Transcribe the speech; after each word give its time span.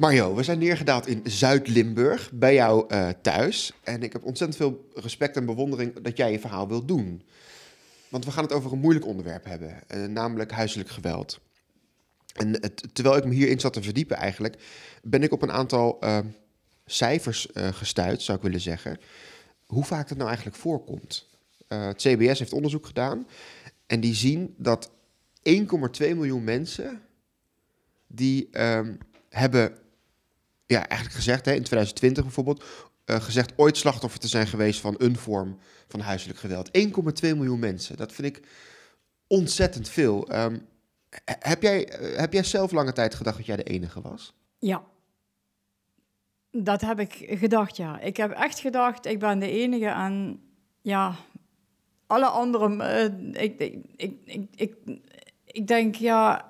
Mario, 0.00 0.34
we 0.34 0.42
zijn 0.42 0.58
neergedaald 0.58 1.06
in 1.06 1.20
Zuid-Limburg, 1.24 2.30
bij 2.32 2.54
jou 2.54 2.84
eh, 2.88 3.08
thuis. 3.22 3.72
En 3.82 4.02
ik 4.02 4.12
heb 4.12 4.24
ontzettend 4.24 4.58
veel 4.58 4.88
respect 4.94 5.36
en 5.36 5.46
bewondering 5.46 6.00
dat 6.00 6.16
jij 6.16 6.32
je 6.32 6.38
verhaal 6.38 6.68
wilt 6.68 6.88
doen. 6.88 7.22
Want 8.08 8.24
we 8.24 8.30
gaan 8.30 8.44
het 8.44 8.52
over 8.52 8.72
een 8.72 8.78
moeilijk 8.78 9.06
onderwerp 9.06 9.44
hebben, 9.44 9.88
eh, 9.88 10.04
namelijk 10.04 10.50
huiselijk 10.50 10.88
geweld. 10.88 11.40
En 12.32 12.52
het, 12.52 12.88
terwijl 12.92 13.16
ik 13.16 13.24
me 13.24 13.34
hierin 13.34 13.60
zat 13.60 13.72
te 13.72 13.82
verdiepen 13.82 14.16
eigenlijk, 14.16 14.56
ben 15.02 15.22
ik 15.22 15.32
op 15.32 15.42
een 15.42 15.52
aantal 15.52 15.98
uh, 16.04 16.18
cijfers 16.86 17.48
gestuurd, 17.54 18.22
zou 18.22 18.38
ik 18.38 18.44
willen 18.44 18.60
zeggen. 18.60 18.98
Hoe 19.66 19.84
vaak 19.84 20.08
dat 20.08 20.16
nou 20.16 20.28
eigenlijk 20.28 20.58
voorkomt. 20.58 21.28
het 21.68 21.96
CBS 21.96 22.38
heeft 22.38 22.52
onderzoek 22.52 22.86
gedaan 22.86 23.26
en 23.86 24.00
die 24.00 24.14
zien 24.14 24.54
dat 24.56 24.90
1,2 25.42 25.54
miljoen 25.98 26.44
mensen 26.44 27.02
die 28.06 28.60
um, 28.60 28.98
hebben 29.28 29.78
ja, 30.70 30.88
eigenlijk 30.88 31.14
gezegd, 31.14 31.44
hè, 31.44 31.52
in 31.52 31.62
2020 31.62 32.24
bijvoorbeeld, 32.24 32.64
uh, 33.06 33.20
gezegd 33.20 33.52
ooit 33.56 33.76
slachtoffer 33.76 34.20
te 34.20 34.28
zijn 34.28 34.46
geweest 34.46 34.80
van 34.80 34.94
een 34.98 35.16
vorm 35.16 35.58
van 35.88 36.00
huiselijk 36.00 36.38
geweld. 36.38 36.70
1,2 36.78 37.36
miljoen 37.36 37.58
mensen. 37.58 37.96
Dat 37.96 38.12
vind 38.12 38.36
ik 38.36 38.46
ontzettend 39.26 39.88
veel. 39.88 40.34
Um, 40.34 40.66
heb, 41.24 41.62
jij, 41.62 42.00
uh, 42.00 42.16
heb 42.16 42.32
jij 42.32 42.42
zelf 42.42 42.72
lange 42.72 42.92
tijd 42.92 43.14
gedacht 43.14 43.36
dat 43.36 43.46
jij 43.46 43.56
de 43.56 43.62
enige 43.62 44.00
was? 44.00 44.34
Ja. 44.58 44.82
Dat 46.50 46.80
heb 46.80 47.00
ik 47.00 47.38
gedacht, 47.38 47.76
ja. 47.76 48.00
Ik 48.00 48.16
heb 48.16 48.30
echt 48.30 48.58
gedacht, 48.58 49.06
ik 49.06 49.18
ben 49.18 49.38
de 49.38 49.50
enige 49.50 49.88
en 49.88 50.42
ja, 50.80 51.14
alle 52.06 52.26
anderen, 52.26 53.34
ik, 53.34 53.58
ik, 53.58 53.84
ik, 53.96 54.48
ik, 54.54 54.74
ik 55.44 55.66
denk, 55.66 55.94
ja, 55.94 56.49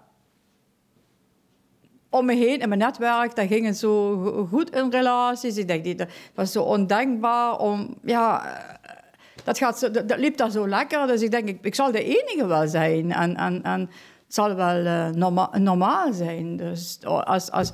om 2.11 2.25
me 2.25 2.34
heen 2.34 2.58
in 2.58 2.69
mijn 2.69 2.80
netwerk, 2.80 3.34
daar 3.34 3.47
ging 3.47 3.66
het 3.66 3.78
zo 3.78 4.16
goed 4.50 4.77
in 4.77 4.91
relaties. 4.91 5.56
Ik 5.56 5.69
denk, 5.69 5.98
dat 5.98 6.08
was 6.34 6.52
zo 6.52 6.62
ondenkbaar 6.62 7.58
om, 7.58 7.94
ja, 8.05 8.44
eh, 8.83 8.97
dat, 9.44 9.58
gaat 9.58 9.78
zo, 9.78 9.91
dat, 9.91 10.19
liep 10.19 10.36
daar 10.36 10.50
zo 10.50 10.69
lekker. 10.69 11.06
Dus 11.06 11.22
ik 11.22 11.30
denk, 11.30 11.48
ik, 11.48 11.58
ik 11.62 11.75
zal 11.75 11.92
de 11.92 12.05
enige 12.05 12.47
wel 12.47 12.69
zijn. 12.69 13.12
En, 13.12 13.36
en, 13.36 13.62
en 13.62 13.80
het 13.80 14.34
zal 14.34 14.55
wel 14.55 15.11
norma 15.11 15.58
normaal 15.58 16.12
zijn. 16.12 16.56
Dus 16.56 16.98
als, 17.05 17.50
als, 17.50 17.72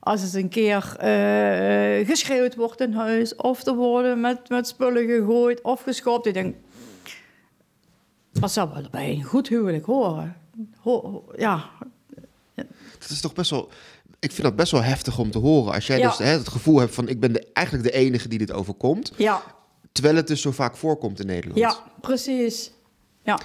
als 0.00 0.22
het 0.22 0.34
een 0.34 0.48
keer 0.48 0.96
uh, 1.02 2.06
geschreeuwd 2.06 2.54
wordt 2.54 2.80
in 2.80 2.92
huis, 2.92 3.36
of 3.36 3.66
er 3.66 3.74
worden 3.74 4.20
met, 4.20 4.48
met 4.48 4.66
spullen 4.66 5.06
gegooid 5.06 5.62
of 5.62 5.82
geschopt, 5.82 6.26
ik 6.26 6.34
denk, 6.34 6.56
dat 8.32 8.50
zou 8.50 8.68
wel 8.74 8.84
bij 8.90 9.10
een 9.10 9.22
goed 9.22 9.48
huwelijk 9.48 9.84
horen. 9.84 10.36
Ho 10.80 11.24
ja, 11.36 11.70
dat 12.98 13.10
is 13.10 13.20
toch 13.20 13.32
best 13.32 13.50
wel. 13.50 13.70
Ik 14.20 14.32
vind 14.32 14.42
dat 14.42 14.56
best 14.56 14.72
wel 14.72 14.82
heftig 14.82 15.18
om 15.18 15.30
te 15.30 15.38
horen. 15.38 15.72
Als 15.72 15.86
jij 15.86 16.00
dus 16.02 16.18
hè, 16.18 16.26
het 16.26 16.48
gevoel 16.48 16.78
hebt 16.78 16.94
van 16.94 17.08
ik 17.08 17.20
ben 17.20 17.32
de, 17.32 17.46
eigenlijk 17.52 17.86
de 17.86 17.92
enige 17.94 18.28
die 18.28 18.38
dit 18.38 18.52
overkomt. 18.52 19.12
Ja. 19.16 19.42
Terwijl 19.92 20.16
het 20.16 20.26
dus 20.26 20.40
zo 20.40 20.50
vaak 20.50 20.76
voorkomt 20.76 21.20
in 21.20 21.26
Nederland. 21.26 21.58
Ja, 21.58 21.76
precies. 22.00 22.72
Ja. 23.22 23.38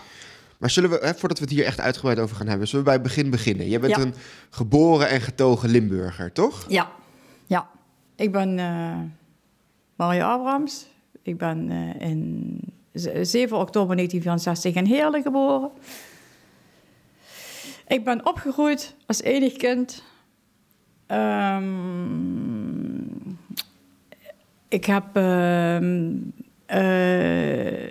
Maar 0.58 0.70
zullen 0.70 0.90
we, 0.90 1.00
hè, 1.02 1.16
voordat 1.16 1.40
we 1.40 1.44
het 1.44 1.54
hier 1.54 1.66
echt 1.66 1.80
uitgebreid 1.80 2.20
over 2.20 2.36
gaan 2.36 2.48
hebben, 2.48 2.68
zullen 2.68 2.86
we 2.86 2.92
bij 2.92 3.00
het 3.00 3.08
begin 3.08 3.30
beginnen? 3.30 3.70
Jij 3.70 3.80
bent 3.80 3.98
een 3.98 4.16
geboren 4.50 5.10
en 5.10 5.22
getogen 5.22 5.70
Limburger, 5.70 6.32
toch? 6.32 6.66
Ja, 6.68 6.92
ja. 7.46 7.70
Ik 8.16 8.32
ben 8.32 8.58
uh, 8.58 8.98
Mario 9.96 10.24
Abrams. 10.26 10.86
Ik 11.22 11.38
ben 11.38 11.72
uh, 11.72 12.10
in 12.10 12.60
7 12.94 13.58
oktober 13.58 13.96
1964 13.96 14.76
in 14.76 14.86
Heerlen 14.86 15.22
geboren. 15.22 15.72
Ik 17.88 18.04
ben 18.04 18.26
opgegroeid 18.26 18.96
als 19.06 19.22
enig 19.22 19.54
kind. 19.54 20.04
Um, 21.08 21.74
ik 24.68 24.86
heb. 24.86 25.18
Uh, 25.18 25.82
uh, 26.68 27.84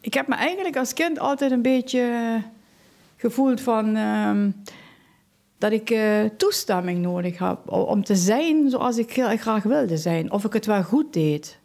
ik 0.00 0.14
heb 0.14 0.26
me 0.26 0.34
eigenlijk 0.34 0.76
als 0.76 0.92
kind 0.92 1.18
altijd 1.18 1.50
een 1.50 1.62
beetje 1.62 2.38
gevoeld 3.16 3.60
van. 3.60 3.96
Uh, 3.96 4.46
dat 5.58 5.72
ik 5.72 5.90
uh, 5.90 6.24
toestemming 6.36 6.98
nodig 7.02 7.38
heb 7.38 7.70
om 7.70 8.04
te 8.04 8.16
zijn 8.16 8.70
zoals 8.70 8.96
ik 8.96 9.12
heel 9.12 9.36
graag 9.36 9.62
wilde 9.62 9.96
zijn. 9.96 10.32
Of 10.32 10.44
ik 10.44 10.52
het 10.52 10.66
wel 10.66 10.82
goed 10.82 11.12
deed. 11.12 11.58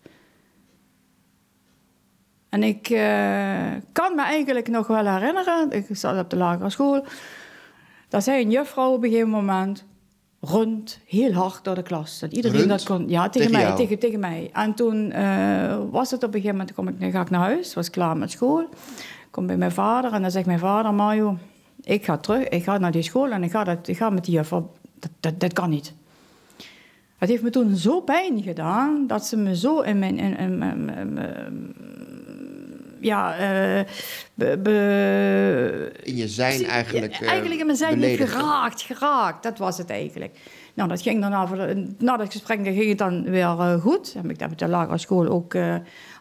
En 2.50 2.64
ik 2.64 2.90
uh, 2.90 3.00
kan 3.92 4.16
me 4.16 4.22
eigenlijk 4.22 4.68
nog 4.68 4.88
wel 4.88 5.06
herinneren, 5.06 5.72
ik 5.72 5.86
zat 5.92 6.20
op 6.20 6.30
de 6.30 6.36
lagere 6.36 6.70
school, 6.70 7.06
dat 8.10 8.24
zei 8.24 8.44
een 8.44 8.52
juffrouw 8.52 8.94
op 8.94 9.04
een 9.04 9.10
gegeven 9.10 9.30
moment 9.30 9.86
rond 10.40 11.00
heel 11.06 11.32
hard 11.32 11.64
door 11.64 11.76
de 11.76 11.84
klas. 11.84 12.20
Dat 12.20 12.32
iedereen 12.32 12.58
Rund? 12.58 12.70
dat 12.70 12.84
kon. 12.84 13.10
Ja, 13.10 13.30
tegen, 13.30 13.52
Tegen 13.52 13.66
mij, 13.66 13.76
tegen, 13.76 14.00
tegen 14.00 14.20
mij. 14.20 14.50
En 14.54 14.74
toen 14.74 15.12
uh, 15.12 15.78
was 15.92 16.12
het 16.12 16.24
op 16.24 16.34
een 16.34 16.42
gegeven 16.42 16.58
moment, 16.58 16.76
kom 16.76 16.88
ik, 16.88 17.12
ga 17.12 17.22
ik 17.22 17.30
naar 17.30 17.42
huis, 17.42 17.74
was 17.74 17.90
klaar 17.90 18.18
met 18.18 18.32
school. 18.32 18.70
Kom 19.32 19.48
bij 19.48 19.58
mijn 19.58 19.72
vader 19.72 20.14
en 20.14 20.22
dan 20.22 20.32
zegt 20.32 20.46
mijn 20.46 20.60
vader, 20.60 20.94
Mario, 20.94 21.38
ik 21.82 22.06
ga 22.06 22.18
terug, 22.18 22.48
ik 22.48 22.64
ga 22.64 22.78
naar 22.78 22.92
die 22.92 23.02
school 23.02 23.32
en 23.32 23.44
ik 23.44 23.52
ga, 23.52 23.64
dat, 23.64 23.88
ik 23.88 23.98
ga 23.98 24.10
met 24.10 24.26
die 24.26 24.34
juffrouw, 24.34 24.72
dat, 25.00 25.12
dat, 25.20 25.40
dat 25.40 25.54
kan 25.54 25.70
niet. 25.70 25.94
Het 27.18 27.30
heeft 27.30 27.44
me 27.44 27.50
toen 27.50 27.76
zo 27.76 28.02
pijn 28.02 28.44
gedaan 28.44 29.08
dat 29.08 29.26
ze 29.26 29.38
me 29.38 29.56
zo 29.56 29.80
in 29.80 30.00
mijn, 30.00 30.18
in, 30.18 30.38
in, 30.38 30.60
ja, 33.00 33.34
uh, 33.34 33.84
be, 34.34 34.58
be, 34.58 35.92
In 36.04 36.16
je 36.16 36.28
zijn 36.28 36.66
eigenlijk. 36.66 37.14
ja, 37.14 37.28
eigenlijk 37.28 37.60
in 37.60 37.66
mijn 37.66 37.78
zijn 37.78 38.00
niet 38.00 38.18
geraakt, 38.18 38.82
geraakt. 38.82 39.44
Dat 39.44 39.58
was 39.58 39.78
het 39.78 39.90
eigenlijk. 39.90 40.40
Nou, 40.74 40.90
dat 40.90 41.02
ging 41.02 41.22
dan 41.22 41.32
na 41.98 42.18
dat 42.18 42.32
gesprek 42.32 42.60
ging 42.64 42.90
het 42.90 42.98
dan 42.98 43.24
weer 43.24 43.42
uh, 43.42 43.74
goed. 43.74 44.14
Heb 44.14 44.30
ik 44.30 44.40
dat 44.40 44.50
met 44.50 44.60
de 44.60 44.68
lagere 44.68 44.98
school 44.98 45.28
ook 45.28 45.56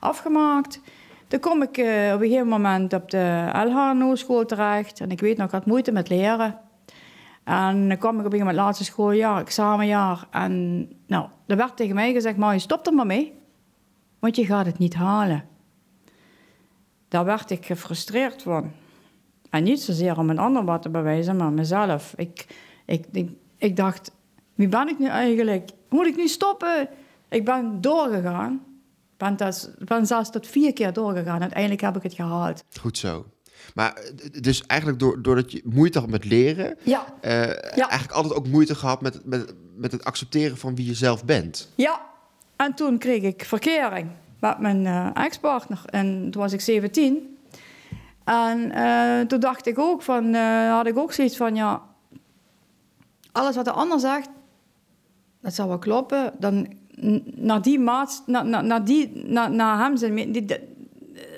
afgemaakt. 0.00 0.80
Toen 1.28 1.40
kom 1.40 1.62
ik 1.62 1.68
op 1.68 2.20
een 2.20 2.28
gegeven 2.28 2.48
moment 2.48 2.92
op 2.92 3.10
de 3.10 3.50
LHNO-school 3.52 4.44
terecht. 4.44 5.00
En 5.00 5.10
ik 5.10 5.20
weet 5.20 5.36
nog, 5.36 5.46
ik 5.46 5.52
had 5.52 5.66
moeite 5.66 5.92
met 5.92 6.08
leren. 6.08 6.58
En 7.46 7.88
dan 7.88 7.98
kwam 7.98 8.12
ik 8.12 8.18
op 8.18 8.24
een 8.24 8.30
gegeven 8.30 8.38
moment 8.38 8.56
laatste 8.56 8.84
schooljaar, 8.84 9.40
examenjaar. 9.40 10.26
En 10.30 10.86
nou, 11.06 11.28
er 11.46 11.56
werd 11.56 11.76
tegen 11.76 11.94
mij 11.94 12.12
gezegd, 12.12 12.36
maar 12.36 12.52
je 12.52 12.58
stopt 12.58 12.86
er 12.86 12.92
maar 12.92 13.06
mee. 13.06 13.34
Want 14.18 14.36
je 14.36 14.44
gaat 14.44 14.66
het 14.66 14.78
niet 14.78 14.94
halen. 14.94 15.44
Daar 17.08 17.24
werd 17.24 17.50
ik 17.50 17.66
gefrustreerd 17.66 18.42
van. 18.42 18.72
En 19.50 19.62
niet 19.62 19.80
zozeer 19.80 20.18
om 20.18 20.30
een 20.30 20.38
ander 20.38 20.64
wat 20.64 20.82
te 20.82 20.88
bewijzen, 20.88 21.36
maar 21.36 21.52
mezelf. 21.52 22.14
Ik, 22.16 22.46
ik, 22.86 23.04
ik, 23.12 23.30
ik 23.58 23.76
dacht, 23.76 24.10
wie 24.54 24.68
ben 24.68 24.88
ik 24.88 24.98
nu 24.98 25.06
eigenlijk? 25.06 25.70
Moet 25.88 26.06
ik 26.06 26.16
nu 26.16 26.28
stoppen? 26.28 26.88
Ik 27.28 27.44
ben 27.44 27.80
doorgegaan. 27.80 28.64
Ik 29.18 29.36
ben, 29.36 29.54
ben 29.78 30.06
zelfs 30.06 30.30
tot 30.30 30.46
vier 30.46 30.72
keer 30.72 30.92
doorgegaan. 30.92 31.40
Uiteindelijk 31.40 31.80
heb 31.80 31.96
ik 31.96 32.02
het 32.02 32.14
gehaald. 32.14 32.64
Goed 32.80 32.98
zo. 32.98 33.26
Maar 33.74 34.00
dus 34.40 34.66
eigenlijk 34.66 35.00
door, 35.00 35.22
doordat 35.22 35.52
je 35.52 35.62
moeite 35.64 35.98
had 35.98 36.08
met 36.08 36.24
leren, 36.24 36.76
ja. 36.82 37.04
Uh, 37.22 37.30
ja. 37.76 37.88
eigenlijk 37.88 38.12
altijd 38.12 38.34
ook 38.34 38.46
moeite 38.46 38.74
gehad 38.74 39.00
met, 39.00 39.24
met, 39.24 39.54
met 39.76 39.92
het 39.92 40.04
accepteren 40.04 40.56
van 40.56 40.74
wie 40.74 40.86
je 40.86 40.94
zelf 40.94 41.24
bent. 41.24 41.72
Ja, 41.74 42.00
en 42.56 42.74
toen 42.74 42.98
kreeg 42.98 43.22
ik 43.22 43.44
verkering 43.44 44.10
met 44.40 44.58
mijn 44.58 44.84
uh, 44.84 45.08
ex-partner. 45.14 45.80
En 45.84 46.30
toen 46.30 46.42
was 46.42 46.52
ik 46.52 46.60
17. 46.60 47.38
En 48.24 48.72
uh, 48.76 49.20
toen 49.20 49.40
dacht 49.40 49.66
ik 49.66 49.78
ook 49.78 50.02
van, 50.02 50.34
uh, 50.34 50.70
had 50.70 50.86
ik 50.86 50.98
ook 50.98 51.12
zoiets 51.12 51.36
van, 51.36 51.54
ja, 51.54 51.82
alles 53.32 53.56
wat 53.56 53.64
de 53.64 53.70
ander 53.70 54.00
zegt, 54.00 54.28
dat 55.40 55.54
zou 55.54 55.68
wel 55.68 55.78
kloppen. 55.78 56.32
Dan 56.38 56.66
naar 57.34 57.62
die 57.62 57.78
maat, 57.78 58.22
naar, 58.26 58.64
naar, 58.64 58.84
die, 58.84 59.26
naar 59.28 59.78
hem 59.78 59.96
zijn, 59.96 60.14
die, 60.14 60.44
die, 60.44 60.58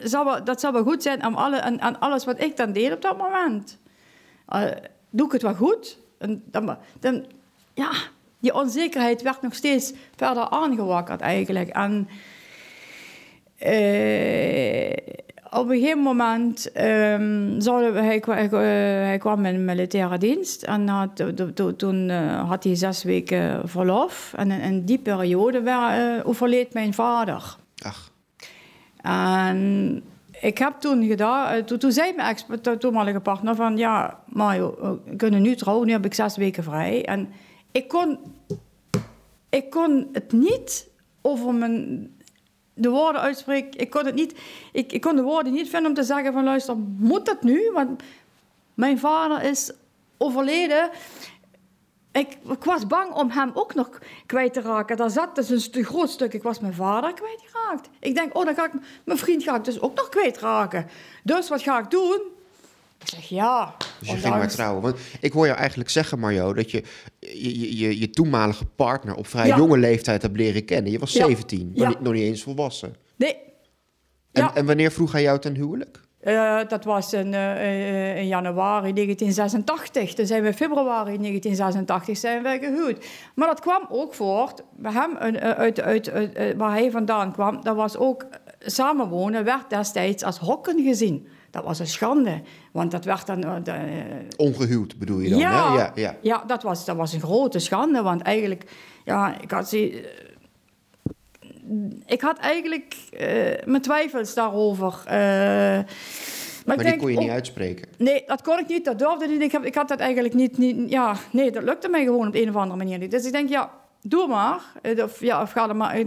zou 0.02 0.25
wel, 0.25 0.44
dat 0.44 0.61
zou 0.61 0.73
wel 0.73 0.82
goed 0.82 1.02
zijn 1.02 1.23
aan, 1.23 1.34
alle, 1.34 1.62
aan, 1.62 1.81
aan 1.81 2.00
alles 2.00 2.25
wat 2.25 2.40
ik 2.43 2.56
dan 2.56 2.73
deed 2.73 2.93
op 2.93 3.02
dat 3.02 3.19
moment. 3.19 3.78
doe 5.11 5.26
ik 5.26 5.32
het 5.32 5.43
wel 5.43 5.55
goed? 5.55 5.99
En 6.19 6.43
dan, 6.46 6.76
dan, 7.00 7.25
ja, 7.75 7.90
die 8.38 8.55
onzekerheid 8.55 9.23
werd 9.23 9.43
nog 9.43 9.55
steeds 9.55 9.93
verder 10.17 10.49
aangewakkerd 10.49 11.20
eigenlijk. 11.20 11.69
En 11.69 12.08
uh, 13.66 14.93
op 15.50 15.69
een 15.69 15.78
gegeven 15.78 15.99
moment 15.99 16.70
um, 16.81 17.60
zouden, 17.60 18.05
hij, 18.05 18.22
hij, 18.26 18.44
uh, 18.44 18.50
hij 19.06 19.19
kwam 19.19 19.44
in 19.44 19.64
militaire 19.64 20.19
dienst 20.19 20.62
en 20.62 20.88
had, 20.88 21.16
to, 21.16 21.52
to, 21.52 21.76
toen 21.76 22.08
uh, 22.08 22.49
had 22.49 22.64
hij 22.64 22.75
zes 22.75 23.02
weken 23.02 23.69
verlof. 23.69 24.32
En 24.37 24.50
in, 24.50 24.60
in 24.60 24.84
die 24.84 24.99
periode 24.99 25.60
werd, 25.60 26.25
overleed 26.25 26.72
mijn 26.72 26.94
vader. 26.94 27.56
Ach. 27.78 28.10
En 29.02 30.02
ik 30.40 30.58
heb 30.58 30.75
toen 30.78 31.06
gedaan, 31.06 31.64
toen, 31.64 31.78
toen 31.78 31.93
zei 31.93 32.12
mijn 32.16 32.28
ex, 32.28 32.46
toenmalige 32.78 33.20
partner 33.20 33.54
van 33.54 33.76
ja, 33.76 34.19
Mario, 34.26 34.99
we 35.04 35.16
kunnen 35.16 35.43
nu 35.43 35.56
trouwen, 35.56 35.87
nu 35.87 35.93
heb 35.93 36.04
ik 36.04 36.14
zes 36.14 36.37
weken 36.37 36.64
vrij. 36.64 37.04
En 37.04 37.28
ik 37.72 37.88
kon, 37.88 38.19
ik 39.49 39.70
kon 39.70 40.08
het 40.12 40.32
niet 40.32 40.88
over 41.22 41.54
mijn 41.54 42.11
de 42.78 42.88
woorden 42.88 43.20
uitspreken. 43.20 43.80
Ik 43.80 43.90
kon, 43.90 44.06
het 44.06 44.14
niet, 44.14 44.34
ik, 44.72 44.92
ik 44.92 45.00
kon 45.00 45.16
de 45.16 45.22
woorden 45.22 45.52
niet 45.52 45.69
vinden 45.69 45.88
om 45.88 45.96
te 45.96 46.02
zeggen 46.02 46.32
van 46.32 46.44
luister, 46.44 46.76
moet 46.96 47.26
dat 47.26 47.42
nu? 47.42 47.70
Want 47.72 48.02
mijn 48.75 48.98
vader 48.98 49.42
is 49.42 49.72
overleden. 50.16 50.90
ik, 52.12 52.38
was 52.64 52.86
bang 52.86 53.14
om 53.14 53.30
hem 53.30 53.50
ook 53.54 53.75
nog 53.75 53.90
kwijt 54.26 54.52
te 54.52 54.60
raken. 54.60 54.96
Daar 54.96 55.10
zat 55.10 55.34
dus 55.34 55.50
een 55.50 55.84
groot 55.84 56.10
stuk. 56.10 56.32
Ik 56.32 56.42
was 56.42 56.60
mijn 56.60 56.75
vader 56.75 57.14
kwijtgeraakt. 57.14 57.88
Ik 58.00 58.14
denk, 58.14 58.36
oh, 58.36 58.44
dan 58.44 58.54
ga 58.54 58.64
ik 58.64 58.72
mijn 59.04 59.19
vriend 59.19 59.42
ga 59.42 59.56
ik 59.56 59.64
dus 59.64 59.80
ook 59.80 59.96
nog 59.96 60.08
kwijtraken. 60.08 60.86
Dus 61.22 61.48
wat 61.48 61.62
ga 61.62 61.78
ik 61.78 61.90
doen? 61.90 62.20
Ik 63.00 63.09
zeg 63.09 63.29
ja. 63.29 63.75
Dus 63.99 64.11
je 64.11 64.17
ging 64.17 64.35
maar 64.35 64.49
trouwen. 64.49 64.83
Want 64.83 64.97
ik 65.21 65.33
hoor 65.33 65.47
jou 65.47 65.59
eigenlijk 65.59 65.91
zeggen, 65.91 66.19
Mario, 66.19 66.53
dat 66.55 66.71
je 66.71 66.83
je, 67.19 67.61
je, 67.61 67.79
je, 67.79 67.99
je 68.00 68.11
toenmalige 68.11 68.65
partner 68.65 69.15
op 69.15 69.27
vrij 69.27 69.47
Ja. 69.47 69.56
jonge 69.56 69.79
leeftijd 69.79 70.23
hebt 70.23 70.37
leren 70.37 70.65
kennen. 70.65 70.93
Je 70.93 70.99
was 70.99 71.12
Ja. 71.12 71.25
17, 71.27 71.67
nog, 71.75 71.83
Ja. 71.83 71.89
niet, 71.89 72.00
nog 72.00 72.12
niet 72.12 72.23
eens 72.23 72.43
volwassen. 72.43 72.95
Nee. 73.17 73.37
En, 74.33 74.50
en 74.55 74.67
wanneer 74.67 74.91
vroeg 74.91 75.12
hij 75.12 75.23
jou 75.23 75.39
ten 75.39 75.55
huwelijk? 75.55 76.00
Eh, 76.21 76.61
dat 76.69 76.85
was 76.85 77.12
in, 77.12 77.35
eh, 77.35 77.53
eh, 77.53 78.17
in 78.17 78.27
januari 78.27 78.93
1986. 78.93 80.15
Toen 80.15 80.27
zijn 80.27 80.43
we 80.43 80.49
in 80.49 80.55
februari 80.55 81.19
1986 81.19 82.17
zijn 82.19 82.43
we 82.43 82.59
gehuwd. 82.61 83.06
Maar 83.35 83.47
dat 83.49 83.61
kwam 83.61 83.87
ook 83.89 84.15
voort 84.15 84.62
bij 84.77 84.93
hem 84.93 85.17
uit, 85.17 85.81
uit, 85.81 86.11
uit, 86.11 86.55
waar 86.56 86.71
hij 86.71 86.91
vandaan 86.91 87.33
kwam. 87.33 87.62
Dat 87.65 87.77
was 87.77 87.97
ook 87.97 88.27
samenwonen 88.59 89.45
werd 89.45 89.71
destijds 89.71 90.23
als 90.23 90.39
hokken 90.39 90.83
gezien. 90.85 91.29
Dat 91.50 91.65
was 91.65 91.79
een 91.79 91.87
schande, 91.87 92.41
want 92.73 92.91
dat 92.91 93.05
werd 93.05 93.27
dan. 93.27 93.41
de, 93.41 93.71
eh, 93.71 93.81
Ongehuwd 94.37 94.99
bedoel 94.99 95.19
je 95.19 95.31
dan, 95.31 95.39
ja, 95.39 95.71
hè? 95.71 95.79
Ja, 95.79 95.93
ja. 95.95 96.17
ja 96.23 96.45
dat, 96.47 96.62
was, 96.62 96.85
dat 96.85 96.97
was 96.97 97.12
een 97.12 97.21
grote 97.21 97.59
schande, 97.59 98.03
want 98.03 98.23
eigenlijk, 98.23 98.71
ja, 99.05 99.41
ik 99.41 99.50
had, 99.50 99.73
eh, 99.73 99.95
ik 102.06 102.21
had 102.21 102.39
eigenlijk 102.39 102.97
eh, 103.11 103.27
mijn 103.65 103.83
twijfels 103.83 104.35
daarover. 104.35 105.03
maar 105.06 105.85
Maar 106.65 106.77
ik 106.77 106.83
die 106.83 106.89
denk 106.89 106.99
kon 106.99 107.12
je 107.12 107.19
niet 107.19 107.31
uitspreken. 107.31 107.89
Nee, 107.99 108.23
dat 108.27 108.43
kon 108.43 108.59
ik 108.59 108.69
niet, 108.69 108.85
dat 108.85 108.99
durfde 108.99 109.25
ik 109.25 109.31
niet. 109.31 109.43
Ik, 109.43 109.53
heb, 109.53 109.65
ik 109.65 109.75
had 109.75 109.89
dat 109.89 110.00
eigenlijk 110.00 110.35
niet, 110.35 110.59
niet, 110.59 110.91
ja, 110.91 111.17
nee, 111.33 111.50
dat 111.50 111.62
lukte 111.62 111.89
mij 111.89 112.05
gewoon 112.05 112.29
op 112.29 112.35
een 112.35 112.49
of 112.49 112.56
andere 112.56 112.77
manier 112.77 112.99
niet. 112.99 113.11
Dus 113.11 113.25
ik 113.25 113.33
denk, 113.33 113.49
ja, 113.49 113.71
doe 114.03 114.27
maar. 114.27 114.61
Eh, 114.83 115.03
Of, 115.03 115.21
ja, 115.21 115.43
of 115.43 115.53
ga 115.53 115.69
er 115.69 115.77
maar, 115.77 115.95
eh, 115.95 116.05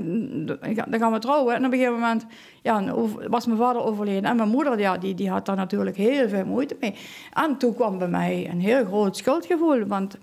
dan 0.88 1.00
gaan 1.00 1.12
we 1.12 1.20
trouwen. 1.20 1.56
En 1.56 1.66
op 1.66 1.72
een 1.72 1.78
gegeven 1.78 2.00
moment 2.00 2.26
ja, 2.62 2.94
was 3.30 3.46
mijn 3.46 3.58
vader 3.58 3.84
overleden. 3.84 4.30
En 4.30 4.36
mijn 4.36 4.50
moeder, 4.50 4.80
ja, 4.80 4.98
die, 4.98 5.16
die 5.16 5.30
had 5.30 5.46
daar 5.46 5.56
natuurlijk 5.56 5.98
heel 5.98 6.30
veel 6.30 6.46
moeite 6.46 6.78
mee. 6.80 6.96
En 7.34 7.58
toen 7.58 7.76
kwam 7.76 7.98
bij 7.98 8.08
mij 8.08 8.50
een 8.52 8.62
heel 8.62 8.86
groot 8.86 9.18
schuldgevoel, 9.18 9.86
want 9.86 10.18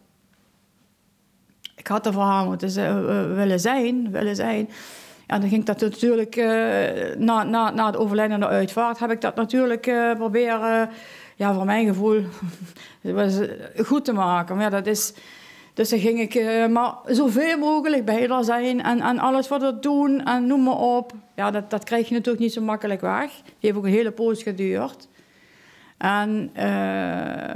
ik 1.76 1.86
had 1.86 2.06
er 2.06 2.12
voor 2.12 2.22
haar 2.22 2.44
moeten 2.44 2.68
eh, 2.68 3.34
willen 3.34 3.60
zijn, 3.60 4.10
willen 4.10 4.36
zijn. 4.36 4.68
En 5.28 5.40
dan 5.40 5.48
ging 5.48 5.64
dat 5.64 5.80
natuurlijk, 5.80 6.36
eh, 6.36 7.16
na, 7.16 7.42
na, 7.42 7.70
na 7.70 7.86
het 7.86 7.96
overlijden 7.96 8.34
en 8.34 8.40
de 8.40 8.46
uitvaart, 8.46 8.98
heb 8.98 9.10
ik 9.10 9.20
dat 9.20 9.34
natuurlijk 9.34 9.86
eh, 9.86 10.12
proberen, 10.14 10.90
ja, 11.36 11.54
voor 11.54 11.64
mijn 11.64 11.86
gevoel, 11.86 12.22
eh, 13.02 13.26
goed 13.84 14.04
te 14.04 14.12
maken. 14.12 14.54
Maar 14.54 14.64
ja, 14.64 14.70
dat 14.70 14.86
is, 14.86 15.14
dus 15.78 15.88
dan 15.88 15.98
ging 15.98 16.20
ik 16.20 16.34
eh, 16.34 16.66
maar 16.66 16.94
zoveel 17.06 17.58
mogelijk 17.58 18.04
bij 18.04 18.26
haar 18.28 18.44
zijn 18.44 18.82
en, 18.82 19.18
alles 19.18 19.46
voor 19.46 19.60
haar 19.60 19.80
doen 19.80 20.24
en 20.24 20.46
noem 20.46 20.62
maar 20.62 20.78
op. 20.78 21.12
Ja, 21.34 21.50
dat, 21.50 21.70
dat 21.70 21.84
krijg 21.84 22.08
je 22.08 22.14
natuurlijk 22.14 22.44
niet 22.44 22.52
zo 22.52 22.60
makkelijk 22.60 23.00
weg. 23.00 23.30
Die 23.44 23.54
heeft 23.60 23.76
ook 23.76 23.84
een 23.84 23.90
hele 23.90 24.10
poos 24.10 24.42
geduurd. 24.42 25.08
En 25.98 26.50
eh, 26.52 26.64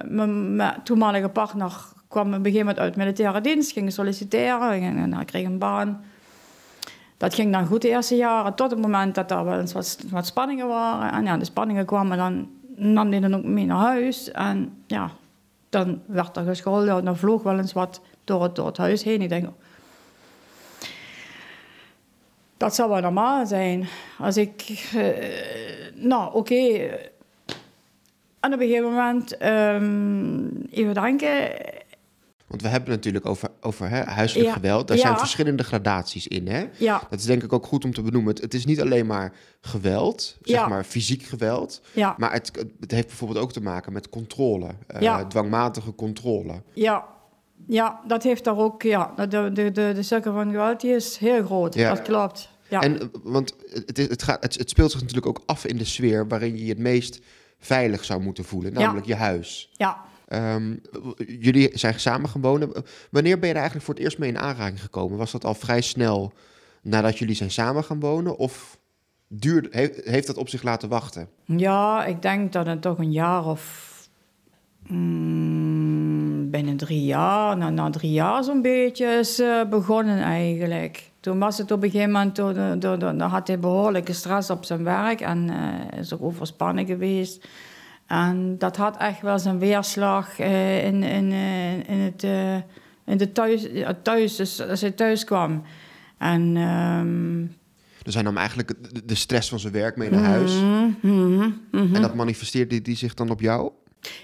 mijn, 0.04 0.56
mijn 0.56 0.82
toenmalige 0.84 1.28
partner 1.28 1.72
kwam 2.08 2.26
op 2.26 2.32
een 2.32 2.44
gegeven 2.44 2.58
moment 2.58 2.78
uit 2.78 2.96
militaire 2.96 3.40
dienst, 3.40 3.72
ging 3.72 3.92
solliciteren 3.92 4.70
en, 4.70 5.12
en 5.12 5.24
kreeg 5.24 5.46
een 5.46 5.58
baan. 5.58 6.04
Dat 7.16 7.34
ging 7.34 7.52
dan 7.52 7.66
goed 7.66 7.82
de 7.82 7.88
eerste 7.88 8.16
jaren, 8.16 8.54
tot 8.54 8.70
het 8.70 8.80
moment 8.80 9.14
dat 9.14 9.30
er 9.30 9.44
wel 9.44 9.58
eens 9.58 9.72
wat, 9.72 9.98
wat 10.10 10.26
spanningen 10.26 10.68
waren. 10.68 11.12
En 11.12 11.24
ja, 11.24 11.36
de 11.36 11.44
spanningen 11.44 11.86
kwamen 11.86 12.16
dan, 12.16 12.50
nam 12.76 13.10
hij 13.10 13.20
dan 13.20 13.34
ook 13.34 13.44
mee 13.44 13.66
naar 13.66 13.78
huis. 13.78 14.30
En 14.30 14.82
ja, 14.86 15.10
dan 15.72 16.00
werd 16.06 16.36
er 16.36 16.44
gescholden 16.44 16.96
en 16.96 17.04
dan 17.04 17.16
vloog 17.16 17.42
wel 17.42 17.58
eens 17.58 17.72
wat 17.72 18.00
door 18.24 18.42
het, 18.42 18.54
door 18.56 18.66
het 18.66 18.76
huis 18.76 19.02
heen. 19.02 19.22
Ik 19.22 19.28
denk, 19.28 19.48
dat 22.56 22.74
zou 22.74 22.90
wel 22.90 23.00
normaal 23.00 23.46
zijn. 23.46 23.88
Als 24.18 24.36
ik, 24.36 24.88
eh, 24.94 25.94
nou 25.94 26.34
oké. 26.34 26.88
En 28.40 28.52
op 28.52 28.60
een 28.60 28.66
gegeven 28.66 28.90
moment, 28.90 29.36
ehm, 29.36 30.46
even 30.70 30.94
denken, 30.94 31.50
Want 32.46 32.62
we 32.64 32.68
hebben 32.68 32.88
het 32.90 32.98
natuurlijk 32.98 33.26
over, 33.26 33.48
over 33.60 33.88
hè, 33.88 34.02
huiselijk 34.02 34.46
Ja, 34.48 34.52
geweld. 34.54 34.88
Daar 34.88 34.96
ja. 34.96 35.02
zijn 35.02 35.18
verschillende 35.18 35.62
gradaties 35.62 36.26
in, 36.28 36.48
hè? 36.48 36.64
ja, 36.76 37.02
Dat 37.10 37.18
is 37.18 37.24
denk 37.24 37.42
ik 37.42 37.52
ook 37.52 37.66
goed 37.66 37.84
om 37.84 37.94
te 37.94 38.02
benoemen. 38.02 38.32
Het, 38.32 38.42
het 38.42 38.54
is 38.54 38.64
niet 38.64 38.80
alleen 38.80 39.06
maar 39.06 39.32
geweld, 39.60 40.36
zeg 40.42 40.68
maar 40.68 40.84
fysiek 40.84 41.22
geweld. 41.22 41.80
Maar 42.16 42.32
het, 42.32 42.50
het 42.80 42.90
heeft 42.90 43.06
bijvoorbeeld 43.06 43.38
ook 43.40 43.52
te 43.52 43.62
maken 43.62 43.92
met 43.92 44.08
controle. 44.08 44.68
eh. 44.86 45.18
Dwangmatige 45.28 45.94
controle. 45.94 46.62
ja. 46.72 47.04
Ja, 47.66 48.00
dat 48.06 48.22
heeft 48.22 48.44
daar 48.44 48.56
ook, 48.56 48.82
ja, 48.82 49.12
de, 49.16 49.26
de, 49.52 49.70
de, 49.72 49.92
de 49.94 50.02
cirkel 50.02 50.32
van 50.32 50.50
geweld 50.50 50.80
die 50.80 50.94
is 50.94 51.16
heel 51.16 51.44
groot, 51.44 51.74
Ja. 51.74 51.88
dat 51.94 52.02
klopt. 52.02 52.50
Ja. 52.68 52.80
En, 52.80 53.10
want 53.22 53.54
het, 53.86 53.98
is- 53.98 54.08
het, 54.08 54.22
gaat, 54.22 54.42
het, 54.42 54.58
het 54.58 54.70
speelt 54.70 54.90
zich 54.90 55.00
natuurlijk 55.00 55.26
ook 55.26 55.42
af 55.46 55.64
in 55.66 55.76
de 55.76 55.84
sfeer 55.84 56.28
waarin 56.28 56.56
je 56.56 56.62
je 56.64 56.68
het 56.68 56.78
meest 56.78 57.20
veilig 57.58 58.04
zou 58.04 58.20
moeten 58.22 58.44
voelen, 58.44 58.72
Ja. 58.72 58.78
namelijk 58.78 59.06
je 59.06 59.14
huis. 59.14 59.70
ja. 59.72 60.00
Ehm, 60.28 60.76
jullie 61.26 61.70
zijn 61.78 62.00
samen 62.00 62.28
gaan 62.28 62.40
wonen. 62.40 62.72
Wanneer 63.10 63.38
ben 63.38 63.48
je 63.48 63.54
er 63.54 63.60
eigenlijk 63.60 63.84
voor 63.84 63.94
het 63.94 64.02
eerst 64.02 64.18
mee 64.18 64.28
in 64.28 64.38
aanraking 64.38 64.80
gekomen? 64.82 65.18
Was 65.18 65.32
dat 65.32 65.44
al 65.44 65.54
vrij 65.54 65.80
snel 65.80 66.32
nadat 66.82 67.18
jullie 67.18 67.34
zijn 67.34 67.50
samen 67.50 67.84
gaan 67.84 68.00
wonen? 68.00 68.36
Of 68.36 68.78
duurde, 69.28 69.68
heeft, 69.70 70.00
heeft 70.04 70.26
dat 70.26 70.36
op 70.36 70.48
zich 70.48 70.62
laten 70.62 70.88
wachten? 70.88 71.28
Ja, 71.44 72.04
ik 72.04 72.22
denk 72.22 72.52
dat 72.52 72.66
het 72.66 72.82
toch 72.82 72.98
een 72.98 73.12
jaar 73.12 73.44
of 73.46 73.90
mm, 74.86 75.81
binnen 76.52 76.76
drie 76.76 77.04
jaar, 77.04 77.56
na, 77.56 77.70
na 77.70 77.90
drie 77.90 78.12
jaar 78.12 78.44
zo'n 78.44 78.62
beetje 78.62 79.06
is 79.06 79.38
eh, 79.38 79.64
begonnen 79.70 80.18
eigenlijk. 80.18 81.10
Toen 81.20 81.38
was 81.38 81.58
het 81.58 81.70
op 81.70 81.82
een 81.82 81.90
gegeven 81.90 82.12
moment, 82.12 82.34
toen, 82.34 82.54
toen, 82.54 82.78
toen- 82.78 82.98
toen 82.98 83.20
had 83.20 83.46
hij 83.46 83.58
behoorlijke 83.58 84.12
stress 84.12 84.50
op 84.50 84.64
zijn 84.64 84.84
werk 84.84 85.20
en 85.20 85.50
eh, 85.50 85.98
is 85.98 86.14
ook 86.14 86.22
overspannen 86.22 86.86
geweest. 86.86 87.46
En 88.06 88.58
dat 88.58 88.76
had 88.76 88.96
echt 88.96 89.20
wel 89.20 89.38
zijn 89.38 89.58
weerslag 89.58 90.38
eh, 90.38 90.84
in, 90.86 91.02
in, 91.02 91.32
eh, 91.32 91.88
in, 91.88 91.98
het, 92.00 92.24
eh, 92.24 92.54
in 93.06 93.16
de 93.16 93.32
thuis, 93.32 93.66
thuis, 94.02 94.36
dus 94.36 94.60
als 94.68 94.80
hij 94.80 94.90
thuis 94.90 95.24
kwam. 95.24 95.62
En 96.18 96.56
ehm, 96.56 97.46
Dus 98.02 98.14
hij 98.14 98.22
nam 98.22 98.36
eigenlijk 98.36 98.68
de, 98.94 99.04
de 99.04 99.14
stress 99.14 99.48
van 99.48 99.58
zijn 99.58 99.72
werk 99.72 99.96
mee 99.96 100.10
naar 100.10 100.24
huis. 100.24 100.54
mhm, 100.60 100.90
mhm, 101.00 101.50
mhm. 101.70 101.94
En 101.94 102.02
dat 102.02 102.14
manifesteerde 102.14 102.82
die 102.82 102.96
zich 102.96 103.14
dan 103.14 103.30
op 103.30 103.40
jou? 103.40 103.70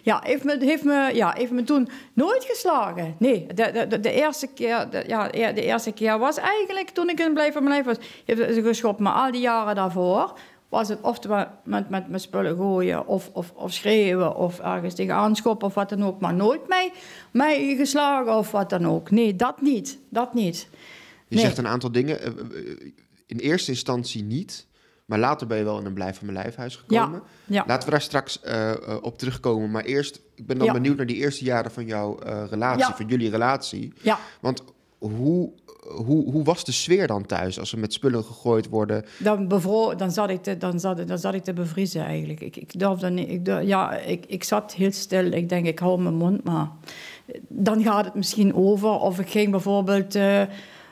Ja, 0.02 0.20
heeft 0.24 0.44
me, 0.44 0.56
heeft, 0.64 0.84
me, 0.84 1.10
ja, 1.14 1.32
heeft 1.36 1.50
me 1.50 1.62
toen 1.62 1.88
nooit 2.12 2.44
geslagen. 2.44 3.14
Nee, 3.18 3.46
de, 3.54 3.86
de, 3.88 4.00
de, 4.00 4.12
eerste 4.12 4.46
keer, 4.46 4.90
de, 4.90 5.04
ja, 5.06 5.28
de 5.52 5.62
eerste 5.62 5.92
keer 5.92 6.18
was 6.18 6.36
eigenlijk 6.36 6.88
toen 6.90 7.08
ik 7.08 7.20
in 7.20 7.32
Blijf 7.34 7.52
van 7.52 7.62
Mijn 7.64 7.74
Lijf 7.84 7.96
was. 7.98 8.06
Heeft 8.24 8.54
ze 8.54 8.62
geschopt, 8.62 8.98
maar 9.00 9.12
al 9.12 9.30
die 9.32 9.40
jaren 9.40 9.74
daarvoor 9.74 10.38
was 10.68 10.88
het 10.88 10.98
oftewel 11.02 11.46
met, 11.64 11.88
met, 11.90 12.08
met 12.08 12.22
spullen 12.22 12.56
gooien 12.56 13.06
of, 13.06 13.30
of, 13.32 13.52
of 13.54 13.72
schreeuwen 13.72 14.36
of 14.36 14.58
ergens 14.58 14.94
tegenaan 14.94 15.36
schoppen 15.36 15.68
of 15.68 15.74
wat 15.74 15.88
dan 15.88 16.04
ook. 16.04 16.20
Maar 16.20 16.34
nooit 16.34 16.68
mij, 16.68 16.92
mij 17.30 17.74
geslagen 17.76 18.36
of 18.36 18.50
wat 18.50 18.70
dan 18.70 18.86
ook. 18.86 19.10
Nee, 19.10 19.36
dat 19.36 19.60
niet. 19.60 19.98
Dat 20.08 20.34
niet. 20.34 20.68
Je 21.28 21.34
Nee. 21.36 21.44
zegt 21.44 21.58
een 21.58 21.66
aantal 21.66 21.92
dingen. 21.92 22.20
eh, 22.20 22.26
eh, 22.26 22.34
In 23.26 23.38
eerste 23.38 23.70
instantie 23.70 24.22
niet. 24.22 24.66
Maar 25.08 25.18
later 25.18 25.46
ben 25.46 25.58
je 25.58 25.64
wel 25.64 25.78
in 25.78 25.84
een 25.86 25.92
blijf 25.92 26.16
van 26.18 26.26
mijn 26.26 26.38
lijfhuis 26.38 26.76
gekomen. 26.76 27.22
Ja, 27.44 27.64
Laten 27.66 27.84
we 27.84 27.90
daar 27.90 28.00
straks 28.02 28.40
eh, 28.40 28.70
eh, 28.70 28.76
op 29.02 29.18
terugkomen. 29.18 29.70
Maar 29.70 29.84
eerst, 29.84 30.20
ik 30.34 30.46
ben 30.46 30.58
dan 30.58 30.66
Ja. 30.66 30.72
benieuwd 30.72 30.96
naar 30.96 31.06
die 31.06 31.16
eerste 31.16 31.44
jaren 31.44 31.70
van 31.70 31.86
jouw 31.86 32.18
eh, 32.18 32.42
relatie, 32.50 32.94
van 32.94 33.06
jullie 33.06 33.30
relatie. 33.30 33.92
ja. 34.02 34.18
Want 34.40 34.62
hoe, 34.98 35.50
hoe, 36.04 36.30
hoe 36.32 36.44
was 36.44 36.64
de 36.64 36.72
sfeer 36.72 37.06
dan 37.06 37.26
thuis 37.26 37.58
als 37.60 37.72
er 37.72 37.78
met 37.78 37.92
spullen 37.92 38.24
gegooid 38.24 38.68
worden? 38.68 39.04
Dan, 39.18 39.48
bevro 39.48 39.94
dan, 39.94 40.10
zat 40.10 40.30
ik 40.30 40.42
te, 40.42 40.56
dan, 40.56 40.80
zat, 40.80 41.08
dan 41.08 41.18
zat 41.18 41.34
ik 41.34 41.44
te 41.44 41.52
bevriezen 41.52 42.02
eigenlijk. 42.04 42.40
Ik, 42.40 42.56
ik 42.56 42.78
durfde 42.78 43.10
niet. 43.10 43.28
Ik, 43.30 43.44
durf- 43.44 43.66
ja, 43.66 43.96
ik, 43.96 44.24
ik 44.26 44.44
zat 44.44 44.74
heel 44.74 44.92
stil. 44.92 45.24
Ik 45.32 45.48
denk, 45.48 45.66
ik 45.66 45.78
hou 45.78 46.00
mijn 46.02 46.14
mond 46.14 46.44
maar. 46.44 46.68
Dan 47.48 47.82
gaat 47.82 48.04
het 48.04 48.14
misschien 48.14 48.54
over. 48.54 48.88
Of 48.90 49.18
ik 49.18 49.28
ging 49.30 49.50
bijvoorbeeld 49.50 50.18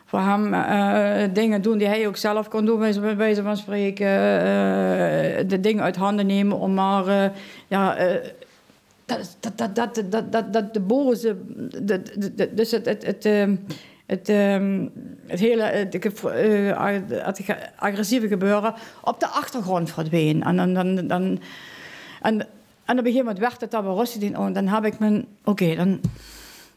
voor 0.06 0.20
hem 0.20 0.54
eh, 0.54 1.34
dingen 1.34 1.62
doen 1.62 1.78
die 1.78 1.86
hij 1.88 2.06
ook 2.06 2.16
zelf 2.16 2.48
kon 2.48 2.64
doen, 2.64 2.78
bij 2.78 3.16
wijze- 3.16 3.42
van 3.42 3.56
spreken. 3.56 4.06
eh, 4.06 5.48
de 5.48 5.60
dingen 5.60 5.82
uit 5.84 5.96
handen 5.96 6.26
nemen 6.26 6.58
om 6.58 6.74
maar. 6.74 7.06
eh, 7.06 7.30
ja, 7.66 7.96
dat, 9.04 9.36
dat, 9.40 9.58
dat, 9.58 9.74
dat, 9.74 10.02
dat, 10.10 10.32
dat, 10.32 10.52
dat 10.52 10.74
de 10.74 10.80
boze. 10.80 11.36
dus 12.50 12.70
het. 12.70 12.86
het, 12.86 13.06
het 13.06 13.24
ehm, 13.24 13.56
het, 14.06 14.28
ehm, 14.28 14.86
het 15.26 15.40
hele 15.40 15.62
het, 15.62 15.92
het 15.92 17.40
agressieve 17.76 18.28
gebeuren 18.28 18.74
op 19.02 19.20
de 19.20 19.26
achtergrond 19.26 19.90
verdween. 19.92 20.42
En 20.42 20.56
dan, 20.56 20.74
dan, 20.74 21.06
dan, 21.06 21.40
en, 22.22 22.40
en 22.84 22.98
op 22.98 23.04
een 23.04 23.12
gegeven 23.12 23.18
moment 23.18 23.38
werd 23.38 23.60
het 23.60 23.74
rustig. 23.74 24.38
Oh, 24.38 24.54
dan 24.54 24.66
heb 24.66 24.84
ik 24.84 24.98
mijn... 24.98 25.26
Oké, 25.44 25.74
dan... 25.74 26.00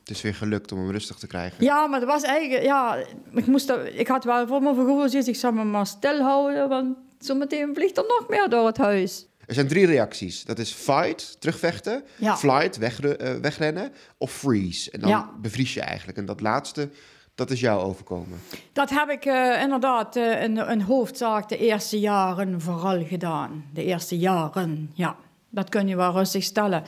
Het 0.10 0.18
is 0.18 0.24
weer 0.24 0.36
gelukt 0.36 0.72
om 0.72 0.78
hem 0.80 0.92
rustig 0.92 1.16
te 1.18 1.28
krijgen. 1.28 1.64
Ja, 1.64 1.88
maar 1.88 2.00
dat 2.00 2.10
was 2.10 2.24
eigenlijk... 2.24 2.64
Ja, 2.64 2.98
ik, 3.34 3.46
moest, 3.48 3.68
dat- 3.68 3.86
ik 3.94 4.08
had 4.08 4.24
wel 4.24 4.48
voor 4.48 4.62
mijn 4.62 4.76
gevoel 4.76 5.10
zoiets. 5.10 5.28
Ik 5.28 5.36
zou 5.36 5.54
me 5.54 5.64
maar 5.64 5.88
stilhouden, 5.88 6.70
want 6.70 6.98
zometeen 7.20 7.72
vliegt 7.76 7.98
er 7.98 8.04
nog 8.08 8.26
meer 8.30 8.50
door 8.50 8.66
het 8.66 8.78
huis. 8.78 9.28
Er 9.46 9.54
zijn 9.54 9.68
drie 9.68 9.86
reacties. 9.86 10.44
Dat 10.44 10.60
is 10.60 10.72
fight, 10.74 11.36
terugvechten, 11.42 12.04
Ja. 12.18 12.38
flight, 12.38 12.78
wegre- 12.78 13.16
eh, 13.16 13.36
wegrennen, 13.42 13.92
of 14.18 14.32
freeze. 14.32 14.92
En 14.92 15.00
dan 15.00 15.10
Ja. 15.10 15.30
bevries 15.42 15.74
je 15.74 15.82
eigenlijk. 15.82 16.18
En 16.18 16.26
dat 16.26 16.42
laatste, 16.42 16.90
dat 17.36 17.52
is 17.52 17.60
jou 17.60 17.82
overkomen. 17.82 18.40
Dat 18.74 18.90
heb 18.90 19.10
ik 19.10 19.26
eh, 19.26 19.62
inderdaad 19.62 20.16
eh, 20.16 20.44
in, 20.44 20.58
in 20.58 20.82
hoofdzaak 20.82 21.50
de 21.50 21.58
eerste 21.58 22.00
jaren 22.00 22.62
vooral 22.62 23.06
gedaan. 23.06 23.66
De 23.74 23.84
eerste 23.84 24.18
jaren, 24.18 24.92
ja. 24.94 25.16
Dat 25.50 25.70
kun 25.70 25.88
je 25.88 25.96
wel 25.96 26.12
rustig 26.12 26.44
stellen. 26.44 26.84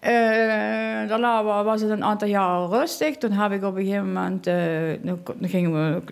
Eh, 0.00 0.10
daarna 1.08 1.44
wa- 1.44 1.64
was 1.64 1.80
het 1.80 1.90
een 1.90 2.04
aantal 2.04 2.28
jaren 2.28 2.68
rustig. 2.70 3.16
Toen 3.16 3.32
heb 3.32 3.52
ik 3.52 3.64
op 3.64 3.76
een 3.76 3.84
gegeven 3.84 4.12
moment... 4.12 4.46
eh, 4.46 4.54
dan 5.02 5.48
gingen 5.48 5.72
we, 5.72 6.02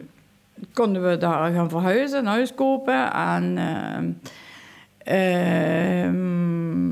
konden 0.72 1.08
we 1.08 1.16
daar 1.16 1.52
gaan 1.52 1.68
verhuizen, 1.70 2.18
een 2.18 2.26
huis 2.26 2.54
kopen. 2.54 3.12
En... 3.12 3.58
ehm, 4.98 6.90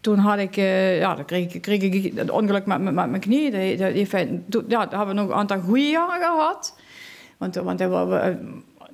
toen 0.00 0.18
had 0.18 0.38
ik, 0.38 0.54
ja, 0.98 1.14
dan 1.14 1.24
kreeg, 1.24 1.54
ik- 1.54 1.62
kreeg 1.62 1.82
ik 1.82 2.12
het 2.16 2.30
ongeluk 2.30 2.66
met, 2.66 2.78
met, 2.82 2.94
met 2.94 3.08
mijn 3.10 3.20
knie. 3.22 3.50
Die, 3.50 3.92
die 3.92 4.06
feit- 4.06 4.50
toen- 4.50 4.64
ja, 4.68 4.86
daar 4.86 4.98
hebben 4.98 5.14
we 5.16 5.20
nog 5.22 5.30
een 5.30 5.36
aantal 5.36 5.60
goede 5.60 5.88
jaren 5.88 6.20
gehad. 6.22 6.76
Want, 7.38 7.54
want 7.54 7.78
hij, 7.78 7.88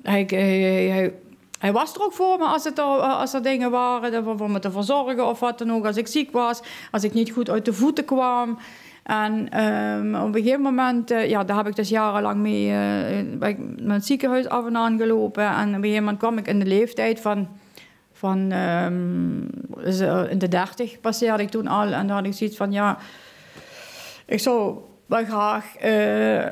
hij, 0.03 0.25
hij, 0.29 0.87
hij, 0.87 1.13
hij 1.57 1.71
was 1.71 1.95
er 1.95 2.01
ook 2.01 2.13
voor 2.13 2.37
me 2.37 2.45
als, 2.45 2.63
het 2.63 2.77
er, 2.77 2.83
als 2.83 3.33
er 3.33 3.43
dingen 3.43 3.71
waren 3.71 4.23
voor 4.37 4.51
me 4.51 4.59
te 4.59 4.71
verzorgen 4.71 5.27
of 5.27 5.39
wat 5.39 5.57
dan 5.57 5.71
ook. 5.71 5.85
Als 5.85 5.97
ik 5.97 6.07
ziek 6.07 6.31
was, 6.31 6.61
als 6.91 7.03
ik 7.03 7.13
niet 7.13 7.31
goed 7.31 7.49
uit 7.49 7.65
de 7.65 7.73
voeten 7.73 8.05
kwam. 8.05 8.57
En 9.03 9.49
ehm, 9.49 10.15
op 10.15 10.35
een 10.35 10.41
gegeven 10.41 10.61
moment, 10.61 11.11
eh, 11.11 11.29
ja, 11.29 11.43
daar 11.43 11.57
heb 11.57 11.67
ik 11.67 11.75
dus 11.75 11.89
jarenlang 11.89 12.37
mee 12.37 12.69
eh, 12.69 13.19
ik 13.19 13.57
met 13.81 13.95
het 13.95 14.05
ziekenhuis 14.05 14.47
af 14.47 14.65
en 14.65 14.77
aan 14.77 14.97
gelopen. 14.97 15.45
En 15.47 15.67
op 15.67 15.75
een 15.75 15.81
gegeven 15.81 16.03
moment 16.03 16.17
kwam 16.17 16.37
ik 16.37 16.47
in 16.47 16.59
de 16.59 16.65
leeftijd 16.65 17.21
van, 17.21 17.47
van 18.13 18.51
ehm, 18.51 19.83
dus, 19.83 19.99
eh, 19.99 20.23
in 20.29 20.37
de 20.37 20.47
dertig 20.47 20.99
passeerde 20.99 21.43
ik 21.43 21.49
toen 21.49 21.67
al. 21.67 21.91
En 21.91 22.07
dan 22.07 22.15
had 22.15 22.25
ik 22.25 22.33
zoiets 22.33 22.57
van, 22.57 22.71
ja, 22.71 22.97
ik 24.25 24.39
zou 24.39 24.77
wel 25.05 25.25
graag... 25.25 25.75
eh, 25.75 26.45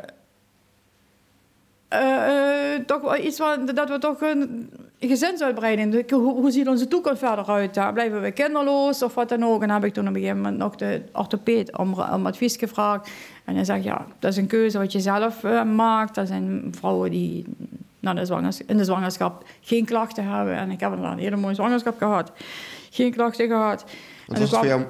eh, 1.95 2.73
eh, 2.73 2.85
toch 2.85 3.01
wel 3.01 3.17
iets 3.17 3.37
van, 3.37 3.65
dat 3.65 3.89
we 3.89 3.97
toch 3.97 4.21
een 4.21 4.69
gezinsuitbreiding. 5.07 6.09
Hoe, 6.11 6.33
hoe 6.33 6.51
ziet 6.51 6.67
onze 6.67 6.87
toekomst 6.87 7.19
verder 7.19 7.45
uit? 7.45 7.75
hè? 7.75 7.93
Blijven 7.93 8.21
we 8.21 8.31
kinderloos 8.31 9.03
of 9.03 9.13
wat 9.13 9.29
dan 9.29 9.43
ook? 9.43 9.61
En 9.61 9.67
dan 9.67 9.77
heb 9.77 9.85
ik 9.85 9.93
toen 9.93 10.07
op 10.07 10.13
een 10.13 10.19
gegeven 10.21 10.37
moment 10.41 10.57
nog 10.57 10.75
de 10.75 11.01
orthopeed 11.13 11.77
om, 11.77 11.93
om 11.93 12.25
advies 12.25 12.55
gevraagd. 12.55 13.09
En 13.45 13.55
hij 13.55 13.63
zegt, 13.63 13.83
ja, 13.83 14.05
dat 14.19 14.31
is 14.31 14.37
een 14.37 14.47
keuze 14.47 14.77
wat 14.77 14.91
je 14.91 14.99
zelf 14.99 15.43
eh, 15.43 15.63
maakt. 15.63 16.17
Er 16.17 16.27
zijn 16.27 16.73
vrouwen 16.77 17.11
die 17.11 17.45
nou, 17.99 18.15
de 18.15 18.25
zwangers- 18.25 18.61
in 18.65 18.77
de 18.77 18.83
zwangerschap 18.83 19.43
geen 19.61 19.85
klachten 19.85 20.27
hebben. 20.27 20.55
En 20.55 20.71
ik 20.71 20.79
heb 20.79 20.91
een 20.91 21.17
hele 21.17 21.35
mooie 21.35 21.55
zwangerschap 21.55 21.97
gehad. 21.97 22.31
Geen 22.89 23.11
klachten 23.11 23.47
gehad. 23.47 23.85
En 24.27 24.39
was 24.39 24.49
kwam- 24.49 24.65
jou? 24.65 24.83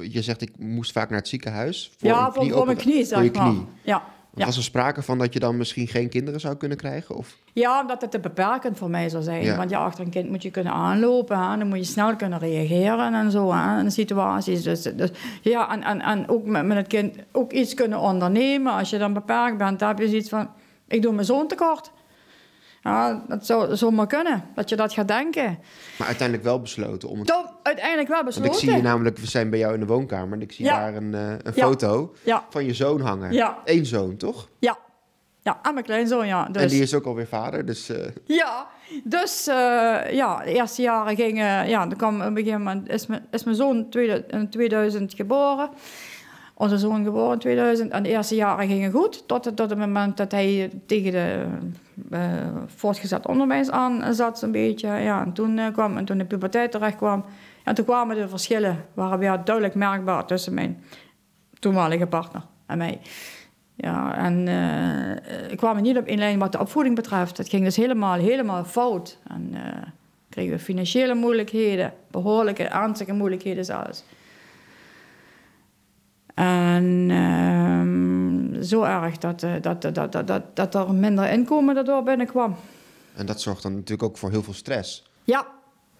Je 0.00 0.22
zegt, 0.22 0.40
ik 0.42 0.50
moest 0.58 0.92
vaak 0.92 1.08
naar 1.10 1.18
het 1.18 1.28
ziekenhuis. 1.28 1.92
Voor 1.98 2.08
Ja, 2.08 2.32
voor, 2.32 2.50
voor 2.50 2.64
mijn 2.66 2.76
knie, 2.78 3.04
zeg 3.04 3.18
maar. 3.18 3.48
knie. 3.48 3.64
Ja. 3.82 4.02
Ja. 4.36 4.44
Was 4.44 4.56
er 4.56 4.62
sprake 4.62 5.02
van 5.02 5.18
dat 5.18 5.32
je 5.32 5.38
dan 5.38 5.56
misschien 5.56 5.86
geen 5.86 6.08
kinderen 6.08 6.40
zou 6.40 6.56
kunnen 6.56 6.76
krijgen? 6.76 7.16
Of? 7.16 7.36
Ja, 7.52 7.80
omdat 7.80 8.00
het 8.00 8.10
te 8.10 8.18
beperkend 8.18 8.78
voor 8.78 8.90
mij 8.90 9.08
zou 9.08 9.22
zijn. 9.22 9.42
Ja. 9.42 9.56
Want 9.56 9.70
ja, 9.70 9.78
achter 9.84 10.04
een 10.04 10.10
kind 10.10 10.30
moet 10.30 10.42
je 10.42 10.50
kunnen 10.50 10.72
aanlopen. 10.72 11.38
Hè? 11.38 11.56
Dan 11.58 11.68
moet 11.68 11.78
je 11.78 11.84
snel 11.84 12.16
kunnen 12.16 12.38
reageren 12.38 13.14
en 13.14 13.30
zo 13.30 13.52
hè? 13.52 13.80
in 13.80 13.90
situaties. 13.90 14.62
Dus, 14.62 14.82
dus, 14.82 15.10
ja, 15.42 15.72
en, 15.72 15.82
en, 15.82 16.00
en 16.00 16.28
ook 16.28 16.44
met, 16.44 16.66
met 16.66 16.76
het 16.76 16.86
kind 16.86 17.16
ook 17.32 17.52
iets 17.52 17.74
kunnen 17.74 17.98
ondernemen. 17.98 18.72
Als 18.72 18.90
je 18.90 18.98
dan 18.98 19.12
beperkt 19.12 19.58
bent, 19.58 19.78
dan 19.78 19.88
heb 19.88 19.98
je 19.98 20.08
zoiets 20.08 20.28
van... 20.28 20.48
Ik 20.88 21.02
doe 21.02 21.12
mijn 21.12 21.26
zoon 21.26 21.48
tekort. 21.48 21.92
Ja, 22.86 23.24
dat 23.28 23.46
zou 23.46 23.76
zomaar 23.76 24.06
kunnen, 24.06 24.44
dat 24.54 24.68
je 24.68 24.76
dat 24.76 24.92
gaat 24.92 25.08
denken. 25.08 25.58
Maar 25.98 26.06
uiteindelijk 26.06 26.46
wel 26.46 26.60
besloten 26.60 27.08
om 27.08 27.18
het... 27.18 27.26
Toen 27.26 27.44
uiteindelijk 27.62 28.08
wel 28.08 28.22
Want 28.22 28.26
besloten. 28.34 28.52
ik 28.52 28.58
zie 28.58 28.72
je 28.76 28.82
namelijk, 28.82 29.18
we 29.18 29.26
zijn 29.26 29.50
bij 29.50 29.58
jou 29.58 29.74
in 29.74 29.80
de 29.80 29.86
woonkamer... 29.86 30.32
en 30.32 30.42
ik 30.42 30.52
zie 30.52 30.64
Ja. 30.64 30.78
daar 30.78 30.94
een, 30.94 31.14
eh, 31.14 31.30
een 31.30 31.52
Ja. 31.54 31.66
foto 31.66 32.14
Ja, 32.24 32.44
van 32.50 32.64
je 32.64 32.74
zoon 32.74 33.00
hangen. 33.00 33.32
Ja. 33.32 33.58
Eén 33.64 33.86
zoon, 33.86 34.16
toch? 34.16 34.48
ja. 34.58 34.78
Ja, 35.40 35.58
en 35.62 35.72
mijn 35.74 35.84
kleinzoon, 35.86 36.26
ja. 36.26 36.44
Dus. 36.44 36.62
En 36.62 36.68
die 36.68 36.82
is 36.82 36.94
ook 36.94 37.04
alweer 37.04 37.26
vader, 37.26 37.66
dus... 37.66 37.88
eh, 37.88 37.96
Ja, 38.24 38.66
dus 39.04 39.46
eh, 39.46 39.54
ja, 40.12 40.36
de 40.44 40.52
eerste 40.52 40.82
jaren 40.82 41.16
gingen... 41.16 41.68
Ja, 41.68 41.86
dan 41.86 41.96
kwam 41.96 42.20
op 42.20 42.26
een 42.26 42.36
gegeven 42.36 42.58
moment... 42.62 42.88
Is 42.88 43.06
mijn, 43.06 43.26
is 43.30 43.44
mijn 43.44 43.56
zoon 43.56 43.86
in 44.28 44.48
2000 44.50 45.14
geboren. 45.14 45.68
Onze 46.54 46.78
zoon 46.78 47.04
geboren 47.04 47.32
in 47.32 47.38
2000. 47.38 47.90
En 47.92 48.02
de 48.02 48.08
eerste 48.08 48.34
jaren 48.34 48.66
gingen 48.68 48.90
goed. 48.92 49.28
Tot, 49.28 49.44
het- 49.44 49.56
tot 49.56 49.70
het 49.70 49.78
moment 49.78 50.16
dat 50.16 50.30
hij 50.32 50.70
tegen 50.86 51.12
de 51.12 51.46
voortgezet 52.66 53.26
onderwijs 53.26 53.70
aan 53.70 54.14
zat, 54.14 54.38
zo'n 54.38 54.52
beetje. 54.52 54.88
Ja, 54.88 55.24
en 55.24 55.32
toen 55.32 55.58
eh, 55.58 55.72
kwam... 55.72 55.96
En 55.96 56.04
toen 56.04 56.18
de 56.18 56.24
puberteit 56.24 56.70
terecht 56.70 56.96
kwam... 56.96 57.24
En 57.64 57.74
toen 57.74 57.84
kwamen 57.84 58.16
de 58.16 58.28
verschillen... 58.28 58.84
waren 58.94 59.18
weer 59.18 59.40
duidelijk 59.44 59.74
merkbaar 59.74 60.26
tussen 60.26 60.54
mijn 60.54 60.82
toenmalige 61.58 62.06
partner 62.06 62.42
en 62.66 62.78
mij. 62.78 63.00
Ja, 63.74 64.16
en 64.16 64.48
eh 64.48 65.50
ik 65.50 65.56
kwam 65.56 65.80
niet 65.80 65.96
op 65.96 66.06
één 66.06 66.18
lijn 66.18 66.38
wat 66.38 66.52
de 66.52 66.60
opvoeding 66.60 66.94
betreft. 66.94 67.36
Het 67.36 67.48
ging 67.48 67.64
dus 67.64 67.76
helemaal, 67.76 68.14
helemaal 68.14 68.64
fout. 68.64 69.18
En 69.28 69.50
eh 69.54 69.82
kregen 70.36 70.52
we 70.52 70.58
financiële 70.58 71.14
moeilijkheden, 71.14 71.92
behoorlijke, 72.10 72.62
ernstige 72.62 73.12
moeilijkheden 73.12 73.64
zelfs. 73.64 74.04
En 76.34 77.06
ehm, 77.10 78.15
zo 78.62 78.82
erg 78.82 79.18
dat, 79.18 79.42
eh, 79.42 79.52
dat, 79.60 79.82
dat, 79.82 79.94
dat, 79.94 80.26
dat, 80.26 80.42
dat, 80.56 80.74
er 80.74 80.94
minder 80.94 81.30
inkomen 81.30 81.74
daardoor 81.74 82.02
binnenkwam. 82.02 82.56
en 83.14 83.26
dat 83.26 83.40
zorgt 83.40 83.62
dan 83.62 83.72
natuurlijk 83.72 84.02
ook 84.02 84.18
voor 84.18 84.30
heel 84.30 84.42
veel 84.42 84.54
stress. 84.54 85.04
Ja, 85.24 85.46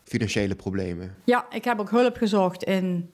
Financiële 0.06 0.54
problemen. 0.54 1.14
Ja, 1.24 1.46
ik 1.50 1.64
heb 1.64 1.80
ook 1.80 1.90
hulp 1.90 2.16
gezocht 2.16 2.64
in, 2.64 3.10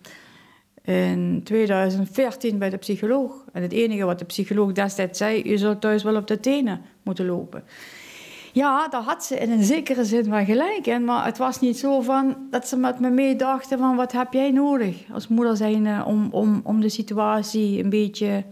in 0.82 1.40
2014 1.44 2.58
bij 2.58 2.70
de 2.70 2.76
psycholoog. 2.76 3.44
En 3.52 3.62
het 3.62 3.72
enige 3.72 4.04
wat 4.04 4.18
de 4.18 4.24
psycholoog 4.24 4.72
destijds 4.72 5.18
zei, 5.18 5.48
je 5.48 5.58
zult 5.58 5.80
thuis 5.80 6.02
wel 6.02 6.16
op 6.16 6.26
de 6.26 6.40
tenen 6.40 6.82
moeten 7.02 7.26
lopen. 7.26 7.64
Ja, 8.52 8.88
daar 8.88 9.02
had 9.02 9.24
ze 9.24 9.38
in 9.38 9.50
een 9.50 9.64
zekere 9.64 10.04
zin 10.04 10.30
wel 10.30 10.44
gelijk 10.44 10.86
in. 10.86 11.04
Maar 11.04 11.24
het 11.24 11.38
was 11.38 11.60
niet 11.60 11.78
zo 11.78 12.00
van 12.00 12.36
dat 12.50 12.68
ze 12.68 12.76
met 12.76 13.00
me 13.00 13.10
meedachten 13.10 13.78
van 13.78 13.96
wat 13.96 14.12
heb 14.12 14.32
jij 14.32 14.50
nodig 14.50 14.96
als 15.12 15.28
moeder 15.28 15.56
zijn 15.56 16.04
om, 16.04 16.28
om, 16.30 16.60
om 16.64 16.80
de 16.80 16.88
situatie 16.88 17.82
een 17.82 17.90
beetje... 17.90 18.44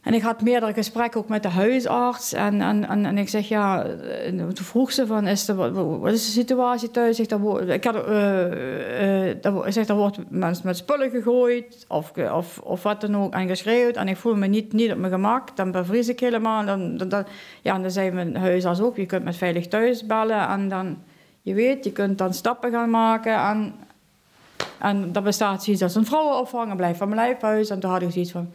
En 0.00 0.14
ik 0.14 0.22
had 0.22 0.42
meerdere 0.42 0.72
gesprekken 0.72 1.20
ook 1.20 1.28
met 1.28 1.42
de 1.42 1.48
huisarts. 1.48 2.32
En, 2.32 2.60
en, 2.60 3.04
en, 3.04 3.18
ik 3.18 3.28
zeg, 3.28 3.48
ja, 3.48 3.84
eh, 3.84 4.28
toen 4.30 4.64
vroeg 4.64 4.92
ze 4.92 5.06
van, 5.06 5.26
is 5.26 5.48
er, 5.48 5.72
wat, 6.00 6.12
is 6.12 6.26
de 6.26 6.30
situatie 6.32 6.90
thuis? 6.90 7.20
Ik, 7.20 7.32
ik, 7.66 7.84
had, 7.84 7.94
eh, 8.06 9.30
eh, 9.30 9.62
zeg, 9.66 9.88
er 9.88 9.94
wordt 9.94 10.18
mensen 10.28 10.66
met 10.66 10.76
spullen 10.76 11.10
gegooid 11.10 11.84
of, 11.88 12.12
of, 12.32 12.58
of 12.58 12.82
wat 12.82 13.00
dan 13.00 13.16
ook 13.16 13.32
en 13.32 13.48
geschreeuwd. 13.48 13.96
En 13.96 14.08
ik 14.08 14.16
voel 14.16 14.36
me 14.36 14.46
niet, 14.46 14.72
niet 14.72 14.92
op 14.92 14.98
mijn 14.98 15.12
gemak. 15.12 15.56
Dan 15.56 15.70
bevries 15.70 16.08
ik 16.08 16.20
helemaal. 16.20 16.64
Dan, 16.66 16.96
dan, 16.96 17.08
dan- 17.08 17.26
ja, 17.62 17.74
en 17.74 17.82
dan 17.82 17.90
zei 17.90 18.10
mijn 18.10 18.36
huisarts 18.36 18.80
ook, 18.80 18.96
je 18.96 19.06
kunt 19.06 19.24
met 19.24 19.36
veilig 19.36 19.68
thuis 19.68 20.06
bellen. 20.06 20.48
En 20.48 20.68
dan, 20.68 20.98
je 21.42 21.54
weet, 21.54 21.84
je 21.84 21.92
kunt 21.92 22.18
dan 22.18 22.34
stappen 22.34 22.70
gaan 22.70 22.90
maken. 22.90 23.34
En, 23.36 23.74
en 24.78 25.12
dat 25.12 25.24
bestaat 25.24 25.64
zoiets 25.64 25.82
als 25.82 25.94
een 25.94 26.06
vrouwenopvang. 26.06 26.70
En 26.70 26.76
blijf 26.76 26.96
van 26.96 27.08
mijn 27.08 27.20
lijfhuis. 27.20 27.70
En 27.70 27.80
toen 27.80 27.90
had 27.90 28.02
ik 28.02 28.10
zoiets 28.10 28.32
van... 28.32 28.52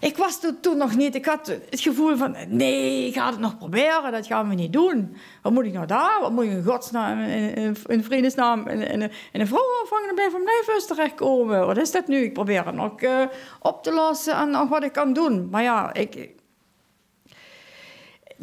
Ik 0.00 0.16
was 0.16 0.40
toen, 0.60 0.76
nog 0.76 0.96
niet. 0.96 1.14
Ik 1.14 1.24
had 1.24 1.46
het 1.46 1.80
gevoel 1.80 2.16
van: 2.16 2.36
nee, 2.48 3.06
ik 3.06 3.14
ga 3.14 3.30
het 3.30 3.38
nog 3.38 3.58
proberen. 3.58 4.12
Dat 4.12 4.26
gaan 4.26 4.48
we 4.48 4.54
niet 4.54 4.72
doen. 4.72 5.16
Wat 5.42 5.52
moet 5.52 5.64
ik 5.64 5.72
nou 5.72 5.86
daar? 5.86 6.18
Wat 6.20 6.32
moet 6.32 6.44
ik 6.44 6.50
in 6.50 6.64
godsnaam, 6.64 7.20
in, 7.20 7.76
in, 7.86 8.04
vredesnaam, 8.04 8.66
in, 8.66 9.10
een 9.32 9.46
vrouwenopvang 9.46 10.06
en 10.08 10.14
blijven 10.14 10.40
van 10.64 10.86
terechtkomen? 10.86 11.66
Wat 11.66 11.78
is 11.78 11.90
dat 11.90 12.06
nu? 12.06 12.16
Ik 12.16 12.32
probeer 12.32 12.66
het 12.66 12.74
nog 12.74 13.00
eh, 13.00 13.24
op 13.60 13.82
te 13.82 13.92
lossen 13.92 14.34
en 14.34 14.50
nog 14.50 14.68
wat 14.68 14.84
ik 14.84 14.92
kan 14.92 15.12
doen. 15.12 15.48
Maar 15.50 15.62
ja, 15.62 15.94
ik. 15.94 16.38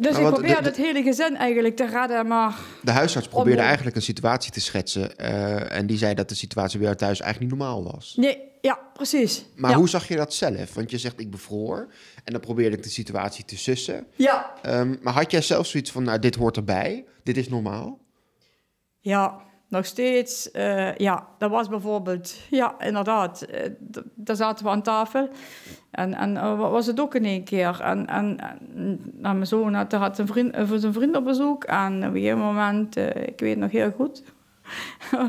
Dus 0.00 0.16
ik 0.16 0.22
wat 0.22 0.32
probeer 0.32 0.56
de- 0.62 0.68
het 0.68 0.76
hele 0.76 1.02
gezin 1.02 1.36
eigenlijk 1.36 1.76
te 1.76 1.86
redden, 1.86 2.26
maar 2.26 2.54
De 2.82 2.90
huisarts 2.90 3.28
probeerde 3.28 3.62
eigenlijk 3.62 3.96
een 3.96 4.02
situatie 4.02 4.52
te 4.52 4.60
schetsen. 4.60 5.16
eh, 5.16 5.76
en 5.78 5.86
die 5.86 5.98
zei 5.98 6.14
dat 6.14 6.28
de 6.28 6.34
situatie 6.34 6.78
bij 6.78 6.86
jou 6.86 6.98
thuis 6.98 7.20
eigenlijk 7.20 7.50
niet 7.52 7.60
normaal 7.60 7.84
was. 7.84 8.14
nee, 8.16 8.38
ja, 8.60 8.78
precies. 8.94 9.44
Maar 9.56 9.70
ja. 9.70 9.76
hoe 9.76 9.88
zag 9.88 10.08
je 10.08 10.16
dat 10.16 10.34
zelf? 10.34 10.74
Want 10.74 10.90
je 10.90 10.98
zegt 10.98 11.20
ik 11.20 11.30
bevroor. 11.30 11.88
En 12.24 12.32
dan 12.32 12.40
probeerde 12.40 12.76
ik 12.76 12.82
de 12.82 12.88
situatie 12.88 13.44
te 13.44 13.56
sussen. 13.58 14.06
Ja, 14.16 14.52
Ehm, 14.62 14.94
maar 15.02 15.12
had 15.12 15.30
jij 15.30 15.42
zelf 15.42 15.66
zoiets 15.66 15.90
van, 15.90 16.02
nou, 16.02 16.18
dit 16.18 16.34
hoort 16.34 16.56
erbij. 16.56 17.04
Dit 17.22 17.36
is 17.36 17.48
normaal. 17.48 17.98
Ja, 19.00 19.40
nog 19.68 19.84
steeds. 19.84 20.50
eh, 20.50 20.94
ja, 20.96 21.26
dat 21.38 21.50
was 21.50 21.68
bijvoorbeeld, 21.68 22.34
ja, 22.50 22.74
inderdaad. 22.80 23.42
eh, 23.42 23.70
daar 24.14 24.36
zaten 24.36 24.64
we 24.64 24.70
aan 24.70 24.82
tafel. 24.82 25.28
En, 25.90 26.14
en 26.14 26.34
wa- 26.34 26.56
was 26.70 26.86
het 26.86 27.00
ook 27.00 27.14
in 27.14 27.24
één 27.24 27.44
keer. 27.44 27.80
En, 27.80 28.06
en, 28.06 28.36
nou, 29.12 29.34
mijn 29.34 29.46
zoon 29.46 29.74
had, 29.74 29.92
had 29.92 30.20
vriend, 30.24 30.54
eh, 30.54 30.72
zijn 30.74 30.92
vriend 30.92 31.16
op 31.16 31.24
bezoek. 31.24 31.64
En 31.64 31.96
op 31.96 32.02
een 32.02 32.12
gegeven 32.12 32.38
moment, 32.38 32.96
ik 33.26 33.40
weet 33.40 33.56
nog 33.58 33.70
heel 33.70 33.90
goed. 33.90 34.22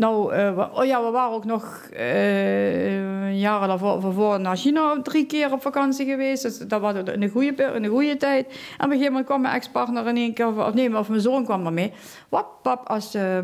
Nou, 0.00 0.32
eh, 0.34 0.68
oh 0.74 0.84
ja, 0.84 1.04
we 1.04 1.10
waren 1.10 1.32
ook 1.34 1.44
nog 1.44 1.86
eh, 1.92 3.40
jaren 3.40 3.68
daarvoor 3.68 4.12
voor 4.12 4.40
naar 4.40 4.56
China 4.56 5.02
drie 5.02 5.26
keer 5.26 5.52
op 5.52 5.62
vakantie 5.62 6.06
geweest. 6.06 6.42
Dus 6.42 6.58
dat 6.58 6.80
was 6.80 6.94
de 6.94 7.28
goede, 7.28 7.54
de 7.80 7.88
goede 7.88 8.16
tijd. 8.16 8.46
En 8.46 8.52
op 8.52 8.80
een 8.84 8.88
gegeven 8.90 9.06
moment 9.06 9.26
kwam 9.26 9.40
mijn 9.40 9.54
ex-partner 9.54 10.06
in 10.06 10.16
één 10.16 10.34
keer, 10.34 10.46
of, 10.46 10.74
nee, 10.74 10.98
of 10.98 11.08
mijn 11.08 11.20
zoon 11.20 11.44
kwam 11.44 11.66
ermee. 11.66 11.92
Wat, 12.28 12.46
pap, 12.62 12.88
als, 12.88 13.14
eh, 13.14 13.38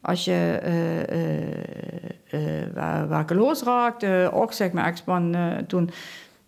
als 0.00 0.24
je 0.24 0.58
eh 2.30 2.38
wa- 2.74 3.06
werkeloos 3.08 3.62
raakt, 3.62 4.04
ook 4.32 4.52
zegt 4.52 4.72
mijn 4.72 4.86
ex-man 4.86 5.36
toen, 5.66 5.90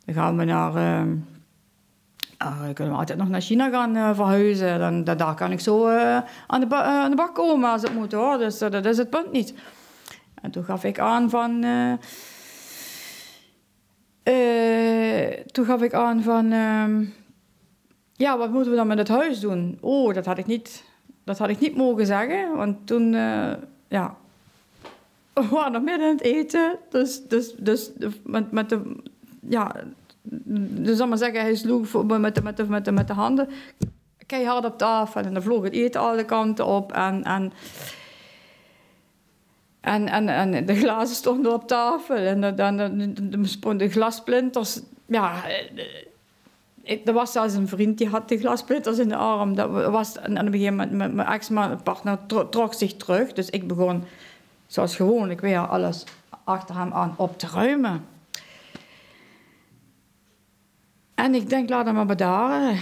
dan 0.04 0.14
gaan 0.14 0.36
we 0.36 0.44
naar... 0.44 1.04
eh, 2.38 2.46
Ah, 2.46 2.66
we 2.66 2.72
kunnen 2.72 2.96
altijd 2.96 3.18
nog 3.18 3.28
naar 3.28 3.40
China 3.40 3.70
gaan 3.70 3.96
eh, 3.96 4.14
verhuizen. 4.14 4.78
Dan, 4.78 5.04
dan, 5.04 5.16
daar 5.16 5.34
kan 5.34 5.52
ik 5.52 5.60
zo 5.60 5.86
eh, 5.86 6.18
aan, 6.46 6.60
de 6.60 6.66
eh, 6.66 6.80
aan 6.80 7.10
de 7.10 7.16
bak 7.16 7.34
komen 7.34 7.70
als 7.70 7.82
het 7.82 7.94
moet 7.94 8.12
hoor. 8.12 8.38
Dus 8.38 8.58
dat 8.58 8.84
is 8.84 8.98
het 8.98 9.10
punt 9.10 9.32
niet. 9.32 9.54
En 10.42 10.50
toen 10.50 10.64
gaf 10.64 10.84
ik 10.84 10.98
aan 10.98 11.30
van. 11.30 11.60
toen 15.52 15.64
gaf 15.64 15.82
ik 15.82 15.94
aan 15.94 16.22
van. 16.22 16.52
ehm, 16.52 17.04
ja, 18.12 18.38
wat 18.38 18.50
moeten 18.50 18.70
we 18.70 18.76
dan 18.76 18.86
met 18.86 18.98
het 18.98 19.08
huis 19.08 19.40
doen? 19.40 19.78
Oh, 19.80 20.14
dat 20.14 20.26
had 20.26 20.38
ik 20.38 20.46
niet, 20.46 20.84
dat 21.24 21.38
had 21.38 21.48
ik 21.48 21.60
niet 21.60 21.76
mogen 21.76 22.06
zeggen. 22.06 22.56
Want 22.56 22.86
toen. 22.86 23.12
ja. 23.88 24.16
We 25.34 25.48
waren 25.50 25.72
nog 25.72 25.82
midden 25.82 26.06
aan 26.06 26.12
het 26.16 26.22
eten. 26.22 26.78
Dus, 26.90 27.22
dus, 27.22 27.54
dus 27.54 27.90
met, 28.24 28.52
met 28.52 28.68
de. 28.68 28.96
Ja, 29.40 29.74
dus 30.30 30.96
zal 30.96 31.06
maar 31.06 31.18
zeggen, 31.18 31.40
hij 31.40 31.54
sloeg 31.54 32.04
met 32.18 32.34
de, 32.34 32.42
met 32.42 32.56
de, 32.56 32.64
met 32.64 32.84
de, 32.84 32.92
met 32.92 33.06
de 33.06 33.12
handen 33.12 33.48
keihard 34.28 34.64
op 34.64 34.78
tafel. 34.78 35.20
En 35.20 35.32
dan 35.32 35.42
vloog 35.42 35.62
het 35.62 35.72
eten 35.72 36.00
alle 36.00 36.24
kanten 36.24 36.66
op. 36.66 36.92
En, 36.92 37.22
en, 37.22 37.52
en, 39.80 40.28
en, 40.28 40.66
de 40.66 40.76
glazen 40.76 41.16
stonden 41.16 41.52
op 41.52 41.68
tafel. 41.68 42.16
En 42.16 42.56
dan 42.56 42.76
de, 42.76 43.76
de, 43.76 43.88
glassplinters... 43.88 44.80
Ja, 45.06 45.44
eh, 46.82 47.06
er 47.06 47.12
was 47.12 47.32
zelfs 47.32 47.54
een 47.54 47.68
vriend 47.68 47.98
die 47.98 48.08
had 48.08 48.28
de 48.28 48.38
glassplinters 48.38 48.98
in 48.98 49.08
de 49.08 49.16
arm. 49.16 49.54
Dat 49.54 49.70
was, 49.70 50.18
en 50.18 50.38
op 50.38 50.46
een 50.46 50.52
gegeven 50.52 50.96
mijn, 50.96 51.20
ex-partner 51.20 52.18
tro- 52.26 52.48
trok 52.48 52.74
zich 52.74 52.96
terug. 52.96 53.32
Dus 53.32 53.50
ik 53.50 53.68
begon, 53.68 54.04
zoals 54.66 54.96
gewoonlijk, 54.96 55.40
weer 55.40 55.58
alles 55.58 56.04
achter 56.44 56.76
hem 56.76 56.92
aan 56.92 57.14
op 57.16 57.38
te 57.38 57.46
ruimen. 57.46 58.04
En 61.18 61.34
ik 61.34 61.48
denk, 61.48 61.68
laat 61.68 61.84
hem 61.86 61.94
maar 61.94 62.06
bedaren. 62.06 62.76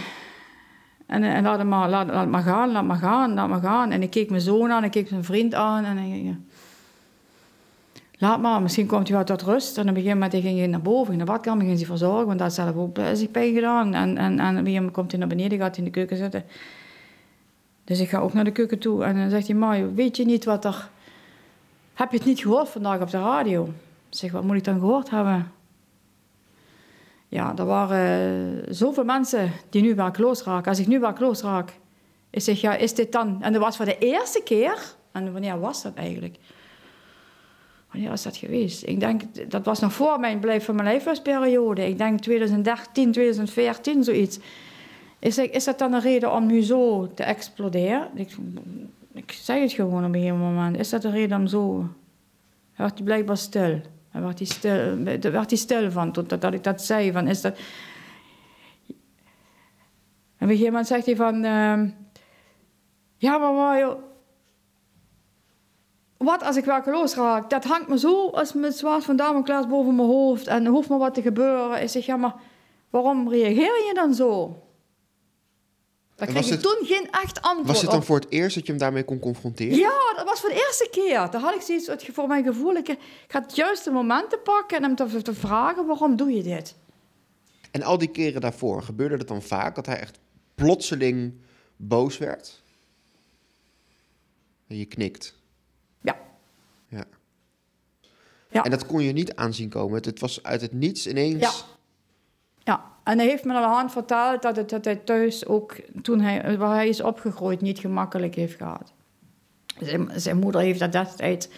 En, 1.06 1.42
laat, 1.42 1.58
hem 1.58 1.68
maar, 1.68 1.88
laat, 1.88 2.06
laat 2.06 2.28
maar 2.28 2.42
gaan, 2.42 2.72
laat 2.72 2.84
maar 2.84 2.96
gaan, 2.96 3.34
laat 3.34 3.48
maar 3.48 3.60
gaan. 3.60 3.90
En 3.90 4.02
ik 4.02 4.10
keek 4.10 4.30
mijn 4.30 4.42
zoon 4.42 4.70
aan, 4.70 4.84
ik 4.84 4.90
keek 4.90 5.08
zijn 5.08 5.24
vriend 5.24 5.54
aan. 5.54 5.84
En 5.84 5.98
ik 5.98 6.36
laat 8.18 8.40
maar, 8.40 8.62
misschien 8.62 8.86
komt 8.86 9.08
hij 9.08 9.16
wel 9.16 9.26
tot 9.26 9.42
rust. 9.42 9.76
En 9.76 9.82
op 9.82 9.88
een 9.88 9.94
gegeven 9.94 10.18
moment 10.18 10.42
ging 10.42 10.58
hij 10.58 10.66
naar 10.66 10.82
boven, 10.82 11.12
in 11.12 11.18
de 11.18 11.24
badkamer, 11.24 11.64
ging 11.64 11.76
hij 11.76 11.86
verzorgen. 11.86 12.26
Want 12.26 12.38
daar 12.38 12.50
zelf 12.50 12.76
ook 12.76 12.98
zich 13.12 13.30
bij 13.30 13.52
gedaan. 13.52 13.94
En, 13.94 14.16
en, 14.18 14.66
en 14.66 14.90
komt 14.90 15.10
hij 15.10 15.20
naar 15.20 15.28
beneden, 15.28 15.58
gaat 15.58 15.76
hij 15.76 15.84
in 15.84 15.92
de 15.92 15.98
keuken 15.98 16.16
zitten. 16.16 16.44
Dus 17.84 18.00
ik 18.00 18.08
ga 18.08 18.18
ook 18.18 18.32
naar 18.32 18.44
de 18.44 18.52
keuken 18.52 18.78
toe. 18.78 19.04
En 19.04 19.16
dan 19.16 19.30
zegt 19.30 19.46
hij, 19.46 19.56
Mario, 19.56 19.94
weet 19.94 20.16
je 20.16 20.24
niet 20.24 20.44
wat 20.44 20.64
er... 20.64 20.88
Heb 21.94 22.10
je 22.10 22.16
het 22.16 22.26
niet 22.26 22.40
gehoord 22.40 22.68
vandaag 22.68 23.00
op 23.00 23.10
de 23.10 23.18
radio? 23.18 23.64
Ik 24.10 24.18
zeg, 24.18 24.32
wat 24.32 24.44
moet 24.44 24.56
ik 24.56 24.64
dan 24.64 24.78
gehoord 24.78 25.10
hebben? 25.10 25.52
Ja, 27.28 27.56
er 27.56 27.64
waren 27.64 28.66
eh, 28.66 28.72
zoveel 28.74 29.04
mensen 29.04 29.52
die 29.70 29.82
nu 29.82 29.94
werkloos 29.94 30.42
raken. 30.42 30.70
Als 30.70 30.78
ik 30.78 30.86
nu 30.86 31.00
werkloos 31.00 31.42
raak, 31.42 31.78
ik 32.30 32.42
ja, 32.42 32.74
is 32.74 32.94
dit 32.94 33.12
dan... 33.12 33.42
En 33.42 33.52
dat 33.52 33.62
was 33.62 33.76
voor 33.76 33.84
de 33.84 33.98
eerste 33.98 34.42
keer. 34.44 34.94
En 35.12 35.32
wanneer 35.32 35.60
was 35.60 35.82
dat 35.82 35.94
eigenlijk? 35.94 36.36
Wanneer 37.92 38.12
is 38.12 38.22
dat 38.22 38.36
geweest? 38.36 38.86
Ik 38.86 39.00
denk, 39.00 39.50
dat 39.50 39.64
was 39.64 39.80
nog 39.80 39.92
voor 39.92 40.20
mijn 40.20 40.40
blijf 40.40 40.64
van 40.64 40.74
mijn 40.74 40.88
leeftijdsperiode. 40.88 41.88
Ik 41.88 41.98
denk 41.98 42.20
2013, 42.20 43.12
2014, 43.12 44.04
zoiets. 44.04 44.38
Ik 45.18 45.36
is 45.36 45.64
dat 45.64 45.78
dan 45.78 45.92
een 45.92 46.00
reden 46.00 46.32
om 46.32 46.46
nu 46.46 46.62
zo 46.62 47.12
te 47.14 47.22
exploderen? 47.22 48.08
Ik, 48.14 48.36
ik 49.12 49.32
zeg 49.32 49.60
het 49.60 49.72
gewoon 49.72 50.04
op 50.04 50.14
een 50.14 50.20
gegeven 50.20 50.38
moment. 50.38 50.78
Is 50.78 50.90
dat 50.90 51.04
een 51.04 51.10
reden 51.10 51.38
om 51.38 51.46
zo... 51.46 51.88
Werd 52.76 52.94
hij 52.94 53.04
blijkbaar 53.04 53.36
stil. 53.36 53.80
Hij 54.16 54.24
werd 54.24 54.38
hij 54.38 54.46
stil, 54.46 55.04
daar 55.20 55.32
werd 55.32 55.50
hij 55.50 55.58
stil 55.58 55.90
van, 55.90 56.12
totdat 56.12 56.40
dat 56.40 56.52
ik 56.52 56.64
dat 56.64 56.82
zei. 56.82 57.12
Van, 57.12 57.28
is 57.28 57.40
dat... 57.40 57.58
En 60.36 60.48
gegeven 60.48 60.66
moment 60.66 60.86
zegt 60.86 61.06
hij 61.06 61.16
van... 61.16 61.44
ehm, 61.44 61.88
ja, 63.16 63.38
maar. 63.38 63.96
Wat 66.16 66.42
als 66.42 66.56
ik 66.56 66.64
werkeloos 66.64 67.14
raak? 67.14 67.50
Dat 67.50 67.64
hangt 67.64 67.88
me 67.88 67.98
zo 67.98 68.28
als 68.28 68.52
met 68.52 68.76
zwaard 68.76 69.04
van 69.04 69.16
Damocles 69.16 69.66
boven 69.66 69.94
mijn 69.94 70.08
hoofd. 70.08 70.46
En 70.46 70.66
hoeft 70.66 70.88
maar 70.88 70.98
wat 70.98 71.14
te 71.14 71.22
gebeuren. 71.22 71.82
Ik 71.82 71.88
zeg, 71.88 72.06
ja, 72.06 72.16
maar 72.16 72.34
waarom 72.90 73.28
reageer 73.28 73.86
je 73.86 73.92
dan 73.94 74.14
zo? 74.14 74.62
Daar 76.16 76.28
En 76.28 76.34
kreeg 76.34 76.48
het- 76.48 76.62
toen 76.62 76.78
geen 76.82 77.08
echt 77.10 77.42
antwoord 77.42 77.66
Was 77.68 77.80
het 77.80 77.90
dan 77.90 77.98
op. 77.98 78.04
voor 78.04 78.16
het 78.20 78.30
eerst 78.30 78.54
dat 78.54 78.64
je 78.66 78.70
hem 78.72 78.80
daarmee 78.80 79.04
kon 79.04 79.18
confronteren? 79.18 79.78
Ja, 79.78 80.12
dat 80.16 80.24
was 80.24 80.40
voor 80.40 80.48
de 80.48 80.54
eerste 80.66 80.88
keer. 80.90 81.30
Daar 81.30 81.40
had 81.40 81.54
ik 81.54 81.60
zoiets 81.60 82.06
voor 82.12 82.26
mijn 82.28 82.44
gevoel. 82.44 82.74
Ik, 82.76 82.96
ga 83.28 83.40
het 83.40 83.56
juiste 83.56 83.90
momenten 83.90 84.42
pakken 84.42 84.76
en 84.76 84.82
hem 84.82 84.94
te, 84.94 85.22
te 85.22 85.34
vragen: 85.34 85.86
waarom 85.86 86.16
doe 86.16 86.30
je 86.30 86.42
dit? 86.42 86.74
En 87.70 87.82
al 87.82 87.98
die 87.98 88.08
keren 88.10 88.40
daarvoor, 88.40 88.82
gebeurde 88.82 89.16
het 89.16 89.28
dan 89.28 89.42
vaak 89.42 89.74
dat 89.74 89.86
hij 89.86 89.98
echt 90.00 90.18
plotseling 90.54 91.32
boos 91.76 92.18
werd? 92.18 92.62
En 94.68 94.76
je 94.76 94.84
knikt. 94.84 95.34
Ja. 96.00 96.18
Ja. 96.88 97.04
Ja. 98.50 98.62
En 98.64 98.70
dat 98.70 98.86
kon 98.86 99.02
je 99.02 99.12
niet 99.12 99.34
aanzien 99.34 99.68
komen. 99.68 99.96
Het, 99.96 100.04
het 100.04 100.20
was 100.20 100.42
uit 100.42 100.60
het 100.60 100.72
niets 100.72 101.06
ineens. 101.06 101.40
Ja. 101.42 101.52
Ja, 102.66 102.84
en 103.04 103.18
hij 103.18 103.26
heeft 103.26 103.44
me 103.44 103.52
aan 103.54 103.62
de 103.62 103.68
hand 103.76 103.92
verteld 103.92 104.42
dat, 104.42 104.56
het, 104.56 104.70
dat 104.70 104.84
hij 104.84 104.96
thuis 104.96 105.46
ook, 105.46 105.76
toen 106.02 106.20
hij, 106.20 106.58
waar 106.58 106.74
hij 106.74 106.88
is 106.88 107.00
opgegroeid, 107.00 107.60
niet 107.60 107.78
gemakkelijk 107.78 108.34
heeft 108.34 108.56
gehad. 108.56 108.92
Zijn, 109.80 110.10
zijn 110.14 110.38
moeder 110.38 110.60
heeft 110.60 110.78
dat 110.80 110.92
destijds 110.92 111.48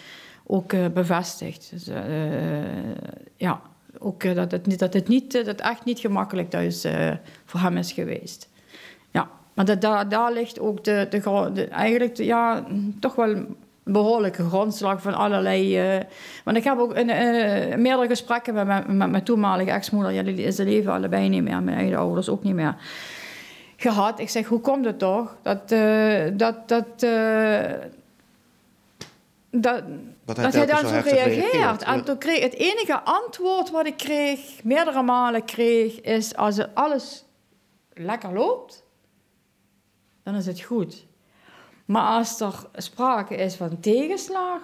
ook 0.47 0.73
eh, 0.73 0.87
bevestigd. 0.95 1.71
Dus, 1.71 1.87
eh, 1.89 2.93
ja, 3.37 3.61
ook 3.99 4.23
eh, 4.25 4.35
dat, 4.35 4.51
het, 4.51 4.67
niet- 4.67 4.79
dat, 4.79 4.95
het 4.95 5.09
niet, 5.09 5.35
eh, 5.35 5.45
dat 5.45 5.59
het 5.59 5.67
echt 5.71 5.85
niet 5.85 5.99
gemakkelijk 5.99 6.51
thuis 6.51 6.85
eh, 6.85 7.11
voor 7.45 7.61
hem 7.61 7.77
is 7.77 7.93
geweest. 7.93 8.49
Ja, 9.11 9.29
maar 9.55 9.65
dat, 9.65 9.81
daar, 9.81 10.09
daar 10.09 10.33
ligt 10.33 10.61
ook 10.61 10.85
de, 10.85 11.07
de, 11.11 11.65
eigenlijk 11.69 12.17
ja, 12.17 12.65
toch 13.01 13.15
wel 13.15 13.47
behoorlijke 13.93 14.45
grondslag 14.49 15.03
van 15.03 15.15
allerlei... 15.15 15.79
eh, 15.79 16.05
want 16.45 16.57
ik 16.57 16.65
heb 16.65 16.79
ook 16.79 16.95
in, 16.95 17.11
eh, 17.11 17.77
meerdere 17.77 18.09
gesprekken 18.09 18.55
met, 18.55 18.67
mijn- 18.67 18.97
met 18.97 19.11
mijn 19.11 19.25
toenmalige 19.25 19.71
ex-moeder... 19.71 20.13
Ja, 20.13 20.23
die 20.23 20.51
ze 20.53 20.65
leven 20.65 20.93
allebei 20.93 21.29
niet 21.29 21.43
meer, 21.43 21.63
mijn 21.63 21.77
eigen 21.77 21.97
ouders 21.99 22.29
ook 22.29 22.43
niet 22.43 22.55
meer... 22.55 22.77
gehad. 23.77 24.19
Ik 24.21 24.29
zeg, 24.29 24.47
hoe 24.47 24.61
komt 24.61 24.85
het 24.85 24.99
toch 24.99 25.37
dat... 25.43 25.73
eh, 25.73 26.25
dat, 26.33 26.69
dat 26.69 26.85
dat, 29.51 29.83
Dat 30.25 30.37
dat 30.37 30.53
hij 30.55 30.67
dan 30.67 30.77
zo 30.89 31.01
reageert. 31.05 31.83
En 31.83 32.05
toen 32.05 32.19
kreeg 32.19 32.43
het 32.43 32.55
enige 32.55 33.01
antwoord 33.01 33.71
wat 33.71 33.87
ik 33.87 33.97
kreeg, 33.97 34.39
meerdere 34.65 35.03
malen 35.03 35.45
kreeg, 35.45 36.01
is 36.01 36.37
als 36.37 36.75
alles 36.75 37.25
lekker 37.93 38.33
loopt, 38.33 38.85
dan 40.23 40.35
is 40.35 40.47
het 40.47 40.61
goed. 40.61 41.07
Maar 41.89 42.03
als 42.19 42.41
er 42.41 42.55
sprake 42.75 43.35
is 43.35 43.55
van 43.55 43.81
tegenslag, 43.81 44.61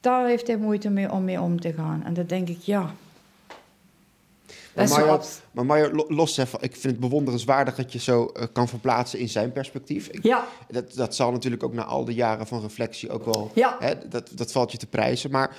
daar 0.00 0.26
heeft 0.26 0.46
hij 0.46 0.56
moeite 0.56 0.90
mee 0.90 1.10
om 1.12 1.24
mee 1.24 1.40
om 1.40 1.60
te 1.60 1.72
gaan. 1.72 2.02
En 2.04 2.14
dan 2.14 2.26
denk 2.26 2.48
ik, 2.48 2.60
ja. 2.60 2.80
Maar 4.74 4.88
Dat 4.88 5.40
wel- 5.52 5.64
maar 5.64 5.90
los 5.92 6.36
even, 6.36 6.58
ik 6.62 6.72
vind 6.72 6.82
het 6.92 7.00
bewonderenswaardig 7.00 7.74
dat 7.74 7.92
je 7.92 7.98
zo 7.98 8.26
eh, 8.26 8.46
kan 8.52 8.68
verplaatsen 8.68 9.18
in 9.18 9.28
zijn 9.28 9.52
perspectief. 9.52 10.08
Ik- 10.08 10.22
Ja, 10.22 10.46
dat, 10.68 10.94
dat 10.94 11.14
zal 11.14 11.30
natuurlijk 11.32 11.62
ook 11.62 11.72
na 11.72 11.84
al 11.84 12.04
die 12.04 12.14
jaren 12.14 12.46
van 12.46 12.60
reflectie 12.60 13.10
ook 13.10 13.24
wel, 13.24 13.50
ja, 13.54 13.76
hè, 13.78 14.08
dat, 14.08 14.30
dat 14.34 14.52
valt 14.52 14.72
je 14.72 14.78
te 14.78 14.86
prijzen. 14.86 15.30
Maar 15.30 15.56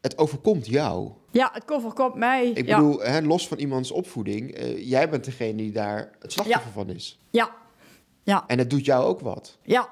het 0.00 0.18
overkomt 0.18 0.66
jou. 0.66 1.10
ja, 1.30 1.50
het 1.52 1.64
koffer 1.64 1.92
komt 1.92 2.14
mij. 2.14 2.48
Ik 2.48 2.66
ja. 2.66 2.76
bedoel, 2.76 3.00
hè, 3.00 3.20
los 3.20 3.48
van 3.48 3.58
iemands 3.58 3.90
opvoeding, 3.90 4.54
eh, 4.54 4.88
jij 4.88 5.08
bent 5.10 5.24
degene 5.24 5.56
die 5.56 5.72
daar 5.72 6.10
het 6.20 6.32
slachtoffer 6.32 6.72
van 6.72 6.88
is. 6.90 7.18
Ja, 7.30 7.50
ja. 8.24 8.44
En 8.46 8.58
het 8.58 8.70
doet 8.70 8.84
jou 8.84 9.04
ook 9.04 9.20
wat. 9.20 9.58
Ja. 9.62 9.88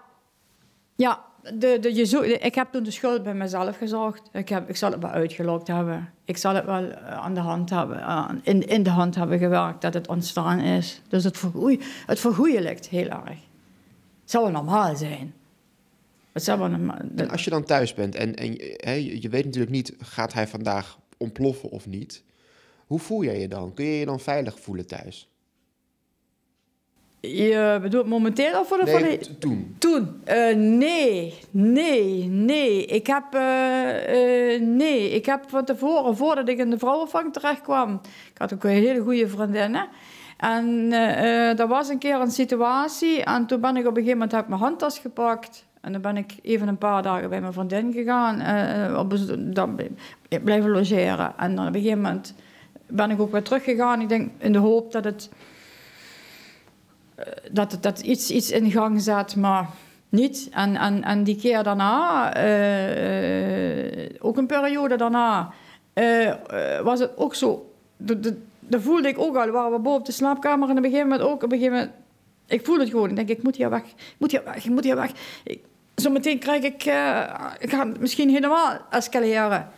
Ja, 0.95 1.25
de, 1.43 1.79
de, 1.81 1.95
je 1.95 2.39
ik 2.39 2.55
heb 2.55 2.73
toen 2.73 2.83
de 2.83 2.91
schuld 2.91 3.23
bij 3.23 3.35
mezelf 3.35 3.77
gezocht. 3.77 4.23
Ik, 4.33 4.49
heb, 4.49 4.69
ik 4.69 4.77
zal 4.77 4.91
het 4.91 5.01
wel 5.01 5.11
uitgelokt 5.11 5.67
hebben. 5.67 6.13
Ik 6.25 6.37
zal 6.37 6.55
het 6.55 6.65
wel 6.65 6.91
eh, 6.91 7.19
aan 7.19 7.35
de 7.35 7.41
hand 7.41 7.71
hebben, 7.71 8.41
in, 8.43 8.69
in 8.69 8.83
de 8.83 8.91
hand 8.91 9.15
hebben 9.15 9.39
gewerkt 9.39 9.81
dat 9.83 9.95
het 9.95 10.09
ontstaan 10.09 10.61
is. 10.61 11.03
Dus 11.09 11.25
het, 11.25 11.39
vergoei, 11.39 11.81
het 12.07 12.21
vergoeilijkt 12.21 12.89
heel 12.89 13.09
erg. 13.09 13.39
Het 14.21 14.31
zou 14.31 14.45
wel 14.45 14.53
normaal 14.53 14.97
zijn. 14.97 15.35
Het 16.33 16.45
zou 16.45 16.59
wel 16.59 16.69
normaal 16.69 16.99
En 17.17 17.31
als 17.31 17.45
je 17.45 17.51
dan 17.51 17.65
thuis 17.65 17.95
bent 17.95 18.15
en, 18.15 18.35
en 18.35 18.53
je 19.21 19.29
weet 19.29 19.45
natuurlijk 19.45 19.73
niet, 19.73 19.95
gaat 19.99 20.33
hij 20.33 20.49
vandaag 20.49 20.99
ontploffen 21.17 21.71
of 21.71 21.87
niet? 21.87 22.23
Hoe 22.87 22.99
voel 22.99 23.25
jij 23.25 23.41
je 23.41 23.49
dan? 23.49 23.75
Kun 23.75 23.85
je 23.85 23.99
je 23.99 24.05
dan 24.05 24.21
veilig 24.21 24.61
voelen 24.61 24.87
thuis? 24.87 25.32
Je 27.29 27.79
bedoelt 27.83 28.07
momenteel 28.07 28.61
of 28.61 28.69
voor 28.69 28.85
de... 28.85 28.91
Nee, 28.91 29.39
toen. 29.39 29.77
Toen? 29.79 30.21
Eh, 30.25 30.57
nee, 30.57 31.35
nee, 31.51 32.25
nee. 32.25 32.87
Ik 32.87 33.07
heb, 33.07 33.25
eh, 33.31 34.55
eh, 34.55 34.63
nee. 34.63 35.11
Ik 35.11 35.27
heb 35.27 35.45
van 35.47 35.65
tevoren, 35.65 36.17
voordat 36.17 36.49
ik 36.49 36.59
in 36.59 36.71
de 36.71 36.79
vrouwenvang 36.79 37.33
terecht 37.33 37.61
kwam, 37.61 38.01
ik 38.33 38.39
had 38.39 38.55
ook 38.55 38.65
een 38.65 38.71
hele 38.71 39.01
goede 39.01 39.29
vriendinnen. 39.29 39.89
En 40.37 40.93
eh 40.93 41.51
eh, 41.51 41.59
er 41.59 41.69
was 41.69 41.89
een 41.89 41.99
keer 41.99 42.21
een 42.21 42.31
situatie 42.31 43.25
en 43.25 43.47
toen 43.47 43.61
ben 43.61 43.77
ik 43.77 43.87
op 43.87 43.97
een 43.97 44.03
gegeven 44.03 44.13
moment 44.13 44.33
heb 44.33 44.43
ik 44.43 44.49
mijn 44.49 44.61
handtas 44.61 44.99
gepakt. 44.99 45.67
En 45.81 45.93
dan 45.93 46.01
ben 46.01 46.17
ik 46.17 46.33
even 46.43 46.69
een 46.69 46.79
paar 46.79 47.03
dagen 47.03 47.29
bij 47.29 47.41
mijn 47.41 47.53
vriendin 47.53 47.93
gegaan, 47.93 48.97
op, 48.97 49.15
dan 49.55 49.81
blijven 50.45 50.71
logeren. 50.71 51.33
En 51.37 51.55
dan 51.55 51.67
op 51.67 51.75
een 51.75 51.81
gegeven 51.81 52.03
moment 52.03 52.35
ben 52.87 53.11
ik 53.11 53.21
ook 53.21 53.33
weer 53.33 53.43
teruggegaan. 53.43 54.01
Ik 54.01 54.09
denk 54.09 54.31
in 54.39 54.53
de 54.53 54.59
hoop 54.59 54.93
dat 54.93 55.05
het 55.05 55.31
dat 57.51 57.73
het 57.73 57.83
dat 57.83 58.01
iets, 58.01 58.31
iets 58.31 58.51
in 58.51 58.71
gang 58.71 59.01
zet, 59.03 59.37
maar 59.37 59.67
niet. 60.09 60.49
En, 60.53 60.77
en, 60.77 61.03
en 61.03 61.25
die 61.25 61.37
keer 61.37 61.63
daarna, 61.63 62.35
eh, 62.35 64.05
eh, 64.05 64.11
ook 64.19 64.37
een 64.37 64.47
periode 64.47 64.97
daarna, 64.97 65.53
eh, 65.93 66.29
eh, 66.29 66.81
was 66.85 67.01
het 67.01 67.17
ook 67.17 67.35
zo. 67.35 67.71
Dat 67.97 68.83
voelde 68.83 69.09
ik 69.09 69.19
ook 69.19 69.37
al, 69.37 69.51
waren 69.51 69.73
we 69.73 69.79
boven 69.79 70.01
op 70.01 70.07
de 70.07 70.13
slaapkamer 70.13 70.69
en 70.69 70.79
op 70.79 70.85
een 70.85 70.91
gegeven 70.91 71.09
moment 71.09 71.29
ook, 71.29 71.43
op 71.43 71.53
een 71.53 71.59
gegeven 71.59 71.73
moment, 71.79 71.93
ik 72.47 72.65
voel 72.65 72.79
het 72.79 72.89
gewoon. 72.91 73.09
Ik 73.11 73.17
denk, 73.17 73.29
ik 73.29 73.43
moet 73.43 73.57
hier 73.57 73.71
weg, 73.71 73.83
ik 73.83 74.15
moet 74.19 74.31
hier 74.31 74.45
weg, 74.45 74.65
ik 74.65 74.71
moet 74.71 74.85
hier 74.85 74.97
weg. 74.97 75.11
Ik, 75.45 75.61
zometeen 75.95 76.39
krijg 76.39 76.63
ik, 76.63 76.85
eh, 76.85 77.35
ik 77.59 77.71
ga 77.71 77.85
misschien 77.85 78.29
helemaal 78.31 78.79
escaleren. 78.91 79.69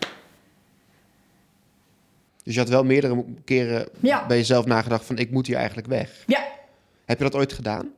Dus 2.44 2.54
je 2.54 2.60
had 2.60 2.68
wel 2.68 2.84
meerdere 2.84 3.24
keren 3.44 3.88
Ja. 4.00 4.26
bij 4.26 4.36
jezelf 4.36 4.66
nagedacht 4.66 5.04
van 5.04 5.18
ik 5.18 5.30
moet 5.30 5.46
hier 5.46 5.56
eigenlijk 5.56 5.86
weg. 5.86 6.22
Ja, 6.26 6.44
Heb 7.04 7.18
je 7.18 7.24
dat 7.24 7.34
ooit 7.34 7.52
gedaan? 7.52 7.88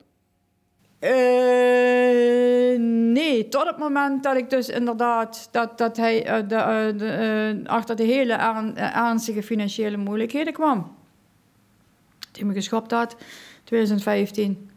Eh, 0.98 2.78
nee, 3.12 3.48
tot 3.48 3.66
het 3.66 3.78
moment 3.78 4.22
dat 4.22 4.36
ik 4.36 4.50
dus 4.50 4.68
inderdaad, 4.68 5.48
dat, 5.50 5.78
dat 5.78 5.96
hij 5.96 6.24
eh, 6.26 6.48
de, 6.48 6.54
eh, 7.06 7.70
achter 7.72 7.96
de 7.96 8.02
hele 8.04 8.32
ern- 8.32 8.76
ernstige 8.76 9.42
financiële 9.42 9.96
moeilijkheden 9.96 10.52
kwam. 10.52 10.94
Toen 12.30 12.46
me 12.46 12.52
geschopt 12.54 12.90
had, 12.90 13.16
2015. 13.64 14.70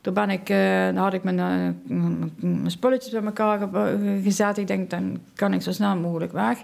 Toen 0.00 0.14
ben 0.14 0.30
ik, 0.30 0.46
dan 0.94 0.96
had 0.96 1.12
ik 1.14 1.22
mijn, 1.22 1.36
mijn- 1.84 2.70
spulletjes 2.70 3.12
bij 3.12 3.22
elkaar 3.24 3.58
ge- 3.58 4.20
gezet. 4.24 4.58
Ik 4.58 4.66
denk, 4.66 4.90
dan 4.90 5.18
kan 5.34 5.52
ik 5.52 5.62
zo 5.62 5.72
snel 5.72 5.96
mogelijk 5.96 6.32
weg. 6.32 6.58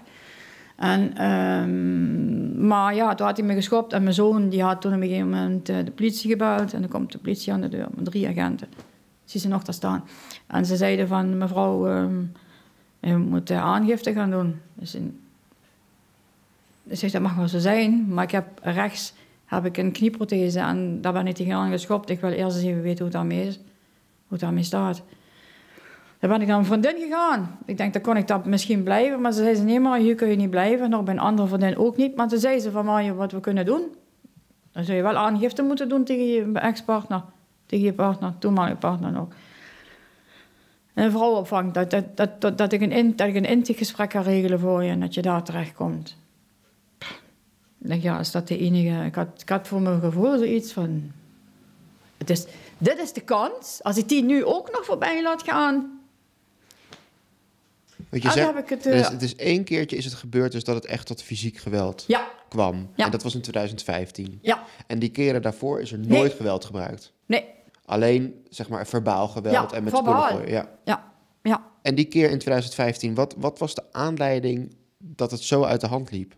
En, 0.75 1.17
ehm, 1.17 2.67
maar 2.67 2.95
ja, 2.95 3.15
toen 3.15 3.27
had 3.27 3.37
hij 3.37 3.45
me 3.45 3.53
geschopt 3.53 3.93
en 3.93 4.03
mijn 4.03 4.15
zoon 4.15 4.49
die 4.49 4.63
had 4.63 4.81
toen 4.81 4.93
op 4.93 5.01
een 5.01 5.07
gegeven 5.07 5.29
moment 5.29 5.69
eh, 5.69 5.75
de 5.85 5.91
politie 5.91 6.29
gebeld. 6.29 6.73
En 6.73 6.81
dan 6.81 6.89
komt 6.89 7.11
de 7.11 7.17
politie 7.17 7.53
aan 7.53 7.61
de 7.61 7.69
deur 7.69 7.87
met 7.95 8.05
drie 8.05 8.27
agenten. 8.27 8.67
Zie 9.23 9.39
ze 9.39 9.47
nog 9.47 9.63
daar 9.63 9.75
staan. 9.75 10.03
En 10.47 10.65
ze 10.65 10.75
zeiden 10.75 11.07
van, 11.07 11.37
mevrouw, 11.37 11.87
ehm 11.87 12.23
u 13.05 13.17
moet 13.17 13.49
eh, 13.49 13.61
aangifte 13.61 14.13
gaan 14.13 14.31
doen. 14.31 14.61
Dus 14.73 14.95
in, 14.95 15.19
ik 16.83 16.97
zeg, 16.97 17.11
dat 17.11 17.21
mag 17.21 17.35
wel 17.35 17.47
zo 17.47 17.59
zijn, 17.59 18.05
maar 18.07 18.23
ik 18.23 18.31
heb 18.31 18.45
rechts 18.61 19.13
heb 19.45 19.65
ik 19.65 19.77
een 19.77 19.91
knieprothese 19.91 20.59
en 20.59 21.01
daar 21.01 21.13
ben 21.13 21.27
ik 21.27 21.35
tegenaan 21.35 21.71
geschopt. 21.71 22.09
Ik 22.09 22.19
wil 22.19 22.29
eerst 22.29 22.57
eens 22.57 22.65
even 22.65 22.81
weten 22.81 22.97
hoe 22.97 23.07
het 23.07 23.13
daarmee 23.13 23.47
is, 23.47 23.55
hoe 23.55 23.63
het 24.29 24.39
daarmee 24.39 24.63
staat. 24.63 25.01
Dan 26.25 26.33
ben 26.33 26.43
ik 26.43 26.47
naar 26.47 26.59
een 26.59 26.65
vriendin 26.65 26.95
gegaan. 26.99 27.57
Ik 27.65 27.77
denk, 27.77 27.93
dan 27.93 28.01
kon 28.01 28.17
ik 28.17 28.27
dat 28.27 28.45
misschien 28.45 28.83
blijven. 28.83 29.21
Maar 29.21 29.31
ze 29.31 29.43
zei 29.43 29.55
ze, 29.55 29.63
nee 29.63 29.79
maar 29.79 29.99
hier 29.99 30.15
kun 30.15 30.27
je 30.27 30.35
niet 30.35 30.49
blijven. 30.49 30.89
Nog 30.89 31.03
bij 31.03 31.13
een 31.13 31.19
andere 31.19 31.47
vriendin 31.47 31.77
ook 31.77 31.97
niet. 31.97 32.15
Maar 32.15 32.27
toen 32.27 32.39
zei 32.39 32.59
ze 32.59 32.71
van, 32.71 32.85
maar 32.85 33.15
wat 33.15 33.31
we 33.31 33.39
kunnen 33.39 33.65
doen. 33.65 33.81
Dan 34.71 34.83
zou 34.83 34.97
je 34.97 35.03
wel 35.03 35.15
aangifte 35.15 35.61
moeten 35.63 35.89
doen 35.89 36.03
tegen 36.03 36.25
je 36.25 36.51
ex-partner. 36.53 37.23
Tegen 37.65 37.85
je 37.85 37.93
partner, 37.93 38.33
toenmalige 38.39 38.75
partner 38.75 39.11
nog. 39.11 39.27
En 40.93 41.11
vrouwenopvang, 41.11 41.71
dat, 41.71 41.91
dat, 41.91 42.17
dat, 42.17 42.41
dat, 42.41 42.57
dat 42.57 42.71
ik 42.71 42.81
een, 42.81 42.91
in, 42.91 43.15
dat 43.15 43.27
ik 43.27 43.35
een 43.35 43.45
intakegesprek 43.45 44.09
kan 44.09 44.23
regelen 44.23 44.59
voor 44.59 44.83
je 44.83 44.89
en 44.89 44.99
dat 44.99 45.13
je 45.13 45.21
daar 45.21 45.43
terechtkomt. 45.43 46.17
Ik 47.77 47.87
denk, 47.87 48.01
ja, 48.01 48.19
is 48.19 48.31
dat 48.31 48.47
de 48.47 48.57
enige... 48.57 49.05
Ik 49.05 49.15
had, 49.15 49.41
ik 49.41 49.49
had 49.49 49.67
voor 49.67 49.81
mijn 49.81 49.99
gevoel 49.99 50.37
zoiets 50.37 50.73
van... 50.73 51.11
Het 52.17 52.29
is, 52.29 52.45
dit 52.77 52.99
is 52.99 53.13
de 53.13 53.21
kans. 53.21 53.79
Als 53.83 53.97
ik 53.97 54.09
die 54.09 54.23
nu 54.23 54.45
ook 54.45 54.71
nog 54.71 54.85
voorbij 54.85 55.23
laat 55.23 55.43
gaan... 55.43 55.94
Want 58.09 58.23
je 58.23 58.27
Ah, 58.29 58.33
zegt, 58.35 58.53
heb 58.53 58.63
ik 58.63 58.69
het, 58.69 58.85
is, 58.85 59.01
eh, 59.01 59.09
het 59.09 59.21
is 59.21 59.35
één 59.35 59.63
keertje 59.63 59.97
is 59.97 60.05
het 60.05 60.13
gebeurd 60.13 60.51
dus 60.51 60.63
dat 60.63 60.75
het 60.75 60.85
echt 60.85 61.07
tot 61.07 61.21
fysiek 61.23 61.57
geweld 61.57 62.03
Ja, 62.07 62.27
kwam. 62.49 62.89
Ja. 62.95 63.05
En 63.05 63.11
dat 63.11 63.23
was 63.23 63.35
in 63.35 63.41
2015. 63.41 64.39
ja, 64.41 64.63
En 64.87 64.99
die 64.99 65.09
keren 65.09 65.41
daarvoor 65.41 65.81
is 65.81 65.91
er 65.91 65.97
Nee. 65.99 66.07
nooit 66.17 66.33
geweld 66.33 66.65
gebruikt. 66.65 67.13
nee, 67.25 67.45
Alleen, 67.85 68.45
zeg 68.49 68.69
maar, 68.69 68.87
verbaal 68.87 69.27
geweld 69.27 69.71
Ja, 69.71 69.77
en 69.77 69.83
met 69.83 69.95
spullen 69.97 70.21
gooien. 70.21 70.49
Ja. 70.49 70.69
ja, 70.83 71.11
ja. 71.41 71.63
En 71.81 71.95
die 71.95 72.05
keer 72.05 72.29
in 72.29 72.39
2015, 72.39 73.13
wat, 73.15 73.35
wat 73.37 73.59
was 73.59 73.75
de 73.75 73.83
aanleiding 73.91 74.75
dat 74.97 75.31
het 75.31 75.39
zo 75.41 75.63
uit 75.63 75.81
de 75.81 75.87
hand 75.87 76.11
liep? 76.11 76.33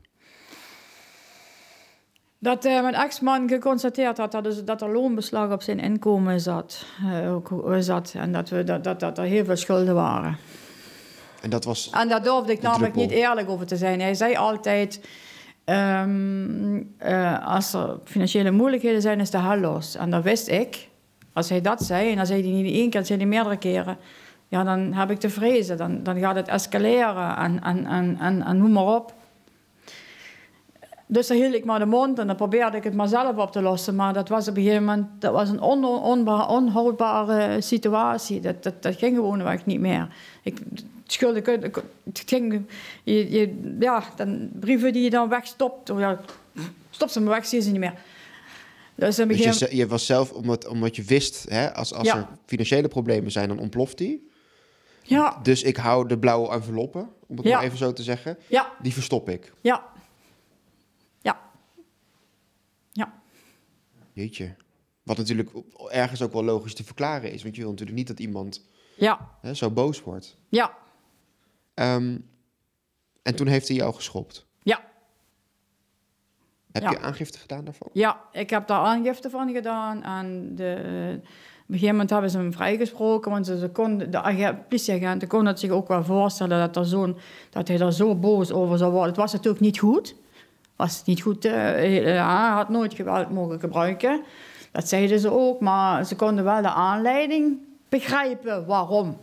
Dat 2.40 2.66
eh, 2.66 2.82
mijn 2.82 2.94
ex-man 2.94 3.48
geconstateerd 3.50 4.18
had 4.18 4.32
dat, 4.32 4.44
dus, 4.44 4.64
dat 4.64 4.82
er 4.82 4.92
loonbeslag 4.92 5.52
op 5.52 5.62
zijn 5.62 5.80
inkomen 5.80 6.42
zat. 6.42 6.86
ook, 7.28 7.66
eh, 7.72 7.78
zat 7.80 8.14
en 8.16 8.32
dat, 8.32 8.50
we, 8.50 8.64
dat, 8.64 8.84
dat, 8.84 9.00
dat 9.00 9.18
er 9.18 9.24
heel 9.24 9.46
veel 9.46 9.56
schulden 9.56 9.96
waren. 9.96 10.38
En 11.42 11.50
dat 11.50 11.64
was... 11.66 11.90
En 11.90 12.08
daar 12.08 12.24
durfde 12.24 12.52
ik 12.52 12.62
namelijk 12.62 12.94
druppel. 12.94 13.16
niet 13.16 13.24
eerlijk 13.26 13.50
over 13.50 13.66
te 13.66 13.78
zijn. 13.78 14.02
Hij 14.02 14.14
zei 14.14 14.36
altijd... 14.36 15.02
ehm, 15.64 16.82
eh, 16.98 17.48
als 17.48 17.74
er 17.74 18.00
financiële 18.04 18.52
moeilijkheden 18.52 19.02
zijn, 19.02 19.20
is 19.20 19.30
de 19.30 19.40
hel 19.40 19.58
los. 19.60 19.96
En 19.96 20.10
dat 20.10 20.24
wist 20.24 20.48
ik. 20.48 20.88
Als 21.34 21.50
hij 21.50 21.62
dat 21.62 21.84
zei, 21.84 22.10
en 22.10 22.16
dan 22.16 22.26
zei 22.26 22.42
hij 22.42 22.52
niet 22.52 22.74
één 22.74 22.90
keer, 22.90 23.00
dat 23.00 23.08
zei 23.08 23.20
hij 23.20 23.28
meerdere 23.28 23.58
keren. 23.58 23.98
Ja, 24.48 24.64
dan 24.64 24.94
heb 24.94 25.12
ik 25.12 25.20
te 25.20 25.30
vrezen. 25.30 25.78
Dan, 25.78 26.04
dan 26.04 26.20
gaat 26.20 26.36
het 26.36 26.48
escaleren 26.48 27.38
en, 27.38 27.64
en, 27.64 27.86
en, 27.86 28.18
en, 28.20 28.44
en 28.44 28.58
noem 28.58 28.72
maar 28.72 28.96
op. 28.96 29.14
Dus 31.10 31.28
dan 31.28 31.38
hield 31.38 31.54
ik 31.54 31.66
maar 31.66 31.80
de 31.80 31.86
mond 31.86 32.20
en 32.20 32.28
dan 32.28 32.36
probeerde 32.36 32.78
ik 32.78 32.84
het 32.84 32.94
maar 32.94 33.08
zelf 33.08 33.38
op 33.38 33.52
te 33.52 33.62
lossen. 33.62 33.96
Maar 33.96 34.14
dat 34.14 34.30
was 34.30 34.48
op 34.48 34.58
een 34.58 34.64
gegeven 34.64 34.86
moment 34.86 35.08
dat 35.20 35.34
was 35.34 35.50
een 35.50 35.62
on, 35.62 35.86
onba- 35.86 36.46
onhoudbare 36.46 37.62
situatie. 37.62 38.40
Dat, 38.40 38.64
dat, 38.64 38.84
dat 38.84 38.96
ging 38.96 39.16
gewoon 39.16 39.60
niet 39.66 39.80
meer. 39.80 40.08
Ik, 40.44 40.60
schulden, 41.12 41.44
kun- 41.44 41.64
het 42.04 42.24
ging, 42.26 42.66
je, 43.04 43.32
je, 43.32 43.76
ja, 43.80 44.04
dan, 44.16 44.50
brieven 44.60 44.94
die 44.94 45.04
je 45.04 45.10
dan 45.10 45.30
wegstopt. 45.30 45.90
of 45.90 46.00
Ja, 46.00 46.20
stop 46.90 47.10
ze 47.10 47.20
maar 47.20 47.34
weg, 47.34 47.46
zie 47.46 47.58
je 47.58 47.64
ze 47.64 47.72
niet 47.72 47.80
meer. 47.80 47.94
Dus 48.96 49.18
een 49.18 49.28
Dus 49.28 49.60
je, 49.60 49.76
je 49.76 49.88
was 49.88 50.06
zelf, 50.06 50.32
omdat, 50.32 50.68
omdat 50.68 50.96
je 50.96 51.04
wist, 51.04 51.46
hè, 51.50 51.74
als, 51.74 51.94
als 51.94 52.08
Ja. 52.08 52.18
er 52.18 52.28
financiële 52.46 52.88
problemen 52.88 53.32
zijn, 53.32 53.48
dan 53.48 53.60
ontploft 53.60 53.98
die. 53.98 54.30
ja, 55.04 55.40
Dus 55.44 55.64
ik 55.64 55.78
hou 55.78 56.08
de 56.08 56.18
blauwe 56.20 56.50
enveloppen, 56.52 57.10
om 57.28 57.38
het 57.38 57.46
Ja. 57.46 57.56
maar 57.56 57.66
even 57.66 57.78
zo 57.78 57.94
te 57.94 58.04
zeggen, 58.04 58.38
ja, 58.48 58.72
die 58.82 58.94
verstop 58.94 59.30
ik. 59.30 59.54
ja. 59.62 59.84
Ja. 61.22 61.40
Ja. 62.92 63.14
Jeetje. 64.14 64.56
Wat 65.04 65.18
natuurlijk 65.18 65.50
ergens 65.90 66.22
ook 66.22 66.34
wel 66.34 66.44
logisch 66.44 66.74
te 66.76 66.84
verklaren 66.84 67.32
is. 67.32 67.44
Want 67.44 67.56
je 67.56 67.62
wil 67.62 67.70
natuurlijk 67.70 67.98
niet 67.98 68.08
dat 68.08 68.20
iemand 68.20 68.66
Ja. 68.98 69.32
hè, 69.42 69.54
zo 69.54 69.72
boos 69.72 70.02
wordt. 70.02 70.38
Ja. 70.50 70.78
Ehm, 71.78 72.18
en 73.24 73.36
toen 73.36 73.48
heeft 73.48 73.68
hij 73.68 73.78
jou 73.78 73.94
geschopt. 73.94 74.46
Ja. 74.64 74.82
Heb 76.72 76.84
Ja. 76.84 76.90
je 76.92 77.00
aangifte 77.00 77.38
gedaan 77.40 77.64
daarvan? 77.66 77.90
Ja, 77.94 78.22
ik 78.32 78.50
heb 78.50 78.68
daar 78.68 78.80
aangifte 78.80 79.30
van 79.30 79.52
gedaan. 79.54 80.04
En 80.04 80.56
de, 80.56 80.74
eh, 80.74 81.16
op 81.16 81.74
een 81.74 81.74
gegeven 81.74 81.88
moment 81.92 82.10
hebben 82.10 82.30
ze 82.30 82.38
hem 82.38 82.54
vrijgesproken. 82.54 83.32
Want 83.32 83.46
ze, 83.46 83.58
ze 83.58 83.70
kon, 83.70 83.98
de 83.98 84.20
ag- 84.22 84.68
politieagenten 84.68 85.28
konden 85.28 85.48
het 85.48 85.60
zich 85.60 85.70
ook 85.70 85.88
wel 85.88 86.04
voorstellen 86.04 86.60
dat, 86.60 86.76
er 86.76 86.86
zo'n, 86.86 87.18
dat 87.50 87.68
hij 87.68 87.80
er 87.80 87.94
zo 87.94 88.16
boos 88.16 88.52
over 88.52 88.78
zou 88.78 88.92
worden. 88.92 89.10
Het 89.10 89.18
was 89.18 89.34
natuurlijk 89.34 89.62
niet 89.64 89.80
goed. 89.80 90.16
Was 90.76 91.04
niet 91.06 91.22
goed. 91.22 91.46
eh, 91.46 91.54
hij 91.54 92.18
had 92.50 92.70
nooit 92.70 92.94
geweld 92.94 93.30
mogen 93.30 93.60
gebruiken. 93.60 94.24
Dat 94.72 94.88
zeiden 94.88 95.20
ze 95.20 95.32
ook. 95.32 95.60
Maar 95.60 96.06
ze 96.06 96.16
konden 96.16 96.44
wel 96.44 96.62
de 96.62 96.70
aanleiding 96.72 97.58
begrijpen 97.90 98.66
waarom. 98.66 99.18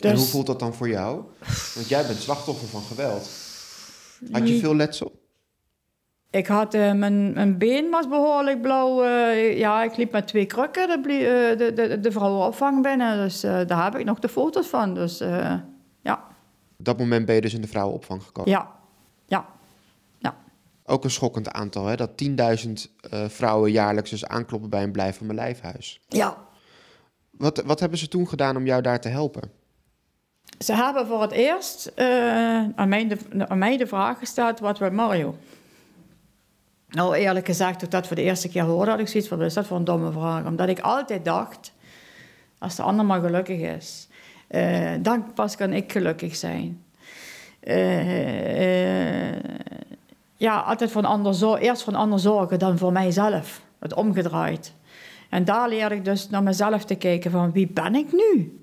En 0.00 0.10
hoe 0.10 0.18
Dus- 0.20 0.30
voelt 0.30 0.46
dat 0.46 0.58
dan 0.58 0.74
voor 0.74 0.88
jou? 0.88 1.22
Want 1.74 1.88
jij 1.88 2.06
bent 2.06 2.18
slachtoffer 2.20 2.68
van 2.68 2.82
geweld. 2.82 3.30
Had 4.32 4.48
je 4.48 4.58
veel 4.58 4.74
letsel? 4.76 5.18
Ik 6.30 6.46
had, 6.46 6.74
eh, 6.74 6.92
mijn, 6.92 7.32
mijn 7.32 7.58
been 7.58 7.90
was 7.90 8.08
behoorlijk 8.08 8.62
blauw. 8.62 9.02
eh, 9.04 9.58
ja, 9.58 9.82
ik 9.82 9.96
liep 9.96 10.12
met 10.12 10.26
twee 10.26 10.46
krukken 10.46 10.88
de, 10.88 11.00
blie- 11.00 11.26
eh, 11.26 11.58
de, 11.58 11.72
de, 11.72 12.00
de 12.00 12.12
vrouwenopvang 12.12 12.82
binnen. 12.82 13.16
Dus 13.18 13.40
daar 13.40 13.84
heb 13.84 13.96
ik 13.96 14.04
nog 14.04 14.18
de 14.18 14.28
foto's 14.28 14.66
van. 14.66 14.94
Dus 14.94 15.18
ja, 16.02 16.24
Op 16.78 16.84
dat 16.84 16.98
moment 16.98 17.26
ben 17.26 17.34
je 17.34 17.40
dus 17.40 17.54
in 17.54 17.60
de 17.60 17.68
vrouwenopvang 17.68 18.22
gekomen. 18.22 18.50
ja, 18.50 18.70
ja, 19.26 19.46
ja. 20.18 20.36
Ook 20.84 21.04
een 21.04 21.10
schokkend 21.10 21.48
aantal, 21.50 21.86
hè? 21.86 21.96
Dat 21.96 22.10
10.000 22.16 22.72
eh, 23.00 23.28
vrouwen 23.28 23.70
jaarlijks 23.72 24.10
dus 24.10 24.26
aankloppen 24.26 24.70
bij 24.70 24.82
een 24.82 24.92
blijf 24.92 25.16
van 25.16 25.26
mijn 25.26 25.38
lijfhuis. 25.38 26.00
ja. 26.08 26.48
Wat, 27.30 27.62
wat 27.62 27.80
hebben 27.80 27.98
ze 27.98 28.08
toen 28.08 28.28
gedaan 28.28 28.56
om 28.56 28.66
jou 28.66 28.82
daar 28.82 29.00
te 29.00 29.08
helpen? 29.08 29.50
Ze 30.58 30.74
hebben 30.74 31.06
voor 31.06 31.22
het 31.22 31.30
eerst 31.30 31.86
eh, 31.86 32.06
aan, 32.74 32.88
mij 32.88 33.08
de, 33.08 33.18
aan 33.48 33.58
mij 33.58 33.76
de 33.76 33.86
vraag 33.86 34.18
gesteld, 34.18 34.60
wat 34.60 34.78
wil 34.78 34.90
Mario? 34.90 35.34
Nou, 36.88 37.14
eerlijk 37.14 37.46
gezegd, 37.46 37.72
toen 37.72 37.88
ik 37.88 37.90
dat 37.90 38.06
voor 38.06 38.16
de 38.16 38.22
eerste 38.22 38.48
keer 38.48 38.62
hoorde, 38.62 38.90
had 38.90 39.00
ik 39.00 39.08
zoiets 39.08 39.28
van, 39.28 39.38
wat 39.38 39.46
is 39.46 39.54
dat 39.54 39.66
voor 39.66 39.76
een 39.76 39.84
domme 39.84 40.12
vraag? 40.12 40.44
Omdat 40.44 40.68
ik 40.68 40.80
altijd 40.80 41.24
dacht, 41.24 41.72
als 42.58 42.76
de 42.76 42.82
ander 42.82 43.04
maar 43.04 43.20
gelukkig 43.20 43.60
is, 43.60 44.08
uh, 44.50 44.90
dan 45.00 45.32
pas 45.34 45.56
kan 45.56 45.72
ik 45.72 45.92
gelukkig 45.92 46.36
zijn. 46.36 46.82
Uh, 47.62 49.32
ja, 50.36 50.60
altijd 50.60 50.90
voor 50.90 51.02
een 51.02 51.08
ander 51.08 51.34
zorgen, 51.34 51.66
eerst 51.66 51.82
voor 51.82 51.92
een 51.92 51.98
ander 51.98 52.18
zorgen 52.18 52.58
dan 52.58 52.78
voor 52.78 52.92
mijzelf. 52.92 53.62
Het 53.78 53.94
omgedraaid. 53.94 54.74
En 55.28 55.44
daar 55.44 55.68
leerde 55.68 55.94
ik 55.94 56.04
dus 56.04 56.28
naar 56.28 56.42
mezelf 56.42 56.84
te 56.84 56.94
kijken 56.94 57.30
van, 57.30 57.52
wie 57.52 57.68
ben 57.68 57.94
ik 57.94 58.12
nu? 58.12 58.59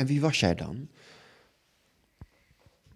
En 0.00 0.06
wie 0.06 0.20
was 0.20 0.40
jij 0.40 0.54
dan? 0.54 0.88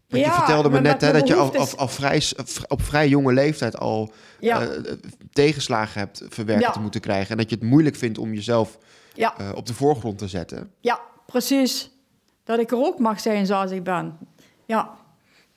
Want 0.08 0.24
je 0.24 0.30
vertelde 0.30 0.70
me 0.70 0.80
net 0.80 1.00
hè, 1.00 1.12
dat 1.12 1.28
je 1.28 1.34
al, 1.34 1.56
al, 1.76 1.88
vrij, 1.88 2.22
op 2.68 2.82
vrij 2.82 3.08
jonge 3.08 3.32
leeftijd 3.32 3.78
al 3.78 4.12
ja. 4.40 4.62
uh, 4.62 4.92
tegenslagen 5.32 6.00
hebt 6.00 6.22
verwerkt 6.28 6.72
te 6.72 6.80
moeten 6.80 7.00
krijgen. 7.00 7.30
En 7.30 7.36
dat 7.36 7.50
je 7.50 7.56
het 7.56 7.64
moeilijk 7.64 7.96
vindt 7.96 8.18
om 8.18 8.34
jezelf 8.34 8.78
uh, 9.16 9.28
op 9.54 9.66
de 9.66 9.74
voorgrond 9.74 10.18
te 10.18 10.28
zetten. 10.28 10.70
Ja, 10.80 11.00
precies. 11.26 11.90
Dat 12.44 12.58
ik 12.58 12.70
er 12.70 12.78
ook 12.78 12.98
mag 12.98 13.20
zijn 13.20 13.46
zoals 13.46 13.70
ik 13.70 13.82
ben. 13.82 14.18
Ja, 14.66 14.94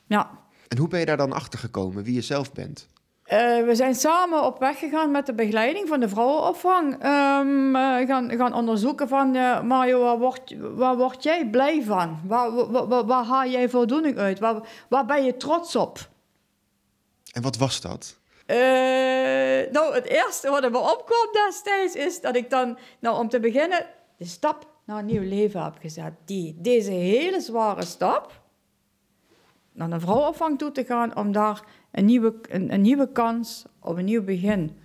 ja. 0.05 0.29
En 0.67 0.77
hoe 0.77 0.87
ben 0.87 0.99
je 0.99 1.05
daar 1.05 1.17
dan 1.17 1.33
achter 1.33 1.59
gekomen, 1.59 2.03
wie 2.03 2.13
je 2.13 2.21
zelf 2.21 2.51
bent? 2.53 2.87
Uh, 3.31 3.65
we 3.65 3.75
zijn 3.75 3.95
samen 3.95 4.43
op 4.43 4.59
weg 4.59 4.79
gegaan 4.79 5.11
met 5.11 5.25
de 5.25 5.33
begeleiding 5.33 5.87
van 5.87 5.99
de 5.99 6.09
vrouwenopvang. 6.09 6.93
Um, 6.93 7.75
uh, 7.75 8.07
gaan, 8.07 8.31
gaan 8.31 8.53
onderzoeken 8.53 9.07
van, 9.07 9.35
uh, 9.35 9.61
Mario, 9.61 10.01
waar 10.01 10.17
word, 10.17 10.55
waar 10.59 10.97
word 10.97 11.23
jij 11.23 11.49
blij 11.49 11.83
van? 11.83 12.19
Waar, 12.25 12.71
waar, 12.71 12.87
waar, 12.87 13.05
waar 13.05 13.25
haal 13.25 13.47
jij 13.47 13.69
voldoening 13.69 14.17
uit? 14.17 14.39
Waar, 14.39 14.61
waar 14.89 15.05
ben 15.05 15.23
je 15.23 15.37
trots 15.37 15.75
op? 15.75 15.99
En 17.31 17.41
wat 17.41 17.57
was 17.57 17.81
dat? 17.81 18.19
nou, 19.71 19.93
het 19.93 20.05
eerste 20.05 20.49
wat 20.49 20.63
er 20.63 20.71
me 20.71 20.77
opkwam 20.77 21.29
destijds 21.31 21.95
is 21.95 22.21
dat 22.21 22.35
ik 22.35 22.49
dan, 22.49 22.77
nou 22.99 23.19
om 23.19 23.29
te 23.29 23.39
beginnen, 23.39 23.85
de 24.17 24.25
stap 24.25 24.67
naar 24.85 24.97
een 24.97 25.05
nieuw 25.05 25.27
leven 25.27 25.63
heb 25.63 25.75
gezet. 25.79 26.13
Die, 26.25 26.55
deze 26.57 26.91
hele 26.91 27.41
zware 27.41 27.85
stap 27.85 28.41
naar 29.73 29.91
een 29.91 30.01
vrouwenopvang 30.01 30.57
toe 30.57 30.71
te 30.71 30.85
gaan 30.85 31.15
om 31.15 31.31
daar 31.31 31.63
een 31.97 32.05
nieuwe, 32.05 32.35
een, 32.49 32.73
een 32.73 32.81
nieuwe 32.81 33.11
kans 33.11 33.65
op 33.79 33.97
een 33.97 34.05
nieuw 34.05 34.23
begin 34.23 34.77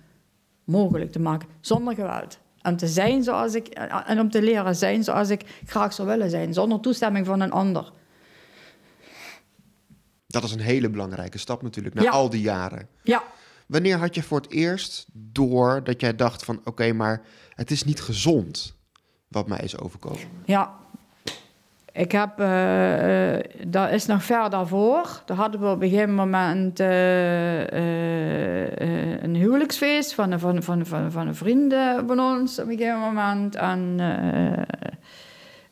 mogelijk 0.63 1.11
te 1.11 1.19
maken, 1.19 1.49
zonder 1.61 1.95
geweld. 1.95 2.39
En, 2.61 2.77
te 2.77 2.87
zijn 2.87 3.23
zoals 3.23 3.53
ik, 3.53 3.67
en 3.67 4.19
om 4.19 4.29
te 4.29 4.41
leren 4.41 4.75
zijn 4.75 5.03
zoals 5.03 5.29
ik 5.29 5.61
graag 5.65 5.93
zou 5.93 6.07
willen 6.07 6.29
zijn, 6.29 6.53
zonder 6.53 6.79
toestemming 6.79 7.25
van 7.25 7.41
een 7.41 7.51
ander. 7.51 7.91
Dat 10.27 10.43
is 10.43 10.51
een 10.51 10.59
hele 10.59 10.89
belangrijke 10.89 11.37
stap 11.37 11.61
natuurlijk, 11.61 11.95
na 11.95 12.09
al 12.09 12.29
die 12.29 12.41
jaren. 12.41 12.87
Ja. 13.03 13.23
Wanneer 13.67 13.97
had 13.97 14.15
je 14.15 14.23
voor 14.23 14.39
het 14.39 14.51
eerst 14.51 15.05
door 15.13 15.83
dat 15.83 16.01
jij 16.01 16.15
dacht 16.15 16.43
van... 16.43 16.61
oké, 16.63 16.93
maar 16.93 17.21
het 17.49 17.71
is 17.71 17.83
niet 17.83 18.01
gezond 18.01 18.75
wat 19.27 19.47
mij 19.47 19.59
is 19.59 19.77
overkomen? 19.77 20.27
Ja, 20.45 20.75
ik 21.93 22.11
heb, 22.11 22.39
uh, 22.39 23.35
dat 23.67 23.91
is 23.91 24.05
nog 24.05 24.23
ver 24.23 24.49
daarvoor. 24.49 25.21
Daar 25.25 25.37
hadden 25.37 25.61
we 25.61 25.67
op 25.67 25.81
een 25.81 25.89
gegeven 25.89 26.15
moment 26.15 26.79
uh, 26.79 27.67
een 29.23 29.35
huwelijksfeest 29.35 30.13
van, 30.13 30.39
van, 30.39 30.63
van, 30.63 30.85
van, 30.85 31.11
van 31.11 31.27
een 31.27 31.35
vrienden 31.35 32.07
van 32.07 32.19
ons 32.19 32.59
op 32.59 32.67
een 32.69 32.77
gegeven 32.77 32.99
moment. 32.99 33.55
En 33.55 33.99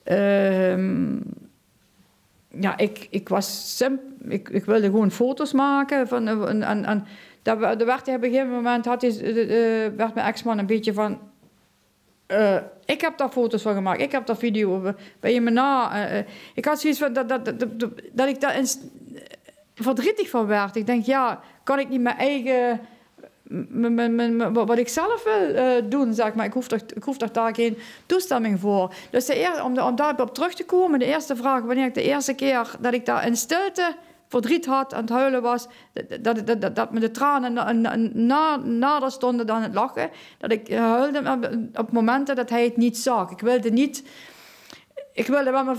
ehm, 0.04 1.16
ja, 2.62 2.78
ik, 2.78 3.08
ik 3.10 3.30
was 3.30 3.78
simp 3.78 4.02
ik, 4.28 4.50
ik 4.50 4.66
wilde 4.66 4.86
gewoon 4.86 5.12
foto's 5.12 5.54
maken. 5.54 6.08
Van, 6.08 6.28
en, 6.28 6.86
en, 6.86 7.06
daar, 7.42 7.60
werd 7.60 7.82
op 7.82 8.08
een 8.08 8.22
gegeven 8.22 8.50
moment, 8.50 8.86
had 8.86 9.02
hij, 9.02 9.12
werd 9.96 10.14
mijn 10.14 10.28
ex-man 10.28 10.58
een 10.58 10.66
beetje 10.66 10.94
van 10.94 11.20
uh, 12.32 12.56
ik 12.86 13.02
heb 13.02 13.18
daar 13.18 13.30
foto's 13.30 13.62
van 13.62 13.74
gemaakt. 13.74 14.02
Ik 14.02 14.12
heb 14.12 14.26
daar 14.26 14.38
video. 14.38 14.94
Ben 15.20 15.34
je 15.34 15.42
me 15.42 15.50
na? 15.50 15.92
Uh, 16.12 16.24
ik 16.56 16.66
had 16.66 16.80
zoiets 16.80 17.00
van 17.00 17.14
dat, 17.14 17.30
dat, 17.30 17.46
dat, 17.46 17.80
dat, 18.12 18.28
ik 18.28 18.42
daar 18.42 18.64
verdrietig 19.76 20.30
van 20.30 20.46
werd. 20.46 20.76
Ik 20.76 20.86
denk, 20.86 21.06
ja, 21.06 21.40
kan 21.64 21.80
ik 21.80 21.90
niet 21.90 22.02
mijn 22.02 22.18
eigen. 22.18 22.82
wat 24.54 24.78
ik 24.78 24.88
zelf 24.88 25.24
wil 25.24 25.90
doen, 25.90 26.14
zeg 26.14 26.34
maar. 26.34 26.46
Ik 26.46 26.54
hoef, 26.54 26.68
toch, 26.68 26.80
ik 26.96 27.04
hoef 27.04 27.18
toch 27.18 27.32
daar 27.32 27.56
geen 27.56 27.78
toestemming 28.06 28.60
voor. 28.60 28.94
Dus 29.10 29.26
de 29.26 29.62
om, 29.64 29.74
de, 29.74 29.84
om 29.84 29.96
daarop 29.96 30.34
terug 30.34 30.54
te 30.54 30.66
komen, 30.66 31.00
de 31.00 31.06
eerste 31.06 31.36
vraag, 31.36 31.62
wanneer 31.62 31.86
ik 31.86 31.94
de 31.94 32.04
eerste 32.04 32.34
keer 32.34 32.76
dat 32.80 32.94
ik 32.94 33.06
daar 33.06 33.26
in 33.26 33.36
stilte 33.36 33.96
verdriet 34.32 34.66
had, 34.66 34.94
aan 34.94 35.02
het 35.02 35.10
huilen 35.10 35.42
was, 35.42 35.68
dat, 35.94 36.24
dat, 36.46 36.62
dat, 36.62 36.76
dat 36.76 36.92
me 36.92 37.00
de 37.00 37.12
tranen 37.12 37.82
na, 38.14 38.56
nader 38.56 39.12
stonden 39.12 39.48
dan 39.48 39.62
het 39.62 39.74
lachen. 39.74 40.10
Dat 40.38 40.52
ik 40.52 40.74
huilde 40.74 41.70
op 41.74 41.92
momenten 41.92 42.36
dat 42.36 42.50
hij 42.50 42.64
het 42.64 42.78
niet 42.78 42.98
zag. 42.98 43.32
Ik 43.32 43.40
wilde 43.40 43.72
niet... 43.72 44.04
Ik 45.14 45.28
wilde 45.28 45.52
wel 45.52 45.64
mijn 45.64 45.78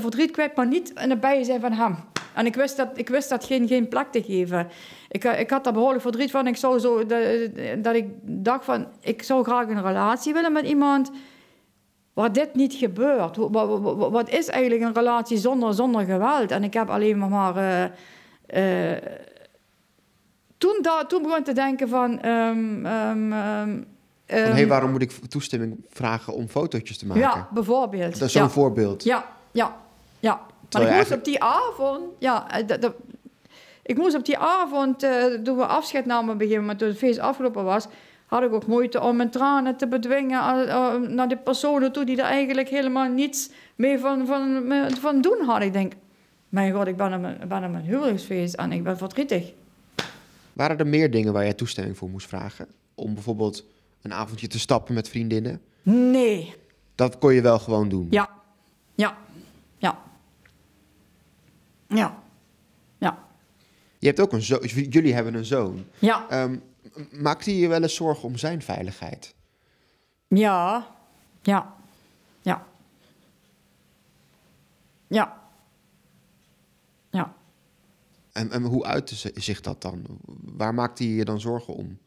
verdriet, 0.00 0.30
kwijt, 0.30 0.56
maar 0.56 0.66
niet 0.66 0.92
in 1.00 1.08
de 1.08 1.38
zijn 1.42 1.60
van 1.60 1.72
hem. 1.72 1.96
En 2.34 2.46
ik 2.46 2.54
wist 2.54 2.76
dat, 2.76 2.88
ik 2.94 3.08
wist 3.08 3.28
dat 3.28 3.44
geen, 3.44 3.68
geen 3.68 3.88
plek 3.88 4.12
te 4.12 4.22
geven. 4.22 4.68
Ik, 5.08 5.24
ik 5.24 5.50
had 5.50 5.64
daar 5.64 5.72
behoorlijk 5.72 6.02
verdriet 6.02 6.30
van. 6.30 6.46
Ik 6.46 6.56
zou 6.56 6.78
zo, 6.78 7.06
dat, 7.06 7.20
dat 7.78 7.94
ik 7.94 8.06
dacht 8.22 8.64
van, 8.64 8.86
ik 9.00 9.22
zou 9.22 9.44
graag 9.44 9.68
een 9.68 9.82
relatie 9.82 10.32
willen 10.32 10.52
met 10.52 10.66
iemand 10.66 11.10
waar 12.16 12.32
dit 12.32 12.54
niet 12.54 12.74
gebeurt. 12.74 13.36
Wat, 13.36 13.50
wat, 13.50 14.10
wat, 14.10 14.30
is 14.30 14.48
eigenlijk 14.48 14.82
een 14.82 14.94
relatie 14.94 15.36
zonder, 15.36 15.74
zonder 15.74 16.04
geweld? 16.04 16.50
En 16.50 16.64
ik 16.64 16.74
heb 16.74 16.90
alleen 16.90 17.18
maar... 17.18 17.56
Uh, 17.56 18.92
uh, 18.92 18.98
toen, 20.58 20.78
da, 20.82 21.04
toen 21.04 21.22
begon 21.22 21.42
te 21.42 21.52
denken 21.52 21.88
van... 21.88 22.26
Um, 22.26 22.86
um, 22.86 23.32
um, 23.32 23.86
hey, 24.26 24.66
waarom 24.66 24.90
moet 24.90 25.02
ik 25.02 25.10
toestemming 25.10 25.84
vragen 25.90 26.32
om 26.32 26.48
fotootjes 26.48 26.98
te 26.98 27.06
maken? 27.06 27.22
Ja, 27.22 27.48
bijvoorbeeld. 27.52 28.18
Dat 28.18 28.28
is 28.28 28.32
zo'n 28.32 28.50
voorbeeld. 28.50 29.04
Ja, 29.04 29.26
ja, 29.50 29.76
ja. 30.20 30.40
Maar 30.72 30.82
ik 30.82 30.96
moest 30.96 31.12
op 31.12 31.24
die 31.24 31.42
avond... 31.42 32.02
Ja, 32.18 32.50
eh, 32.50 32.90
ik 33.82 33.96
moest 33.96 34.14
op 34.14 34.24
die 34.24 34.38
avond, 34.38 35.04
uh, 35.04 35.24
toen 35.24 35.56
we 35.56 35.66
afscheid 35.66 36.06
namen 36.06 36.38
beginnen, 36.38 36.64
maar 36.64 36.76
toen 36.76 36.88
het 36.88 36.98
feest 36.98 37.18
afgelopen 37.18 37.64
was 37.64 37.86
had 38.26 38.42
ik 38.42 38.52
ook 38.52 38.66
moeite 38.66 39.00
om 39.00 39.16
mijn 39.16 39.30
tranen 39.30 39.76
te 39.76 39.88
bedwingen 39.88 40.66
uh, 40.66 40.94
naar 40.96 41.28
de 41.28 41.36
personen 41.36 41.92
toe 41.92 42.04
die 42.04 42.16
er 42.16 42.24
eigenlijk 42.24 42.68
helemaal 42.68 43.08
niets 43.08 43.50
mee 43.74 43.98
van, 43.98 44.26
van, 44.26 44.72
van 45.00 45.20
doen 45.20 45.44
hadden. 45.44 45.66
Ik 45.66 45.72
denk, 45.72 45.92
mijn 46.48 46.72
god, 46.72 46.86
ik 46.86 46.96
ben 46.96 47.14
op 47.14 47.20
mijn, 47.20 47.38
ben 47.48 47.64
op 47.64 47.70
mijn 47.70 47.84
huwelijksfeest 47.84 48.54
en 48.54 48.72
ik 48.72 48.82
ben 48.82 48.98
verdrietig. 48.98 49.52
Waren 50.52 50.78
er 50.78 50.86
meer 50.86 51.10
dingen 51.10 51.32
waar 51.32 51.42
jij 51.42 51.54
toestemming 51.54 51.96
voor 51.96 52.10
moest 52.10 52.28
vragen? 52.28 52.66
Om 52.94 53.14
bijvoorbeeld 53.14 53.64
een 54.02 54.12
avondje 54.12 54.46
te 54.46 54.58
stappen 54.58 54.94
met 54.94 55.08
vriendinnen? 55.08 55.60
Nee. 55.82 56.54
Dat 56.94 57.18
kon 57.18 57.34
je 57.34 57.40
wel 57.40 57.58
gewoon 57.58 57.88
doen? 57.88 58.06
Ja. 58.10 58.28
Ja. 58.94 59.16
Ja. 59.78 59.98
Ja. 61.88 62.22
Ja. 62.98 63.18
Je 63.98 64.06
hebt 64.06 64.20
ook 64.20 64.32
een 64.32 64.42
zoon. 64.42 64.60
Jullie 64.64 65.14
hebben 65.14 65.34
een 65.34 65.44
zoon. 65.44 65.84
Ja. 65.98 66.42
Um, 66.42 66.62
maakt 67.10 67.44
hij 67.44 67.54
je 67.54 67.68
wel 67.68 67.82
eens 67.82 67.94
zorgen 67.94 68.28
om 68.28 68.36
zijn 68.36 68.62
veiligheid? 68.62 69.34
Ja, 70.28 70.86
ja, 71.42 71.74
ja. 72.42 72.66
Ja. 75.06 75.44
Ja. 77.10 77.34
En, 78.32 78.50
en 78.50 78.62
hoe 78.62 78.84
uitte 78.84 79.30
zich 79.34 79.60
dat 79.60 79.82
dan? 79.82 80.04
Waar 80.56 80.74
maakt 80.74 80.98
hij 80.98 81.08
je 81.08 81.24
dan 81.24 81.40
zorgen 81.40 81.74
om? 81.74 81.98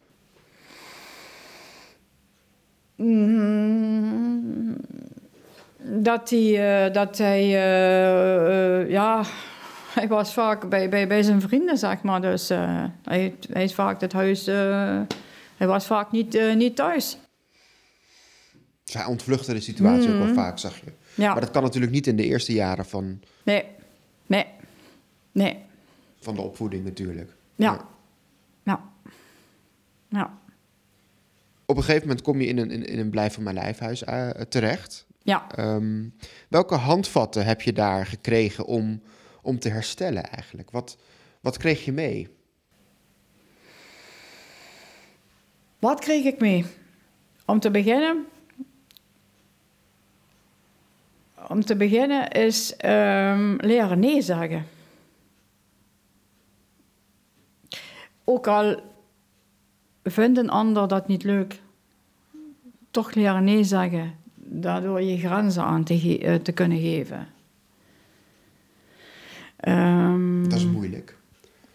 Mm, 2.95 4.78
dat 5.78 6.30
hij, 6.30 6.88
uh, 6.88 6.93
dat 6.93 7.17
hij 7.17 7.43
uh, 7.43 8.82
uh, 8.84 8.89
ja, 8.89 9.25
hij 10.00 10.08
was 10.08 10.34
vaak 10.34 10.70
bij, 10.70 10.90
bij, 10.90 11.08
bij 11.08 11.24
zijn 11.24 11.42
vrienden, 11.42 11.78
zeg 11.78 12.02
maar. 12.02 12.22
Dus 12.22 12.52
uh, 12.52 12.86
hij, 13.04 13.36
hij 13.50 13.64
is 13.64 13.74
vaak 13.74 14.02
het 14.02 14.14
huis... 14.14 14.48
Uh, 14.48 15.02
hij 15.58 15.68
was 15.68 15.86
vaak 15.86 16.12
niet, 16.12 16.36
uh, 16.36 16.56
niet 16.56 16.76
thuis. 16.76 17.18
Hij 18.92 19.06
ontvluchtte 19.06 19.54
de 19.54 19.60
situatie 19.60 20.10
ook 20.10 20.18
wel 20.18 20.28
mm. 20.28 20.34
vaak, 20.34 20.58
zag 20.58 20.80
je. 20.80 20.92
Ja. 21.16 21.32
Maar 21.32 21.42
dat 21.42 21.52
kan 21.52 21.64
natuurlijk 21.64 21.92
niet 21.92 22.08
in 22.08 22.16
de 22.16 22.24
eerste 22.24 22.54
jaren 22.54 22.86
van... 22.86 23.20
Nee, 23.44 23.66
nee, 24.26 24.46
nee. 25.32 25.58
Van 26.20 26.36
de 26.36 26.42
opvoeding 26.42 26.84
natuurlijk. 26.84 27.32
Ja, 27.56 27.86
ja. 28.64 28.82
ja. 30.10 30.38
Op 31.66 31.78
een 31.78 31.84
gegeven 31.84 32.08
moment 32.08 32.26
kom 32.26 32.42
je 32.42 32.48
in 32.48 32.58
een, 32.58 32.72
in, 32.72 32.86
in 32.86 33.00
een 33.00 33.10
blijf 33.10 33.34
van 33.34 33.44
mijn 33.44 33.56
lijfhuis 33.56 34.04
terecht. 34.50 35.06
Ja. 35.24 35.46
Um, 35.60 36.14
welke 36.48 36.76
handvatten 36.76 37.46
heb 37.46 37.62
je 37.62 37.74
daar 37.74 38.06
gekregen 38.06 38.66
om 38.66 39.02
om 39.41 39.60
te 39.60 39.69
herstellen 39.69 40.23
eigenlijk? 40.23 40.71
Wat, 40.71 40.97
wat 41.41 41.58
kreeg 41.58 41.86
je 41.86 41.91
mee? 41.91 42.38
Wat 45.80 45.99
kreeg 45.99 46.25
ik 46.25 46.39
mee? 46.39 46.65
Om 47.45 47.60
te 47.60 47.71
beginnen. 47.71 48.25
Om 51.47 51.65
te 51.65 51.75
beginnen 51.75 52.30
is 52.30 52.73
um, 52.86 53.56
leren 53.56 53.99
nee 53.99 54.21
zeggen. 54.21 54.65
ook 58.30 58.47
al 58.47 58.80
vindt 60.04 60.38
een 60.38 60.49
ander 60.49 60.88
dat 60.88 61.08
niet 61.08 61.23
leuk, 61.23 61.62
toch 62.91 63.13
leren 63.13 63.43
nee 63.43 63.63
zeggen. 63.63 64.15
Daardoor 64.36 65.02
je 65.02 65.17
grenzen 65.17 65.63
aan 65.63 65.84
te, 65.84 66.19
eh, 66.19 66.36
te 66.36 66.52
kunnen 66.52 66.80
geven. 66.80 67.28
Ehm, 69.60 70.43
Dat 70.43 70.60
is 70.60 70.65
moeilijk. 70.65 71.17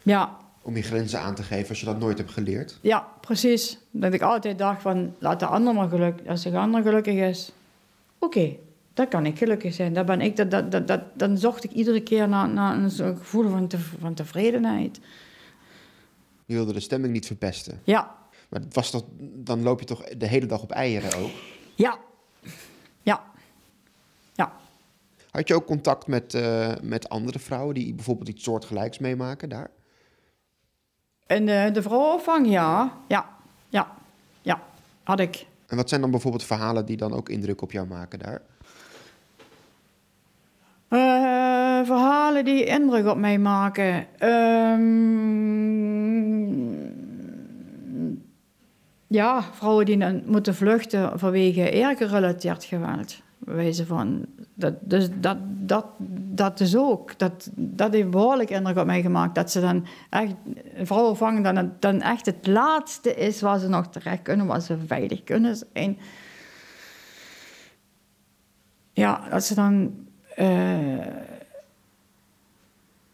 Ja, 0.03 0.37
Om 0.63 0.77
je 0.77 0.83
grenzen 0.83 1.21
aan 1.21 1.35
te 1.35 1.43
geven 1.43 1.69
als 1.69 1.81
je 1.81 1.87
dat 1.87 1.99
nooit 1.99 2.19
hebt 2.19 2.31
geleerd. 2.31 2.79
ja, 2.83 3.09
precies. 3.21 3.79
Dat 3.91 4.13
ik 4.13 4.23
altijd 4.23 4.59
dacht 4.59 4.83
van, 4.83 5.15
laat 5.19 5.41
de 5.41 5.47
ander 5.47 5.75
maar 5.75 5.89
gelukkig. 5.89 6.27
Als 6.27 6.43
de 6.43 6.59
ander 6.59 6.83
gelukkig 6.83 7.15
is, 7.15 7.53
oké, 8.19 8.57
dan 8.95 9.09
kan 9.09 9.27
ik 9.27 9.39
gelukkig 9.39 9.75
zijn. 9.75 9.93
Dan, 9.93 10.07
ben 10.07 10.21
ik, 10.21 10.37
dat, 10.37 10.51
dat, 10.51 10.71
dat, 10.73 10.87
dat, 10.89 11.01
dan 11.15 11.39
zocht 11.39 11.65
ik 11.65 11.71
iedere 11.73 12.01
keer 12.03 12.29
naar, 12.29 12.49
naar 12.49 12.77
een 12.77 12.91
gevoel 12.91 13.49
van, 13.51 13.69
te, 13.69 13.79
van 13.79 14.15
tevredenheid. 14.15 15.01
Je 16.47 16.55
wilde 16.55 16.73
de 16.73 16.81
stemming 16.81 17.13
niet 17.13 17.27
verpesten. 17.27 17.81
Ja, 17.85 18.15
Maar 18.49 18.61
was 18.73 18.91
toch, 18.91 19.05
dan 19.19 19.63
loop 19.63 19.81
je 19.81 19.87
toch 19.87 20.05
de 20.05 20.27
hele 20.27 20.47
dag 20.47 20.63
op 20.63 20.71
eieren 20.71 21.15
ook. 21.23 21.31
ja, 21.75 21.99
ja. 23.03 24.53
Had 25.35 25.49
je 25.49 25.55
ook 25.55 25.67
contact 25.67 26.07
met, 26.07 26.35
eh, 26.35 26.73
met 26.83 27.09
andere 27.09 27.39
vrouwen 27.39 27.75
die 27.75 27.95
bijvoorbeeld 27.95 28.29
iets 28.29 28.45
soortgelijks 28.45 28.99
meemaken 28.99 29.49
daar? 29.49 29.71
En 31.27 31.47
de, 31.47 31.71
de 31.73 31.83
vrouwenopvang, 31.83 32.49
ja, 32.49 32.93
ja, 33.09 33.29
ja, 33.69 33.93
ja, 34.43 34.63
had 35.03 35.21
ik. 35.21 35.47
En 35.67 35.77
wat 35.77 35.89
zijn 35.89 36.01
dan 36.01 36.11
bijvoorbeeld 36.11 36.45
verhalen 36.45 36.87
die 36.87 36.97
dan 36.97 37.13
ook 37.13 37.29
indruk 37.29 37.63
op 37.63 37.73
jou 37.73 37.87
maken 37.87 38.19
daar? 38.19 38.41
Eh, 40.89 41.87
verhalen 41.87 42.45
die 42.45 42.65
indruk 42.65 43.07
op 43.07 43.17
mij 43.17 43.39
maken. 43.39 44.07
Ehm, 44.19 44.83
ja, 49.07 49.43
vrouwen 49.43 49.85
die 49.85 49.99
dan 49.99 50.23
moeten 50.27 50.55
vluchten 50.55 51.19
vanwege 51.19 51.71
eergerelateerd 51.71 52.65
geweld. 52.65 53.23
Wijze 53.45 53.87
van. 53.87 54.27
Dat, 54.55 54.75
dus 54.81 55.09
dat, 55.21 55.37
dat, 55.43 55.87
dat 56.31 56.61
is 56.61 56.77
ook. 56.77 57.19
Dat, 57.19 57.51
dat 57.55 57.93
heeft 57.93 58.11
behoorlijk 58.11 58.51
indruk 58.51 58.77
op 58.79 58.87
mij 58.87 59.03
gemaakt. 59.03 59.35
Dat 59.35 59.51
ze 59.51 59.61
dan 59.61 59.87
echt. 60.11 60.35
Vrouwen 60.83 61.17
vangen 61.17 61.43
dan, 61.43 61.57
het- 61.57 61.83
dan 61.83 62.01
echt 62.01 62.27
het 62.27 62.47
laatste 62.47 63.15
is 63.15 63.41
waar 63.41 63.59
ze 63.59 63.69
nog 63.69 63.87
terecht 63.89 64.23
kunnen, 64.23 64.47
waar 64.47 64.61
ze 64.61 64.77
veilig 64.87 65.25
kunnen 65.25 65.57
zijn. 65.73 65.99
Ja, 68.93 69.29
dat 69.31 69.45
ze 69.45 69.55
dan 69.55 69.95
eh, 70.35 71.07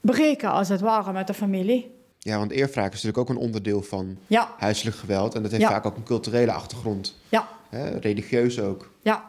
breken 0.01 0.51
als 0.51 0.69
het 0.69 0.81
ware 0.81 1.13
met 1.13 1.27
de 1.27 1.35
familie. 1.35 1.95
Ja, 2.19 2.39
want 2.39 2.51
eerwraak 2.51 2.93
is 2.93 3.03
natuurlijk 3.03 3.19
ook 3.19 3.37
een 3.37 3.43
onderdeel 3.43 3.83
van 3.83 4.17
Ja, 4.27 4.49
huiselijk 4.59 4.97
geweld. 4.97 5.35
En 5.35 5.43
dat 5.43 5.51
heeft 5.51 5.63
Ja. 5.63 5.69
vaak 5.71 5.87
ook 5.87 5.97
een 5.97 6.03
culturele 6.03 6.53
achtergrond. 6.53 7.17
ja, 7.29 7.49
Hè, 7.69 7.89
religieus 7.99 8.61
ook. 8.61 8.91
ja, 9.03 9.25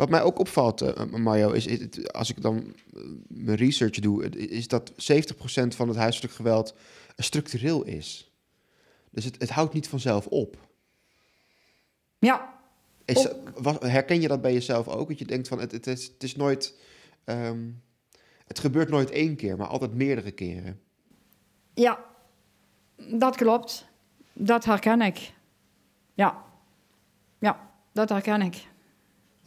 Wat 0.00 0.10
mij 0.10 0.22
ook 0.22 0.38
opvalt, 0.38 0.80
eh, 0.80 1.04
Mario, 1.04 1.50
is, 1.50 1.66
is 1.66 2.08
als 2.12 2.30
ik 2.30 2.42
dan 2.42 2.74
eh, 2.94 3.00
mijn 3.28 3.56
research 3.56 3.98
doe, 3.98 4.28
is 4.28 4.68
dat 4.68 4.92
70% 4.92 4.94
van 5.74 5.88
het 5.88 5.96
huiselijk 5.96 6.32
geweld 6.32 6.74
structureel 7.16 7.84
is. 7.84 8.32
Dus 9.10 9.24
het, 9.24 9.36
het 9.38 9.50
houdt 9.50 9.72
niet 9.74 9.88
vanzelf 9.88 10.26
op. 10.26 10.56
ja, 12.18 12.58
Is, 13.04 13.28
was- 13.54 13.76
herken 13.80 14.20
je 14.20 14.28
dat 14.28 14.40
bij 14.40 14.52
jezelf 14.52 14.88
ook? 14.88 15.08
Dat 15.08 15.18
je 15.18 15.24
denkt 15.24 15.48
van 15.48 15.60
het, 15.60 15.72
het, 15.72 15.86
is, 15.86 16.06
het 16.06 16.22
is 16.22 16.36
nooit. 16.36 16.78
ehm, 17.24 17.70
het 18.46 18.58
gebeurt 18.58 18.88
nooit 18.88 19.10
één 19.10 19.36
keer, 19.36 19.56
maar 19.56 19.66
altijd 19.66 19.94
meerdere 19.94 20.30
keren. 20.30 20.80
ja. 21.74 22.08
Dat 23.12 23.36
klopt. 23.36 23.86
Dat 24.32 24.64
herken 24.64 25.00
ik. 25.00 25.32
Ja, 26.14 26.44
ja, 27.38 27.70
dat 27.92 28.08
herken 28.08 28.42
ik. 28.42 28.66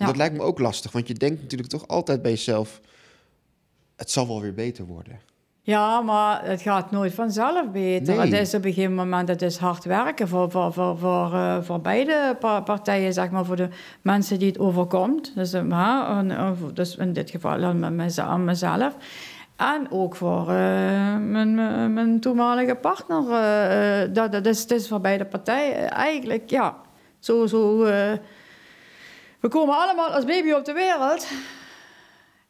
Ja. 0.05 0.09
Dat 0.09 0.17
lijkt 0.17 0.37
me 0.37 0.43
ook 0.43 0.59
lastig, 0.59 0.91
want 0.91 1.07
je 1.07 1.13
denkt 1.13 1.41
natuurlijk 1.41 1.69
toch 1.69 1.87
altijd 1.87 2.21
bij 2.21 2.31
jezelf: 2.31 2.81
het 3.95 4.11
zal 4.11 4.27
wel 4.27 4.41
weer 4.41 4.53
beter 4.53 4.85
worden. 4.85 5.19
Ja, 5.65 6.01
maar 6.01 6.45
het 6.45 6.61
gaat 6.61 6.91
nooit 6.91 7.13
vanzelf 7.13 7.71
beter. 7.71 8.15
Nee. 8.15 8.25
Het 8.25 8.39
is 8.39 8.53
op 8.53 8.65
een 8.65 8.73
gegeven 8.73 8.95
moment 8.95 9.27
het 9.27 9.41
is 9.41 9.57
hard 9.57 9.83
werken 9.83 10.27
voor, 10.27 10.51
voor, 10.51 10.73
voor, 10.73 10.97
voor, 10.97 11.33
eh, 11.33 11.61
voor 11.61 11.81
beide 11.81 12.35
pa- 12.39 12.61
partijen, 12.61 13.13
zeg 13.13 13.29
maar, 13.29 13.45
voor 13.45 13.55
de 13.55 13.69
mensen 14.01 14.39
die 14.39 14.47
het 14.47 14.59
overkomt. 14.59 15.35
Dus, 15.35 15.53
eh, 15.53 16.51
dus 16.73 16.95
in 16.95 17.13
dit 17.13 17.29
geval 17.29 17.63
aan 18.15 18.45
mezelf. 18.45 18.95
En 19.55 19.87
ook 19.89 20.15
voor 20.15 20.45
mijn, 21.21 21.53
mijn, 21.93 22.19
toenmalige 22.19 22.75
partner. 22.75 23.23
dat, 24.13 24.31
dat 24.31 24.45
is, 24.45 24.61
het 24.61 24.71
is 24.71 24.87
voor 24.87 25.01
beide 25.01 25.25
partijen 25.25 25.89
eigenlijk, 25.89 26.49
ja, 26.49 26.75
zo, 27.19 27.45
zo 27.47 27.85
we 29.43 29.49
komen 29.49 29.75
allemaal 29.77 30.09
als 30.09 30.25
baby 30.25 30.51
op 30.51 30.65
de 30.65 30.73
wereld. 30.73 31.27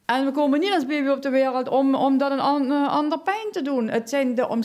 En 0.06 0.26
we 0.26 0.32
komen 0.32 0.60
niet 0.60 0.74
als 0.74 0.86
baby 0.86 1.08
op 1.08 1.22
de 1.22 1.30
wereld 1.30 1.70
om, 1.70 1.96
om 1.96 2.18
dat 2.18 2.32
een 2.32 2.72
eh, 2.72 2.88
ander 2.88 3.20
pijn 3.20 3.52
te 3.52 3.62
doen. 3.62 3.90
Het 3.90 4.10
zijn 4.10 4.36
de 4.36 4.64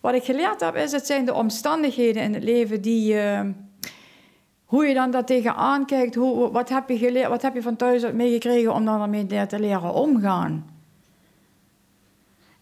Wat 0.00 0.14
ik 0.14 0.24
geleerd 0.24 0.60
heb, 0.60 0.76
is 0.76 0.92
het 0.92 1.06
zijn 1.06 1.24
de 1.24 1.34
omstandigheden 1.34 2.22
in 2.22 2.34
het 2.34 2.42
leven 2.42 2.80
die... 2.80 3.20
eh, 3.20 3.40
hoe 4.64 4.86
je 4.86 4.94
dan 4.94 5.10
daar 5.10 5.24
tegenaan 5.24 5.86
kijkt, 5.86 6.14
hoe, 6.14 6.50
wat, 6.50 6.68
heb 6.68 6.88
je 6.88 6.98
geleerd, 6.98 7.28
wat 7.28 7.42
heb 7.42 7.54
je 7.54 7.62
van 7.62 7.76
thuis 7.76 8.12
meegekregen 8.12 8.74
om 8.74 8.84
daarmee 8.84 9.46
te 9.46 9.60
leren 9.60 9.92
omgaan. 9.92 10.70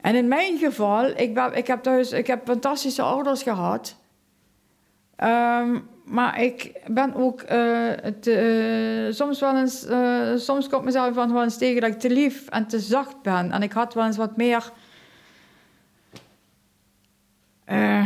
En 0.01 0.15
in 0.15 0.29
mijn 0.29 0.59
geval, 0.59 1.07
ik, 1.07 1.35
ben, 1.35 1.55
ik 1.55 1.67
heb 1.67 1.83
thuis 1.83 2.13
ik 2.13 2.27
heb 2.27 2.47
fantastische 2.47 3.03
ouders 3.03 3.43
gehad. 3.43 3.97
Ehm, 5.17 5.79
maar 6.07 6.43
ik 6.43 6.81
ben 6.87 7.15
ook 7.15 7.41
eh, 7.41 9.07
eh, 9.07 9.13
soms 9.15 9.41
wel 9.41 9.57
eens, 9.57 9.85
eh, 9.87 10.37
soms 10.37 10.69
komt 10.69 10.85
mezelf 10.85 11.15
wel 11.15 11.43
eens 11.43 11.59
tegen 11.59 11.81
dat 11.81 11.91
ik 11.91 11.99
te 11.99 12.11
lief 12.11 12.49
en 12.49 12.67
te 12.67 12.81
zacht 12.81 13.23
ben. 13.23 13.53
En 13.53 13.63
ik 13.63 13.73
had 13.73 13.95
wel 13.95 14.05
eens 14.05 14.17
wat 14.17 14.37
meer, 14.37 14.73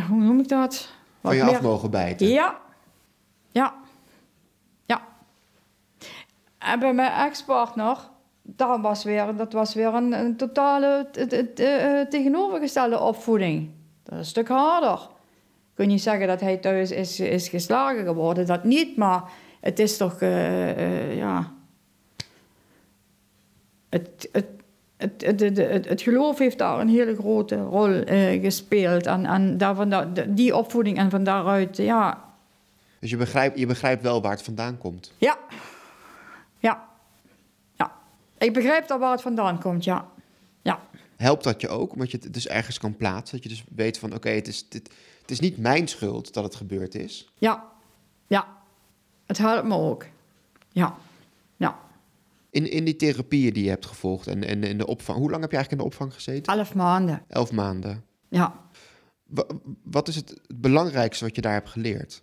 hoe 0.08 0.20
noem 0.22 0.40
ik 0.40 0.48
dat? 0.48 0.76
Van 1.20 1.30
Wat 1.30 1.34
je 1.34 1.44
meer- 1.44 1.54
af 1.54 1.62
mogen 1.62 1.90
bijten. 1.90 2.26
ja. 2.28 2.58
Ja. 3.52 3.74
Ja. 4.84 5.02
En 6.58 6.78
bij 6.78 6.92
mijn 6.94 7.12
ex-partner, 7.12 7.96
daar 8.42 8.80
was 8.80 9.04
weer, 9.04 9.36
dat 9.36 9.52
was 9.52 9.74
weer 9.74 9.94
een, 9.94 10.12
een 10.12 10.36
totale 10.36 11.08
tegenovergestelde 12.10 13.00
opvoeding. 13.00 13.70
Dat 14.02 14.12
is 14.12 14.18
een 14.18 14.24
stuk 14.24 14.48
harder. 14.48 15.08
Kun 15.80 15.88
niet 15.88 16.02
zeggen 16.02 16.26
dat 16.26 16.40
hij 16.40 16.56
thuis 16.56 16.90
is, 16.90 17.20
is 17.20 17.48
geslagen 17.48 18.04
geworden, 18.04 18.46
dat 18.46 18.64
niet, 18.64 18.96
maar 18.96 19.22
het 19.60 19.78
is 19.78 19.96
toch, 19.96 20.20
eh, 20.20 20.70
eh, 20.70 21.16
ja... 21.16 21.52
Het, 23.88 24.28
het, 24.32 24.46
het, 24.96 25.22
het, 25.22 25.40
het, 25.40 25.56
het, 25.56 25.88
het 25.88 26.02
geloof 26.02 26.38
heeft 26.38 26.58
daar 26.58 26.80
een 26.80 26.88
hele 26.88 27.14
grote 27.16 27.56
rol 27.56 27.88
eh, 27.88 28.42
gespeeld. 28.42 29.06
En, 29.06 29.26
en 29.26 29.58
daarvan, 29.58 29.90
da- 29.90 30.08
die 30.28 30.56
opvoeding 30.56 30.98
en 30.98 31.10
van 31.10 31.24
daaruit, 31.24 31.76
ja, 31.76 32.24
Dus 32.98 33.10
je 33.10 33.16
begrijpt, 33.16 33.58
je 33.58 33.66
begrijpt 33.66 34.02
wel 34.02 34.22
waar 34.22 34.32
het 34.32 34.42
vandaan 34.42 34.78
komt. 34.78 35.12
ja. 35.18 35.36
Ja. 36.58 36.84
Ja. 37.72 37.92
Ik 38.38 38.52
begrijp 38.52 38.86
dat 38.88 38.98
waar 38.98 39.12
het 39.12 39.22
vandaan 39.22 39.60
komt, 39.60 39.84
ja. 39.84 40.08
Helpt 41.20 41.44
dat 41.44 41.60
je 41.60 41.68
ook, 41.68 41.92
omdat 41.92 42.10
je 42.10 42.18
het 42.22 42.34
dus 42.34 42.48
ergens 42.48 42.78
kan 42.78 42.96
plaatsen? 42.96 43.34
Dat 43.36 43.42
je 43.42 43.48
dus 43.48 43.64
weet 43.74 43.98
van, 43.98 44.14
oké, 44.14 44.28
het, 44.30 44.48
is, 44.48 44.68
dit, 44.68 44.90
het 45.20 45.30
is 45.30 45.40
niet 45.40 45.58
mijn 45.58 45.88
schuld 45.88 46.32
dat 46.32 46.44
het 46.44 46.54
gebeurd 46.54 46.94
is. 46.94 47.28
Ja. 47.38 47.68
Ja. 48.26 48.56
Het 49.26 49.38
helpt 49.38 49.66
me 49.66 49.74
ook. 49.74 50.06
Ja. 50.68 50.96
Ja. 51.56 51.78
In, 52.50 52.70
in 52.70 52.84
die 52.84 52.96
therapieën 52.96 53.52
die 53.52 53.62
je 53.64 53.68
hebt 53.68 53.86
gevolgd 53.86 54.26
en, 54.26 54.44
en 54.44 54.64
in 54.64 54.78
de 54.78 54.86
opvang. 54.86 55.18
Hoe 55.18 55.30
lang 55.30 55.42
heb 55.42 55.50
je 55.50 55.56
eigenlijk 55.56 55.70
in 55.70 55.88
de 55.88 55.94
opvang 55.94 56.14
gezeten? 56.14 56.54
Elf 56.54 56.74
maanden. 56.74 57.22
Elf 57.28 57.52
maanden. 57.52 58.04
Ja. 58.28 58.54
Wa- 59.26 59.46
wat 59.82 60.08
is 60.08 60.16
het, 60.16 60.28
het 60.28 60.60
belangrijkste 60.60 61.24
wat 61.24 61.34
je 61.34 61.40
daar 61.42 61.52
hebt 61.52 61.68
geleerd? 61.70 62.22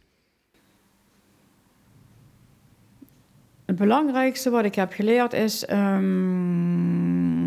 Het 3.65 3.75
belangrijkste 3.75 4.49
wat 4.49 4.65
ik 4.65 4.75
heb 4.75 4.91
geleerd 4.91 5.33
is... 5.33 5.65
ehm, 5.65 7.46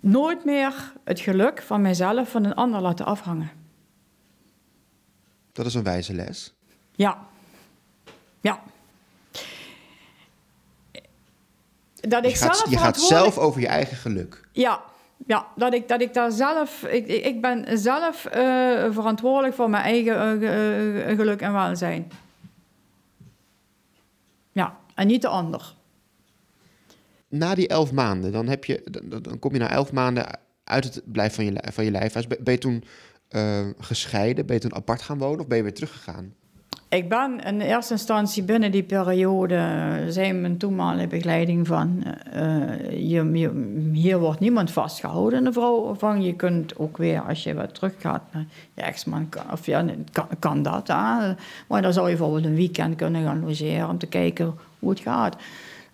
nooit 0.00 0.44
meer 0.44 0.92
het 1.04 1.20
geluk 1.20 1.62
van 1.62 1.82
mijzelf 1.82 2.30
van 2.30 2.44
een 2.44 2.54
ander 2.54 2.80
laten 2.80 3.06
afhangen. 3.06 3.50
Dat 5.52 5.66
is 5.66 5.74
een 5.74 5.82
wijze 5.82 6.14
les. 6.14 6.54
Ja. 6.92 7.18
Ja. 8.40 8.60
Dat 12.00 12.24
ik 12.24 12.30
Je 12.30 12.36
gaat, 12.36 12.56
zelf 12.56 12.70
je 12.70 12.78
gaat 12.78 13.00
zelf 13.00 13.38
over 13.38 13.60
je 13.60 13.66
eigen 13.66 13.96
geluk. 13.96 14.48
Ja, 14.52 14.80
ja 15.26 15.46
dat, 15.56 15.74
ik, 15.74 15.88
dat 15.88 16.00
ik 16.00 16.14
daar 16.14 16.30
zelf... 16.30 16.82
Ik, 16.82 17.06
ik 17.06 17.40
ben 17.40 17.78
zelf 17.78 18.24
eh, 18.24 18.40
verantwoordelijk 18.90 19.54
voor 19.54 19.70
mijn 19.70 19.84
eigen 19.84 20.42
eh, 20.42 21.10
eh, 21.10 21.16
geluk 21.16 21.40
en 21.40 21.52
welzijn. 21.52 22.10
Ja, 24.52 24.76
en 24.94 25.06
niet 25.06 25.22
de 25.22 25.28
ander. 25.28 25.74
Na 27.30 27.54
die 27.54 27.68
elf 27.68 27.92
maanden, 27.92 28.32
dan, 28.32 28.48
heb 28.48 28.64
je, 28.64 28.82
dan, 29.22 29.38
kom 29.38 29.52
je 29.52 29.58
na 29.58 29.70
elf 29.70 29.92
maanden 29.92 30.26
uit 30.64 30.84
het 30.84 31.02
blijf 31.04 31.34
van 31.34 31.44
je, 31.44 31.52
van 31.72 31.84
je 31.84 31.90
lijf. 31.90 32.12
Ben 32.40 32.52
je 32.52 32.58
toen 32.58 32.84
eh, 33.28 33.66
gescheiden? 33.78 34.46
Ben 34.46 34.54
je 34.54 34.60
toen 34.60 34.74
apart 34.74 35.02
gaan 35.02 35.18
wonen 35.18 35.40
of 35.40 35.46
ben 35.46 35.56
je 35.56 35.62
weer 35.62 35.74
teruggegaan? 35.74 36.34
Ik 36.88 37.08
ben 37.08 37.40
in 37.44 37.60
eerste 37.60 37.92
instantie 37.92 38.42
binnen 38.42 38.70
die 38.72 38.82
periode, 38.82 39.54
eh, 39.54 39.94
zei 40.08 40.32
mijn 40.32 40.56
toenmalige 40.56 41.06
begeleiding 41.06 41.66
van, 41.66 42.04
je- 42.90 43.88
hier 43.92 44.18
wordt 44.18 44.40
niemand 44.40 44.70
vastgehouden 44.70 45.38
in 45.38 45.44
de 45.44 45.52
vrouwenopvang. 45.52 46.24
Je 46.24 46.34
kunt 46.36 46.78
ook 46.78 46.96
weer, 46.96 47.20
als 47.20 47.42
je 47.42 47.54
wat 47.54 47.74
teruggaat 47.74 48.22
naar 48.32 48.46
je 48.74 48.82
ex-man, 48.82 49.28
of 49.52 49.66
ja, 49.66 49.84
kan, 50.12 50.26
kan 50.38 50.62
dat. 50.62 50.88
Hè? 50.88 50.94
Maar 51.68 51.82
dan 51.82 51.92
zou 51.92 52.08
je 52.10 52.16
bijvoorbeeld 52.16 52.44
een 52.44 52.54
weekend 52.54 52.96
kunnen 52.96 53.24
gaan 53.24 53.40
logeren 53.40 53.88
om 53.88 53.98
te 53.98 54.06
kijken 54.06 54.54
hoe 54.78 54.90
het 54.90 55.00
gaat. 55.00 55.36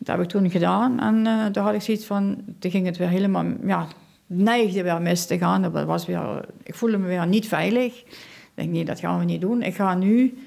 Dat 0.07 0.17
heb 0.17 0.25
ik 0.25 0.31
toen 0.31 0.51
gedaan 0.51 1.01
en 1.01 1.27
eh 1.27 1.47
toen 1.47 1.65
had 1.65 1.75
ik 1.75 1.83
zoiets 1.83 2.07
van, 2.07 2.37
toen 2.59 2.71
ging 2.71 2.87
het 2.87 2.97
weer 2.97 3.09
helemaal, 3.09 3.45
ja, 3.65 3.87
neigde 4.27 4.83
weer 4.83 5.03
mis 5.03 5.27
te 5.27 5.39
gaan. 5.39 5.63
Dat 5.63 5.85
was 5.85 6.07
weer, 6.07 6.45
ik 6.63 6.75
voelde 6.75 6.99
me 6.99 7.07
weer 7.07 7.27
niet 7.27 7.49
veilig. 7.49 8.01
Ik 8.01 8.63
denk, 8.63 8.71
nee, 8.71 8.85
dat 8.85 9.01
gaan 9.01 9.19
we 9.19 9.25
niet 9.25 9.41
doen. 9.41 9.63
Ik 9.63 9.75
ga 9.75 9.95
nu 9.95 10.39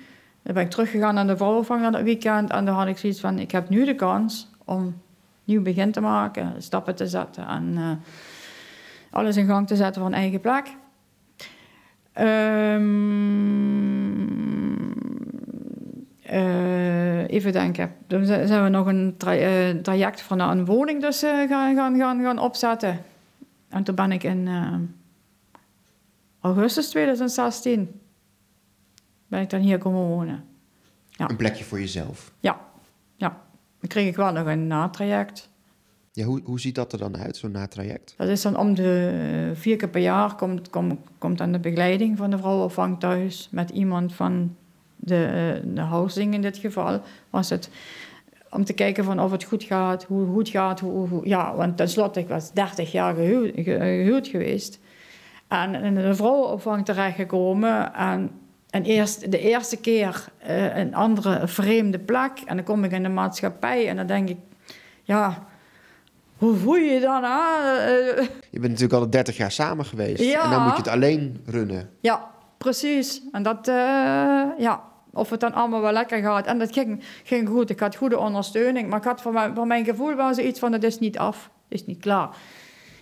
dan 0.41 0.53
ben 0.53 0.64
ik 0.64 0.70
teruggegaan 0.70 1.14
naar 1.14 1.28
de 1.28 1.38
vrouwenvang 1.38 1.86
aan 1.86 1.93
het 1.93 2.03
weekend. 2.03 2.49
En 2.51 2.66
dan 2.66 2.76
had 2.76 2.88
ik 2.88 2.97
zoiets 2.97 3.20
van, 3.20 3.39
ik 3.39 3.51
heb 3.51 3.70
nu 3.70 3.86
de 3.86 3.95
kans 3.95 4.49
om 4.66 5.01
nieuw 5.43 5.62
begin 5.62 5.91
te 5.91 6.01
maken. 6.01 6.53
Stappen 6.62 6.95
te 6.95 7.07
zetten 7.07 7.47
en 7.47 7.74
eh, 7.78 7.91
alles 9.12 9.38
in 9.38 9.47
gang 9.47 9.68
te 9.68 9.76
zetten 9.76 10.01
van 10.01 10.14
eigen 10.14 10.39
plek. 10.39 10.76
Eh, 16.22 17.18
even 17.30 17.51
denken. 17.51 17.95
Toen 18.07 18.25
zi- 18.25 18.47
zijn 18.47 18.63
we 18.63 18.69
nog 18.69 18.86
een 18.86 19.13
tra- 19.17 19.36
eh, 19.36 19.69
traject 19.69 20.21
van 20.21 20.39
een 20.39 20.65
woning 20.65 21.01
dus 21.01 21.23
eh, 21.23 21.30
gaan, 21.49 21.75
gaan, 21.75 21.97
gaan, 21.97 22.21
gaan 22.21 22.39
opzetten. 22.39 23.01
En 23.69 23.84
toen 23.84 23.95
ben 23.95 24.11
ik 24.11 24.23
in 24.23 24.47
eh, 24.47 24.73
augustus 26.39 26.89
2016 26.89 28.01
ben 29.27 29.41
ik 29.41 29.49
dan 29.49 29.59
hier 29.59 29.77
komen 29.77 30.07
wonen. 30.07 30.43
Ja. 31.09 31.30
Een 31.30 31.36
plekje 31.36 31.63
voor 31.63 31.80
jezelf. 31.80 32.32
Ja, 32.39 32.59
ja. 33.15 33.41
Dan 33.80 33.89
kreeg 33.89 34.07
ik 34.07 34.15
wel 34.15 34.32
nog 34.32 34.45
een 34.45 34.67
natraject. 34.67 35.49
Ja, 36.11 36.25
hoe, 36.25 36.41
hoe 36.43 36.59
ziet 36.59 36.75
dat 36.75 36.93
er 36.93 36.99
dan 36.99 37.17
uit, 37.17 37.38
zo'n 37.38 37.51
natraject? 37.51 38.13
Dat 38.17 38.27
is 38.27 38.41
dan 38.41 38.57
om 38.57 38.73
de 38.75 39.51
vier 39.53 39.75
keer 39.77 39.89
per 39.89 40.01
jaar 40.01 40.36
komt, 40.36 40.69
komt, 40.69 40.99
komt 41.17 41.38
dan 41.38 41.51
de 41.51 41.59
begeleiding 41.59 42.17
van 42.17 42.30
de 42.30 42.38
vrouwenopvang 42.38 42.99
thuis 42.99 43.47
met 43.51 43.69
iemand 43.69 44.13
van 44.13 44.55
de, 44.99 45.25
eh, 45.25 45.61
de 45.75 45.81
housing 45.81 46.33
in 46.33 46.41
dit 46.41 46.57
geval. 46.57 47.01
Was 47.29 47.49
het 47.49 47.69
om 48.51 48.63
te 48.65 48.73
kijken 48.73 49.03
van 49.03 49.19
of 49.19 49.31
het 49.31 49.43
goed 49.43 49.63
gaat, 49.63 50.03
hoe, 50.03 50.39
het 50.39 50.49
gaat. 50.49 50.79
Hoe, 50.79 51.07
hoe- 51.07 51.27
ja, 51.27 51.55
want 51.55 51.77
tenslotte, 51.77 52.19
ik 52.19 52.27
was 52.27 52.51
30 52.51 52.91
jaar 52.91 53.15
gehuwd, 53.15 53.51
ge- 53.55 53.63
gehuwd 53.79 54.27
geweest. 54.27 54.79
En 55.47 55.75
in 55.75 55.95
de 55.95 56.15
vrouwenopvang 56.15 56.85
terechtgekomen. 56.85 57.93
En, 57.95 58.31
en 58.69 58.83
eerst, 58.83 59.31
de 59.31 59.39
eerste 59.39 59.77
keer 59.77 60.25
eh, 60.37 60.77
een 60.77 60.95
andere 60.95 61.47
vreemde 61.47 61.99
plek. 61.99 62.31
En 62.45 62.55
dan 62.55 62.65
kom 62.65 62.83
ik 62.83 62.91
in 62.91 63.03
de 63.03 63.09
maatschappij 63.09 63.87
en 63.87 63.95
dan 63.95 64.07
denk 64.07 64.29
ik, 64.29 64.37
ja, 65.03 65.47
hoe 66.37 66.55
voel 66.55 66.75
je 66.75 66.91
je 66.91 66.99
dan? 66.99 67.23
Hè? 67.23 67.29
Je 68.49 68.59
bent 68.59 68.61
natuurlijk 68.71 68.93
al 68.93 69.09
30 69.09 69.37
jaar 69.37 69.51
samen 69.51 69.85
geweest. 69.85 70.23
Ja. 70.23 70.43
En 70.43 70.49
dan 70.49 70.61
moet 70.63 70.71
je 70.71 70.77
het 70.77 70.87
alleen 70.87 71.41
runnen. 71.45 71.89
Ja, 71.99 72.29
precies. 72.60 73.22
En 73.32 73.43
dat, 73.43 73.68
eh, 73.68 73.76
ja, 74.57 74.84
of 75.14 75.30
het 75.30 75.39
dan 75.39 75.53
allemaal 75.53 75.82
wel 75.82 75.91
lekker 75.91 76.22
gaat. 76.22 76.45
En 76.45 76.60
dat 76.60 76.74
ging, 76.74 77.03
ging 77.24 77.49
goed. 77.49 77.70
Ik 77.70 77.80
had 77.80 77.95
goede 77.95 78.18
ondersteuning. 78.18 78.89
Maar 78.89 78.97
ik 78.97 79.03
had 79.03 79.22
voor 79.22 79.34
mijn, 79.34 79.68
mijn 79.68 79.86
gevoel 79.86 80.16
wel 80.16 80.34
zoiets 80.34 80.60
van, 80.60 80.74
het 80.74 80.84
is 80.84 80.99
niet 80.99 81.18
af. 81.18 81.49
Het 81.70 81.80
is 81.80 81.86
niet 81.86 81.99
klaar. 81.99 82.30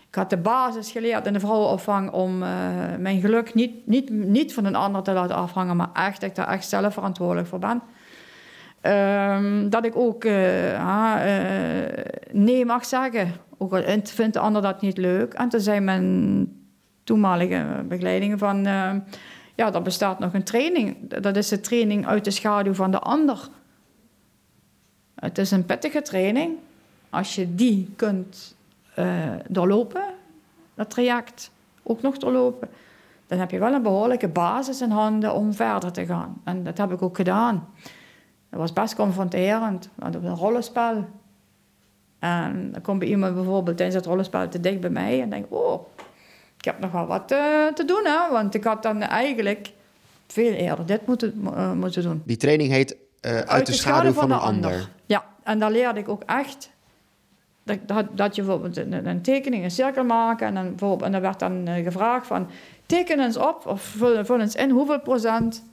Ik 0.08 0.16
had 0.16 0.30
de 0.30 0.38
basis 0.38 0.92
geleerd 0.92 1.26
in 1.26 1.34
de 1.34 1.40
vrouwenopvang 1.40 2.12
om 2.12 2.44
eh, 2.44 2.50
mijn 3.00 3.20
geluk 3.20 3.54
niet, 3.54 3.88
niet, 3.88 4.10
niet 4.10 4.54
van 4.54 4.66
een 4.66 4.76
ander 4.76 5.04
te 5.04 5.12
laten 5.12 5.36
afhangen, 5.36 5.76
maar 5.76 5.90
echt, 5.94 6.22
dat 6.22 6.30
ik 6.30 6.36
daar 6.36 6.48
echt 6.48 6.70
zelf 6.70 6.94
verantwoordelijk 6.94 7.48
voor 7.48 7.60
ben. 7.60 7.82
Ehm, 8.82 9.70
dat 9.70 9.86
ik 9.86 9.96
ook 9.96 10.24
eh, 10.24 10.88
ah, 10.88 11.22
nee 12.32 12.66
mag 12.66 12.86
zeggen. 12.86 13.32
Ook 13.58 13.74
al 13.74 13.84
vindt 14.04 14.34
de 14.34 14.40
ander 14.40 14.62
dat 14.62 14.82
niet 14.82 14.98
leuk. 14.98 15.34
En 15.34 15.50
toen 15.50 15.60
zei 15.60 15.80
mijn 15.80 16.48
toenmalige 17.04 17.86
begeleiding 17.88 18.40
van... 18.40 18.68
ja, 19.58 19.74
er 19.74 19.82
bestaat 19.82 20.20
nog 20.20 20.34
een 20.34 20.44
training. 20.44 21.10
Dat 21.10 21.36
is 21.36 21.48
de 21.48 21.60
training 21.60 22.08
uit 22.08 22.24
de 22.24 22.32
schaduw 22.32 22.74
van 22.74 22.92
de 22.92 23.00
ander. 23.00 23.50
Het 25.16 25.38
is 25.38 25.52
een 25.52 25.66
pittige 25.66 26.02
training. 26.02 26.58
Als 27.10 27.36
je 27.36 27.56
die 27.56 27.94
kunt 27.96 28.56
eh, 28.96 29.34
doorlopen, 29.48 30.04
dat 30.74 30.90
traject 30.90 31.52
ook 31.84 32.02
nog 32.02 32.18
doorlopen... 32.18 32.70
dan 33.28 33.40
heb 33.40 33.52
je 33.52 33.60
wel 33.60 33.74
een 33.74 33.82
behoorlijke 33.82 34.28
basis 34.28 34.82
in 34.82 34.92
handen 34.92 35.34
om 35.34 35.54
verder 35.54 35.92
te 35.92 36.06
gaan. 36.06 36.42
En 36.44 36.64
dat 36.64 36.78
heb 36.78 36.92
ik 36.92 37.02
ook 37.02 37.16
gedaan. 37.16 37.68
Dat 38.50 38.60
was 38.60 38.74
best 38.74 38.96
confronterend. 38.96 39.90
Want 39.96 40.14
het 40.14 40.24
was 40.24 40.32
een 40.32 40.38
rollenspel. 40.38 41.06
En 42.20 42.72
dan 42.72 42.82
komt 42.82 43.00
bij 43.00 43.08
iemand 43.08 43.34
bijvoorbeeld 43.34 43.78
tijdens 43.78 43.98
het 43.98 44.06
rollenspel 44.06 44.50
te 44.50 44.60
dicht 44.60 44.80
bij 44.80 44.90
mij 44.90 45.22
en 45.22 45.30
denk 45.30 45.46
oh, 45.50 45.86
ik 46.58 46.66
heb 46.66 46.80
nog 46.80 46.92
wel 46.92 47.06
wat 47.06 47.32
eh, 47.32 47.68
te 47.68 47.86
doen, 47.86 48.02
hè? 48.04 48.32
Want 48.32 48.54
ik 48.54 48.64
had 48.64 48.84
dan 48.84 49.02
eigenlijk 49.02 49.72
veel 50.28 50.52
eerder 50.52 50.86
dit 50.86 51.08
moeten, 51.08 51.34
eh, 51.56 51.72
moeten 51.72 52.04
doen. 52.04 52.22
Die 52.26 52.38
training 52.38 52.72
heet 52.72 52.96
eh, 53.20 53.40
uit, 53.40 53.66
de, 53.66 53.74
schaduw, 53.74 54.12
van, 54.12 54.32
een 54.32 54.40
ander. 54.40 54.90
Ja, 55.06 55.26
en 55.44 55.60
daar 55.60 55.72
leerde 55.72 56.00
ik 56.00 56.10
ook 56.10 56.24
echt 56.26 56.70
dat, 57.64 57.78
dat, 57.86 58.06
dat 58.18 58.36
je 58.36 58.42
bijvoorbeeld 58.42 58.78
een, 58.78 59.08
een 59.08 59.22
tekening, 59.22 59.64
een 59.64 59.72
cirkel 59.72 60.04
maken 60.04 60.48
en 60.48 60.54
dan, 60.54 60.70
bijvoorbeeld, 60.70 61.02
en 61.02 61.12
dan 61.12 61.22
werd 61.22 61.40
dan 61.40 61.68
gevraagd 61.84 62.28
van 62.28 62.50
teken 62.86 63.20
eens 63.20 63.38
op 63.38 63.66
of 63.66 63.82
vul, 63.82 64.26
vul 64.26 64.40
eens 64.40 64.56
in 64.56 64.70
hoeveel 64.70 65.00
procent 65.00 65.64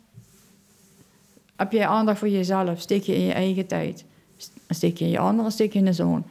heb 1.57 1.73
jij 1.73 1.87
aandacht 1.87 2.19
voor 2.19 2.29
jezelf, 2.29 2.81
steek 2.81 3.03
je 3.03 3.15
in 3.15 3.25
je 3.25 3.33
eigen 3.33 3.67
tijd. 3.67 4.05
Steek 4.69 4.97
je 4.97 5.05
in 5.05 5.11
je 5.11 5.19
ander, 5.19 5.53
steek 5.53 5.73
je 5.73 5.79
in 5.79 5.85
de 5.85 5.93
zoon. 5.93 6.25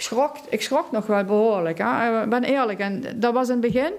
Ik 0.00 0.06
schrok, 0.06 0.36
ik 0.48 0.62
schrok 0.62 0.90
nog 0.90 1.06
wel 1.06 1.24
behoorlijk, 1.24 1.78
hè? 1.78 2.22
ik 2.22 2.28
ben 2.30 2.44
eerlijk. 2.44 2.78
En 2.78 3.20
dat 3.20 3.32
was 3.34 3.48
in 3.48 3.52
het 3.62 3.72
begin, 3.72 3.92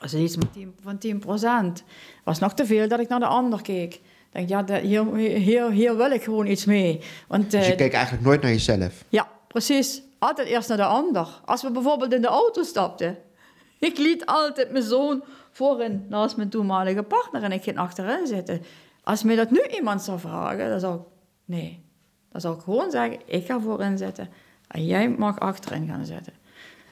was 0.00 0.14
iets 0.14 0.36
met 0.36 0.52
10, 0.52 0.74
van 0.82 0.98
10 0.98 1.18
procent. 1.18 1.84
was 2.24 2.38
nog 2.38 2.54
te 2.54 2.66
veel 2.66 2.88
dat 2.88 3.00
ik 3.00 3.08
naar 3.08 3.18
de 3.18 3.26
ander 3.26 3.62
keek. 3.62 3.94
Ik 3.94 4.00
denk, 4.30 4.48
ja, 4.48 4.62
dat- 4.62 4.80
hier, 4.80 5.14
hier, 5.16 5.70
hier 5.70 5.96
wil 5.96 6.10
ik 6.10 6.22
gewoon 6.22 6.46
iets 6.46 6.64
mee. 6.64 7.00
Want, 7.28 7.50
Dus 7.50 7.66
je 7.66 7.72
eh, 7.72 7.78
keek 7.78 7.92
eigenlijk 7.92 8.24
nooit 8.24 8.42
naar 8.42 8.50
jezelf. 8.50 9.04
ja, 9.08 9.28
precies. 9.48 10.02
Altijd 10.18 10.48
eerst 10.48 10.68
naar 10.68 10.76
de 10.76 10.84
ander. 10.84 11.28
Als 11.44 11.62
we 11.62 11.70
bijvoorbeeld 11.70 12.12
in 12.12 12.22
de 12.22 12.28
auto 12.28 12.62
stapten. 12.62 13.18
Ik 13.78 13.98
liet 13.98 14.26
altijd 14.26 14.70
mijn 14.72 14.84
zoon 14.84 15.24
voorin 15.50 16.06
naast 16.08 16.36
mijn 16.36 16.48
toenmalige 16.48 17.02
partner 17.02 17.42
en 17.42 17.52
ik 17.52 17.62
ging 17.62 17.78
achterin 17.78 18.26
zitten. 18.26 18.62
Als 19.02 19.22
mij 19.22 19.36
dat 19.36 19.50
nu 19.50 19.62
iemand 19.76 20.02
zou 20.02 20.18
vragen, 20.18 20.68
dan 20.70 20.80
zou 20.80 20.94
ik... 20.94 21.02
Nee. 21.44 21.84
Dan 22.32 22.40
zou 22.40 22.56
ik 22.56 22.62
gewoon 22.62 22.90
zeggen, 22.90 23.20
ik 23.26 23.46
ga 23.46 23.60
voorin 23.60 23.98
zitten. 23.98 24.28
En 24.68 24.86
jij 24.86 25.08
mag 25.08 25.38
achterin 25.40 25.88
gaan 25.88 26.04
zitten. 26.06 26.32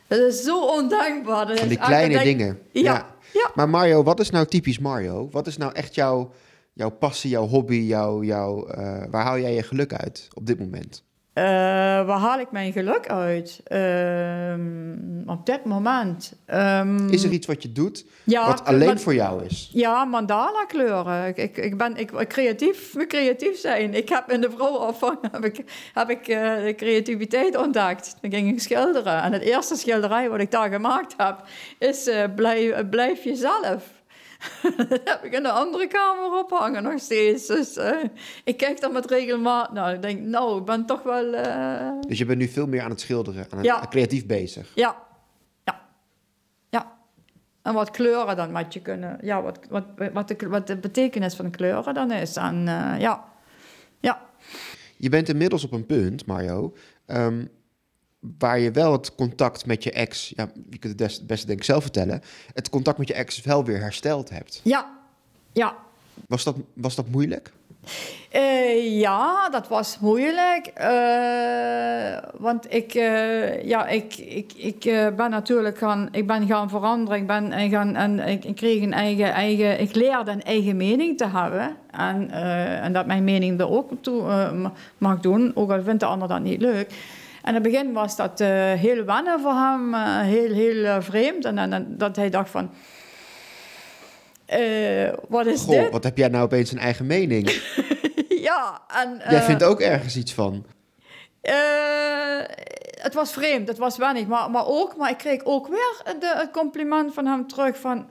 Dat 0.06 0.18
is 0.18 0.42
zo 0.42 0.60
ondankbaar. 0.66 1.46
Dat 1.46 1.58
echt- 1.58 1.78
kleine 1.78 2.22
dingen. 2.22 2.58
Ja, 2.72 3.06
ja. 3.32 3.50
Maar 3.54 3.68
Mario, 3.68 4.02
wat 4.02 4.20
is 4.20 4.30
nou 4.30 4.46
typisch 4.46 4.78
Mario? 4.78 5.28
Wat 5.30 5.46
is 5.46 5.56
nou 5.56 5.72
echt 5.72 5.94
jouw, 5.94 6.30
jouw 6.72 6.90
passie, 6.90 7.30
jouw 7.30 7.46
hobby, 7.46 7.74
jouw, 7.76 8.22
jouw, 8.22 8.66
eh, 8.66 9.02
waar 9.10 9.24
haal 9.24 9.38
jij 9.38 9.54
je 9.54 9.62
geluk 9.62 9.92
uit 9.92 10.28
op 10.34 10.46
dit 10.46 10.58
moment? 10.58 11.04
Eh, 11.34 11.44
waar 12.06 12.18
haal 12.18 12.38
ik 12.38 12.50
mijn 12.50 12.72
geluk 12.72 13.08
uit? 13.08 13.60
Ehm, 13.64 15.28
op 15.30 15.46
dit 15.46 15.64
moment. 15.64 16.32
Ehm, 16.46 17.08
Is 17.08 17.24
er 17.24 17.30
iets 17.30 17.46
wat 17.46 17.62
je 17.62 17.72
doet 17.72 18.04
ja, 18.24 18.46
wat 18.46 18.64
alleen 18.64 18.98
voor 18.98 19.14
jou 19.14 19.44
is? 19.44 19.70
Ja, 19.72 20.04
mandala 20.04 20.64
kleuren. 20.64 21.26
Ik, 21.26 21.36
ik, 21.36 21.56
ik 21.56 21.76
ben 21.76 21.96
ik, 21.96 22.10
creatief, 22.28 22.94
creatief 23.06 23.58
zijn. 23.58 23.94
Ik 23.94 24.08
heb 24.08 24.30
in 24.30 24.40
de 24.40 24.50
vrouwenopvang 24.50 25.18
heb 25.32 25.44
ik, 25.44 25.64
heb 25.94 26.10
ik 26.10 26.28
eh, 26.28 26.64
de 26.64 26.74
creativiteit 26.76 27.56
ontdekt. 27.56 28.16
Dan 28.20 28.30
ging 28.30 28.48
ik 28.52 28.60
schilderen. 28.60 29.22
En 29.22 29.32
het 29.32 29.42
eerste 29.42 29.76
schilderij 29.76 30.30
wat 30.30 30.40
ik 30.40 30.50
daar 30.50 30.70
gemaakt 30.70 31.14
heb, 31.16 31.36
is 31.78 32.06
eh, 32.06 32.24
blijf, 32.36 32.88
blijf 32.88 33.24
jezelf. 33.24 34.02
Dat 34.76 35.00
heb 35.10 35.20
ik 35.24 35.32
in 35.32 35.42
de 35.42 35.50
andere 35.50 35.86
kamer 35.86 36.38
ophangen 36.44 36.82
nog 36.82 36.98
steeds. 37.00 37.46
Dus 37.46 37.76
eh, 37.76 37.96
ik 38.44 38.56
kijk 38.56 38.80
dan 38.80 38.92
met 38.92 39.10
regelmaat. 39.10 39.72
Nou, 39.72 39.94
ik 39.94 40.02
denk, 40.02 40.20
nou, 40.20 40.58
ik 40.58 40.64
ben 40.64 40.86
toch 40.86 41.02
wel. 41.02 41.32
eh, 41.34 41.90
Dus 42.08 42.18
je 42.18 42.24
bent 42.24 42.38
nu 42.38 42.48
veel 42.48 42.66
meer 42.66 42.82
aan 42.82 42.90
het 42.90 43.00
schilderen, 43.00 43.46
aan 43.50 43.58
het 43.58 43.66
Ja. 43.66 43.86
creatief 43.90 44.26
bezig. 44.26 44.70
ja, 44.74 44.96
ja, 45.64 45.80
ja. 46.70 46.92
En 47.62 47.74
wat 47.74 47.90
kleuren 47.90 48.36
dan 48.36 48.52
met 48.52 48.72
je 48.72 48.80
kunnen. 48.80 49.18
Ja, 49.22 49.42
wat, 49.42 49.58
wat, 49.70 49.84
wat, 50.12 50.28
de, 50.28 50.36
wat 50.48 50.66
de 50.66 50.76
betekenis 50.76 51.34
van 51.34 51.50
kleuren 51.50 51.94
dan 51.94 52.10
is. 52.10 52.36
En 52.36 52.68
eh, 52.68 53.00
ja, 53.00 53.24
ja. 54.00 54.22
Je 54.96 55.08
bent 55.08 55.28
inmiddels 55.28 55.64
op 55.64 55.72
een 55.72 55.86
punt, 55.86 56.26
Mario, 56.26 56.74
ehm, 57.06 57.44
waar 58.38 58.58
je 58.58 58.70
wel 58.70 58.92
het 58.92 59.14
contact 59.14 59.66
met 59.66 59.82
je 59.82 59.92
ex, 59.92 60.32
ja, 60.36 60.48
je 60.70 60.78
kunt 60.78 61.00
het 61.00 61.12
het 61.16 61.26
beste 61.26 61.46
denk 61.46 61.58
ik 61.58 61.64
zelf 61.64 61.82
vertellen, 61.82 62.22
het 62.54 62.68
contact 62.70 62.98
met 62.98 63.08
je 63.08 63.14
ex 63.14 63.40
wel 63.42 63.64
weer 63.64 63.80
hersteld 63.80 64.30
hebt. 64.30 64.60
Ja, 64.62 64.90
ja. 65.52 65.74
Was 66.28 66.44
dat, 66.44 66.56
was 66.74 66.94
dat 66.94 67.08
moeilijk? 67.08 67.52
Eh, 68.30 69.00
ja, 69.00 69.48
dat 69.50 69.68
was 69.68 69.98
moeilijk. 70.00 70.66
eh, 70.66 72.18
want 72.38 72.74
ik, 72.74 72.94
eh, 72.94 73.64
ja, 73.64 73.86
ik, 73.86 74.16
ik, 74.16 74.52
ik 74.52 74.80
ben 75.16 75.30
natuurlijk 75.30 75.78
gaan, 75.78 76.08
ik 76.12 76.26
ben 76.26 76.46
gaan 76.46 76.68
veranderen. 76.70 77.20
Ik, 77.20 77.26
ben, 77.26 77.52
en 77.52 77.70
gaan, 77.70 77.96
en 77.96 78.18
ik, 78.18 78.44
ik 78.44 78.54
kreeg 78.56 78.82
een 78.82 78.92
eigen, 78.92 79.32
eigen, 79.32 79.80
ik 79.80 79.94
leerde 79.94 80.30
een 80.30 80.42
eigen 80.42 80.76
mening 80.76 81.18
te 81.18 81.28
hebben. 81.28 81.76
En, 81.90 82.30
en 82.80 82.92
dat 82.92 83.06
mijn 83.06 83.24
mening 83.24 83.60
er 83.60 83.70
ook 83.70 83.90
toe 84.00 84.22
ma- 84.52 84.72
mag 84.98 85.20
doen, 85.20 85.52
ook 85.54 85.70
al 85.70 85.82
vindt 85.82 86.00
de 86.00 86.06
ander 86.06 86.28
dat 86.28 86.40
niet 86.40 86.60
leuk. 86.60 86.92
En 87.44 87.54
in 87.54 87.62
het 87.62 87.62
begin 87.62 87.92
was 87.92 88.16
dat 88.16 88.40
eh, 88.40 88.48
heel 88.72 89.04
wennen 89.04 89.40
voor 89.40 89.52
hem, 89.52 89.94
eh, 89.94 90.20
heel, 90.20 90.52
heel 90.52 90.84
eh, 90.84 91.00
vreemd. 91.00 91.44
En, 91.44 91.58
en 91.58 91.98
dat 91.98 92.16
hij 92.16 92.30
dacht 92.30 92.50
van... 92.50 92.70
wat 95.28 95.46
is 95.46 95.60
Goh, 95.60 95.82
dit? 95.82 95.90
wat 95.90 96.04
heb 96.04 96.16
jij 96.16 96.28
nou 96.28 96.44
opeens 96.44 96.72
een 96.72 96.78
eigen 96.78 97.06
mening? 97.06 97.50
ja, 98.48 98.82
en... 98.88 99.22
Jij 99.28 99.42
vindt 99.42 99.64
ook 99.64 99.80
ergens 99.80 100.16
iets 100.16 100.32
van. 100.32 100.66
het 103.00 103.14
was 103.14 103.32
vreemd, 103.32 103.68
het 103.68 103.78
was 103.78 103.96
weinig, 103.96 104.26
maar, 104.26 104.50
maar 104.50 104.66
ook, 104.66 104.96
maar 104.96 105.10
ik 105.10 105.18
kreeg 105.18 105.44
ook 105.44 105.68
weer 105.68 106.02
de, 106.18 106.34
het 106.36 106.50
compliment 106.50 107.14
van 107.14 107.26
hem 107.26 107.46
terug 107.46 107.78
van 107.78 108.08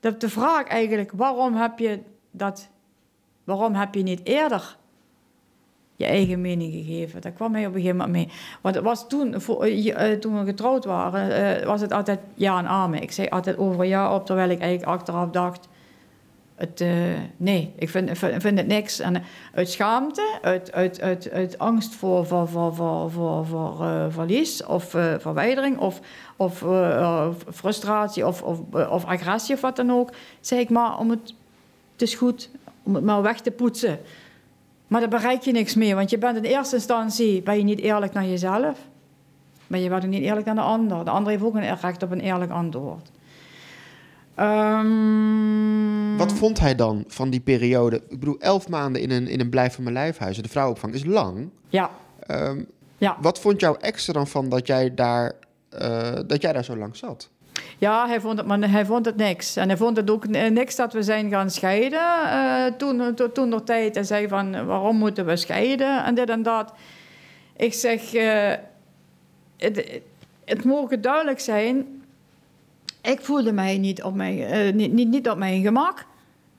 de, 0.00 0.16
de 0.16 0.28
vraag 0.28 0.66
eigenlijk, 0.66 1.10
waarom 1.14 1.54
heb 1.54 1.78
je 1.78 2.00
dat, 2.30 2.68
waarom 3.44 3.74
heb 3.74 3.94
je 3.94 4.02
niet 4.02 4.20
eerder 4.24 4.76
je 6.02 6.08
eigen 6.08 6.40
mening 6.40 6.72
gegeven? 6.72 7.20
Daar 7.20 7.32
kwam 7.32 7.54
hij 7.54 7.66
op 7.66 7.74
een 7.74 7.80
gegeven 7.80 7.96
moment 7.96 8.16
mee. 8.16 8.36
Want 8.60 8.74
het 8.74 8.84
was 8.84 9.08
toen, 9.08 9.40
voor, 9.40 9.64
eh, 9.64 10.12
eh, 10.12 10.18
toen 10.18 10.38
we 10.38 10.44
getrouwd 10.44 10.84
waren, 10.84 11.56
eh, 11.60 11.66
was 11.66 11.80
het 11.80 11.92
altijd 11.92 12.20
ja 12.34 12.58
en 12.58 12.66
amen. 12.66 13.02
Ik 13.02 13.12
zei 13.12 13.28
altijd 13.28 13.58
over 13.58 13.84
ja 13.84 14.14
op, 14.14 14.26
terwijl 14.26 14.50
ik 14.50 14.60
eigenlijk 14.60 14.90
achteraf 14.92 15.30
dacht, 15.30 15.68
het, 16.54 16.84
nee, 17.36 17.72
ik 17.76 17.88
vind, 17.88 18.18
vind, 18.18 18.58
het 18.58 18.66
niks. 18.66 19.00
En 19.00 19.22
uit 19.54 19.70
schaamte, 19.70 20.38
uit, 20.42 20.72
uit, 20.72 21.00
uit, 21.00 21.30
uit 21.30 21.58
angst 21.58 21.94
voor, 21.94 22.26
voor, 22.26 22.48
voor, 22.48 22.74
voor, 22.74 23.10
voor, 23.10 23.46
voor 23.46 23.76
verlies 24.12 24.64
of 24.64 24.84
verwijdering 25.18 25.78
of, 25.78 26.00
of 26.36 26.64
frustratie 27.52 28.26
of, 28.26 28.44
agressie 29.06 29.54
of 29.54 29.60
wat 29.60 29.76
dan 29.76 29.92
ook, 29.92 30.10
zei 30.40 30.60
ik 30.60 30.70
maar 30.70 30.98
om 30.98 31.10
het, 31.10 31.34
het 31.96 32.14
goed 32.14 32.50
om 32.82 32.94
het 32.94 33.04
maar 33.04 33.22
weg 33.22 33.40
te 33.40 33.50
poetsen. 33.50 33.98
Maar 34.92 35.00
daar 35.00 35.10
bereik 35.20 35.42
je 35.42 35.52
niks 35.52 35.74
mee, 35.74 35.94
want 35.94 36.10
je 36.10 36.18
bent 36.18 36.36
in 36.36 36.42
eerste 36.44 36.76
instantie 36.76 37.42
ben 37.42 37.56
je 37.56 37.62
niet 37.62 37.80
eerlijk 37.80 38.12
naar 38.12 38.26
jezelf. 38.26 38.78
Maar 39.66 39.78
je 39.78 39.88
bent 39.88 40.04
ook 40.04 40.10
niet 40.10 40.22
eerlijk 40.22 40.46
naar 40.46 40.54
de 40.54 40.60
ander. 40.60 41.04
De 41.04 41.10
ander 41.10 41.32
heeft 41.32 41.44
ook 41.44 41.54
een 41.54 41.76
recht 41.76 42.02
op 42.02 42.10
een 42.10 42.20
eerlijk 42.20 42.50
antwoord. 42.50 43.10
Ehm, 44.34 46.16
Wat 46.16 46.32
vond 46.32 46.60
hij 46.60 46.74
dan 46.74 47.04
van 47.06 47.30
die 47.30 47.40
periode? 47.40 47.96
Ik 48.08 48.18
bedoel, 48.18 48.36
elf 48.40 48.68
maanden 48.68 49.02
in 49.02 49.10
een, 49.10 49.28
in 49.28 49.40
een 49.40 49.50
blijf 49.50 49.74
van 49.74 49.82
mijn 49.84 49.94
lijfhuis. 49.96 50.36
De 50.36 50.48
vrouwenopvang 50.48 50.94
is 50.94 51.04
lang. 51.04 51.48
Ja, 51.68 51.90
Ehm, 52.26 52.62
ja. 52.98 53.16
Wat 53.20 53.40
vond 53.40 53.60
jou 53.60 53.76
extra 53.80 54.12
dan 54.12 54.26
van 54.26 54.48
dat 54.48 54.66
jij 54.66 54.94
daar, 54.94 55.32
eh, 55.68 56.12
dat 56.26 56.42
jij 56.42 56.52
daar 56.52 56.64
zo 56.64 56.76
lang 56.76 56.96
zat? 56.96 57.30
Ja, 57.78 58.06
hij 58.06 58.20
vond 58.20 58.38
het, 58.38 58.46
maar 58.46 58.70
hij 58.70 58.86
vond 58.86 59.06
het 59.06 59.16
niks. 59.16 59.56
En 59.56 59.68
hij 59.68 59.76
vond 59.76 59.96
het 59.96 60.10
ook 60.10 60.26
niks 60.28 60.76
dat 60.76 60.92
we 60.92 61.02
zijn 61.02 61.30
gaan 61.30 61.50
scheiden 61.50 62.00
eh, 62.30 62.64
toen, 62.76 63.14
to- 63.14 63.32
toen 63.32 63.48
nog 63.48 63.62
tijd. 63.64 63.94
Hij 63.94 64.04
zei 64.04 64.28
van, 64.28 64.66
waarom 64.66 64.96
moeten 64.96 65.26
we 65.26 65.36
scheiden 65.36 66.04
en 66.04 66.14
dit 66.14 66.30
en 66.30 66.42
dat. 66.42 66.72
Ik 67.56 67.74
zeg, 67.74 68.14
eh, 68.14 68.52
het, 69.56 70.00
het 70.44 70.64
mogen 70.64 71.00
duidelijk 71.00 71.40
zijn, 71.40 72.02
ik 73.02 73.20
voelde 73.20 73.52
mij 73.52 73.78
niet 73.78 74.02
op 74.02 74.14
mijn, 74.14 74.38
eh, 74.38 74.72
niet, 74.72 74.92
niet, 74.92 75.08
niet 75.08 75.28
op 75.28 75.38
mijn 75.38 75.62
gemak. 75.62 76.06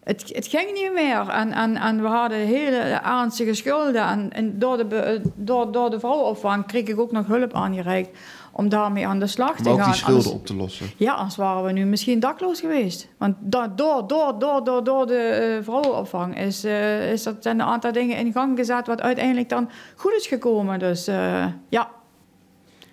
Het, 0.03 0.31
het 0.33 0.47
ging 0.47 0.73
niet 0.73 0.93
meer. 0.93 1.27
En, 1.29 1.51
en, 1.51 1.77
en 1.77 2.01
we 2.01 2.07
hadden 2.07 2.37
hele 2.37 2.77
ernstige 3.03 3.53
schulden. 3.53 4.07
En, 4.07 4.31
en 4.31 4.59
door, 4.59 4.89
de, 4.89 5.21
door, 5.35 5.71
door 5.71 5.89
de 5.89 5.99
vrouwenopvang 5.99 6.65
kreeg 6.65 6.87
ik 6.87 6.99
ook 6.99 7.11
nog 7.11 7.27
hulp 7.27 7.53
aangereikt 7.53 8.17
om 8.55 8.69
daarmee 8.69 9.07
aan 9.07 9.19
de 9.19 9.27
slag 9.27 9.57
Om 9.57 9.63
te 9.63 9.69
ook 9.69 9.77
gaan. 9.77 9.85
die 9.85 9.95
schulden 9.99 10.23
Anders- 10.23 10.35
op 10.39 10.45
te 10.45 10.55
lossen. 10.55 10.89
ja, 10.97 11.13
anders 11.13 11.35
waren 11.35 11.63
we 11.63 11.71
nu 11.71 11.85
misschien 11.85 12.19
dakloos 12.19 12.59
geweest. 12.59 13.07
Want 13.17 13.35
door, 13.39 13.75
door, 13.75 14.07
door, 14.07 14.63
door, 14.63 14.83
door 14.83 15.07
de 15.07 15.17
eh, 15.17 15.63
vrouwenopvang 15.63 16.37
is, 16.39 16.63
eh, 16.63 17.11
is 17.11 17.23
dat, 17.23 17.35
zijn 17.39 17.59
een 17.59 17.65
aantal 17.65 17.91
dingen 17.91 18.17
in 18.17 18.31
gang 18.31 18.57
gezet... 18.57 18.87
wat 18.87 19.01
uiteindelijk 19.01 19.49
dan 19.49 19.69
goed 19.95 20.13
is 20.13 20.27
gekomen. 20.27 20.79
Dus 20.79 21.07
eh, 21.07 21.45
ja, 21.69 21.89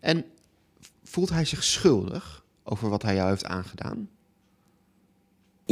En 0.01 0.25
voelt 1.05 1.31
hij 1.31 1.45
zich 1.45 1.63
schuldig 1.65 2.45
over 2.65 2.89
wat 2.89 3.03
hij 3.03 3.15
jou 3.15 3.29
heeft 3.29 3.47
aangedaan? 3.47 4.09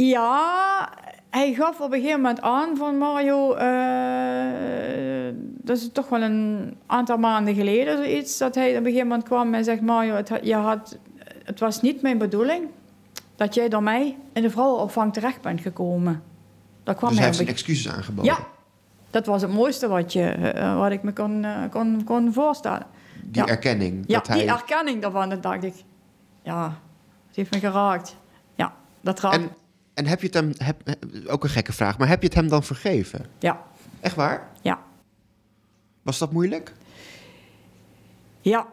Ja, 0.05 0.89
hij 1.29 1.53
gaf 1.53 1.79
op 1.79 1.91
een 1.91 1.99
gegeven 1.99 2.21
moment 2.21 2.41
aan 2.41 2.77
van 2.77 2.97
Mario, 2.97 3.53
eh, 3.53 5.33
dat 5.41 5.77
is 5.77 5.89
toch 5.91 6.09
wel 6.09 6.21
een 6.21 6.75
aantal 6.85 7.17
maanden 7.17 7.55
geleden 7.55 7.97
zoiets, 7.97 8.37
dat 8.37 8.55
hij 8.55 8.69
op 8.71 8.77
een 8.77 8.83
gegeven 8.83 9.07
moment 9.07 9.27
kwam 9.27 9.53
en 9.53 9.63
zegt, 9.63 9.81
Mario, 9.81 10.13
het, 10.13 10.39
je 10.43 10.55
had, 10.55 10.97
het 11.43 11.59
was 11.59 11.81
niet 11.81 12.01
mijn 12.01 12.17
bedoeling 12.17 12.67
dat 13.35 13.53
jij 13.53 13.69
door 13.69 13.83
mij 13.83 14.17
in 14.33 14.41
de 14.41 14.49
vrouwenopvang 14.49 15.13
terecht 15.13 15.41
bent 15.41 15.61
gekomen. 15.61 16.23
Dat 16.83 16.95
kwam 16.95 17.09
dus 17.09 17.17
hij 17.17 17.27
heeft 17.27 17.37
zijn 17.39 17.49
excuses 17.49 17.91
aangeboden. 17.91 18.31
Ja, 18.31 18.37
dat 19.09 19.25
was 19.25 19.41
het 19.41 19.51
mooiste 19.53 19.87
wat, 19.87 20.13
je, 20.13 20.23
eh, 20.29 20.77
wat 20.79 20.91
ik 20.91 21.03
me 21.03 21.13
kon, 21.13 21.43
eh, 21.43 21.61
kon, 21.71 22.03
kon 22.05 22.33
voorstellen. 22.33 22.85
Die 23.23 23.41
Ja. 23.41 23.47
erkenning. 23.47 24.03
Ja, 24.07 24.17
dat 24.17 24.27
hij... 24.27 24.37
die 24.37 24.47
erkenning 24.49 25.01
daarvan, 25.01 25.29
dat 25.29 25.43
dacht 25.43 25.63
ik, 25.63 25.73
ja, 26.41 26.63
het 27.27 27.35
heeft 27.35 27.51
me 27.53 27.59
geraakt. 27.59 28.15
Ja, 28.55 28.73
dat 29.01 29.19
raakt. 29.19 29.35
en, 29.35 29.49
en 29.99 30.07
heb 30.07 30.19
je 30.19 30.25
het 30.25 30.35
hem... 30.35 30.53
Heb, 30.57 30.81
ook 31.27 31.43
een 31.43 31.49
gekke 31.49 31.73
vraag, 31.73 31.97
maar 31.97 32.07
heb 32.07 32.21
je 32.21 32.27
het 32.27 32.35
hem 32.35 32.49
dan 32.49 32.63
vergeven? 32.63 33.25
Ja, 33.39 33.63
Echt 33.99 34.15
waar? 34.15 34.47
ja. 34.61 34.79
Was 36.01 36.17
dat 36.17 36.31
moeilijk? 36.31 36.73
Ja, 38.41 38.67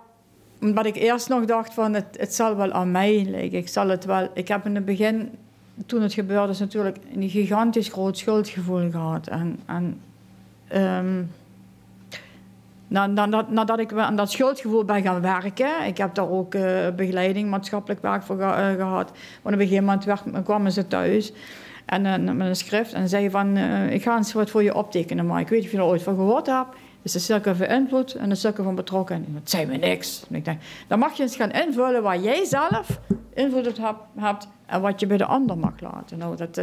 omdat 0.61 0.87
ik 0.87 0.97
eerst 0.97 1.29
nog 1.29 1.45
dacht 1.45 1.75
van 1.75 1.95
het, 1.95 2.07
het 2.19 2.35
zal 2.35 2.57
wel 2.57 2.73
aan 2.73 2.91
mij 2.91 3.25
liggen. 3.25 3.59
Ik 3.59 3.69
zal 3.69 3.89
het 3.89 4.05
wel. 4.05 4.29
Ik 4.35 4.49
heb 4.49 4.67
in 4.67 4.75
het 4.75 4.85
begin, 4.85 5.31
toen 5.87 6.03
het 6.03 6.13
gebeurde, 6.13 6.53
is 6.53 6.59
natuurlijk 6.59 6.97
een 7.15 7.29
gigantisch 7.29 7.89
groot 7.89 8.19
schuldgevoel 8.19 8.91
gehad. 8.91 9.27
En, 9.27 9.61
en 9.67 10.01
ehm, 10.69 11.23
nadat, 12.89 13.51
nadat 13.51 13.79
ik 13.79 13.93
aan 13.93 14.17
dat 14.17 14.31
schuldgevoel 14.31 14.85
ben 14.85 15.03
gaan 15.03 15.21
werken, 15.21 15.87
ik 15.87 15.99
heb 15.99 16.15
daar 16.15 16.31
ook 16.31 16.55
eh, 16.55 16.89
begeleiding, 16.97 17.51
maatschappelijk 17.51 18.03
werk 18.03 18.23
voor 18.23 18.41
eh, 18.41 18.75
gehad. 18.75 19.11
Maar 19.43 19.53
op 19.53 19.61
een 19.61 19.67
gegeven 19.67 19.85
moment 19.85 20.05
werd, 20.05 20.23
kwamen 20.45 20.73
ze 20.73 20.87
thuis 20.87 21.33
en, 21.87 22.07
eh, 22.07 22.35
met 22.35 22.47
een 22.47 22.57
schrift 22.57 22.93
en 22.93 23.09
zei 23.09 23.31
van, 23.31 23.57
ik 23.91 24.03
ga 24.03 24.17
eens 24.17 24.33
wat 24.33 24.51
voor 24.51 24.63
je 24.63 24.75
optekenen, 24.75 25.27
maar 25.27 25.41
ik 25.41 25.49
weet 25.49 25.59
niet 25.59 25.69
of 25.69 25.75
je 25.75 25.79
er 25.79 25.85
ooit 25.85 26.03
van 26.03 26.15
gehoord 26.15 26.47
hebt. 26.47 26.77
Dus 27.03 27.15
een 27.15 27.21
cirkel 27.21 27.55
van 27.55 27.67
invloed 27.67 28.15
en 28.15 28.31
een 28.31 28.37
cirkel 28.37 28.65
van 28.65 28.75
betrokken. 28.75 29.17
En 29.17 29.27
dat 29.33 29.51
zei 29.51 29.67
me 29.67 29.77
niks. 29.77 30.25
Ik 30.31 30.45
denk, 30.45 30.61
dan 30.87 30.99
mag 30.99 31.17
je 31.17 31.23
eens 31.23 31.37
gaan 31.37 31.51
invullen 31.51 32.03
waar 32.03 32.19
jij 32.19 32.45
zelf 32.45 33.01
invloed 33.35 33.79
hebt, 34.17 34.49
en 34.67 34.81
wat 34.81 35.01
je 35.01 35.07
bij 35.07 35.17
de 35.17 35.25
ander 35.25 35.59
mag 35.59 35.81
laten. 35.81 36.19
Nou, 36.19 36.37
dat, 36.37 36.57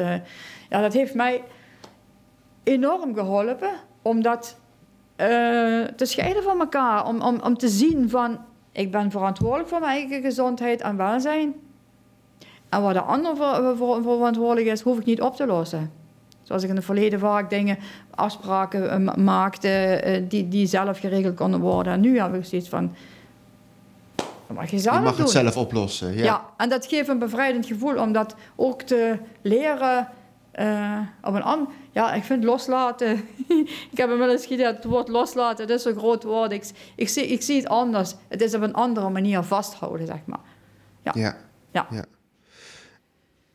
ja, 0.69 0.81
dat 0.81 0.93
heeft 0.93 1.13
mij 1.13 1.43
enorm 2.63 3.13
geholpen 3.13 3.71
om 4.01 4.21
eh, 5.15 5.27
te 5.95 6.05
scheiden 6.05 6.43
van 6.43 6.59
elkaar. 6.59 7.05
Om, 7.07 7.21
om, 7.21 7.39
om 7.43 7.57
te 7.57 7.67
zien 7.67 8.09
van, 8.09 8.37
ik 8.71 8.91
ben 8.91 9.11
verantwoordelijk 9.11 9.69
voor 9.69 9.79
mijn 9.79 9.91
eigen 9.91 10.21
gezondheid 10.21 10.81
en 10.81 10.97
welzijn. 10.97 11.53
En 12.69 12.81
wat 12.81 12.93
de 12.93 13.01
ander 13.01 13.37
voor, 13.37 13.77
voor, 13.77 14.03
voor 14.03 14.15
verantwoordelijk 14.17 14.67
is, 14.67 14.81
hoef 14.81 14.99
ik 14.99 15.05
niet 15.05 15.21
op 15.21 15.35
te 15.35 15.45
lossen. 15.45 15.91
Zoals 16.43 16.63
ik 16.63 16.69
in 16.69 16.75
het 16.75 16.85
verleden 16.85 17.19
vaak 17.19 17.49
dingen, 17.49 17.77
afspraken 18.15 18.89
eh, 18.91 18.97
ma- 18.97 19.15
maakte 19.17 19.67
eh, 19.69 20.23
die, 20.29 20.47
die 20.47 20.67
zelf 20.67 20.99
geregeld 20.99 21.35
konden 21.35 21.59
worden. 21.59 21.93
En 21.93 21.99
nu 21.99 22.19
heb 22.19 22.33
ik 22.35 22.45
zoiets 22.45 22.69
van, 22.69 22.91
dat 24.15 24.55
mag 24.55 24.69
je 24.69 24.79
zelf 24.79 24.95
je 24.95 25.01
mag 25.03 25.11
doen. 25.15 25.21
het 25.21 25.31
zelf 25.33 25.57
oplossen. 25.57 26.13
Ja. 26.17 26.23
Ja. 26.23 26.45
en 26.57 26.69
dat 26.69 26.85
geeft 26.85 27.07
een 27.07 27.19
bevrijdend 27.19 27.65
gevoel 27.65 27.97
om 27.97 28.11
dat 28.11 28.35
ook 28.55 28.81
te 28.81 29.17
leren 29.41 30.07
eh, 30.53 30.99
op 31.23 31.33
een. 31.33 31.67
Ja, 31.91 32.13
ik 32.13 32.23
vind 32.23 32.43
loslaten... 32.43 33.11
ik 33.91 33.97
heb 33.97 34.09
hem 34.09 34.17
wel 34.17 34.31
eens 34.31 34.45
gedacht, 34.45 34.75
het 34.75 34.83
woord 34.83 35.07
loslaten, 35.07 35.67
dat 35.67 35.77
is 35.77 35.83
zo'n 35.83 35.97
groot 35.97 36.23
woord. 36.23 36.51
Ik, 36.51 36.69
ik, 36.95 37.09
zie, 37.09 37.27
ik 37.27 37.41
zie 37.41 37.57
het 37.57 37.67
anders. 37.67 38.15
Het 38.27 38.41
is 38.41 38.53
op 38.53 38.61
een 38.61 38.73
andere 38.73 39.09
manier 39.09 39.43
vasthouden, 39.43 40.07
zeg 40.07 40.25
maar. 40.25 40.39
Ja. 41.03 41.11
Ja. 41.15 41.87
Ja. 41.91 42.05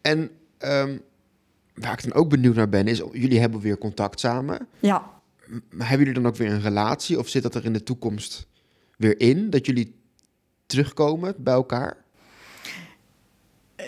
En 0.01 0.31
ehm, 0.59 0.99
waar 1.75 1.93
ik 1.93 2.03
dan 2.03 2.13
ook 2.13 2.29
benieuwd 2.29 2.55
naar 2.55 2.69
ben, 2.69 2.87
is... 2.87 3.03
Jullie 3.13 3.41
hebben 3.41 3.61
weer 3.61 3.79
contact 3.79 4.21
samen. 4.21 4.69
Ja, 4.79 5.11
Maar 5.71 5.89
hebben 5.89 6.07
jullie 6.07 6.23
dan 6.23 6.27
ook 6.27 6.37
weer 6.37 6.53
een 6.53 6.61
relatie? 6.61 7.19
Of 7.19 7.29
zit 7.29 7.43
dat 7.43 7.55
er 7.55 7.65
in 7.65 7.73
de 7.73 7.83
toekomst 7.83 8.47
weer 8.97 9.21
in? 9.21 9.51
Dat 9.51 9.67
jullie 9.67 10.01
terugkomen 10.67 11.35
bij 11.39 11.55
elkaar? 11.55 11.97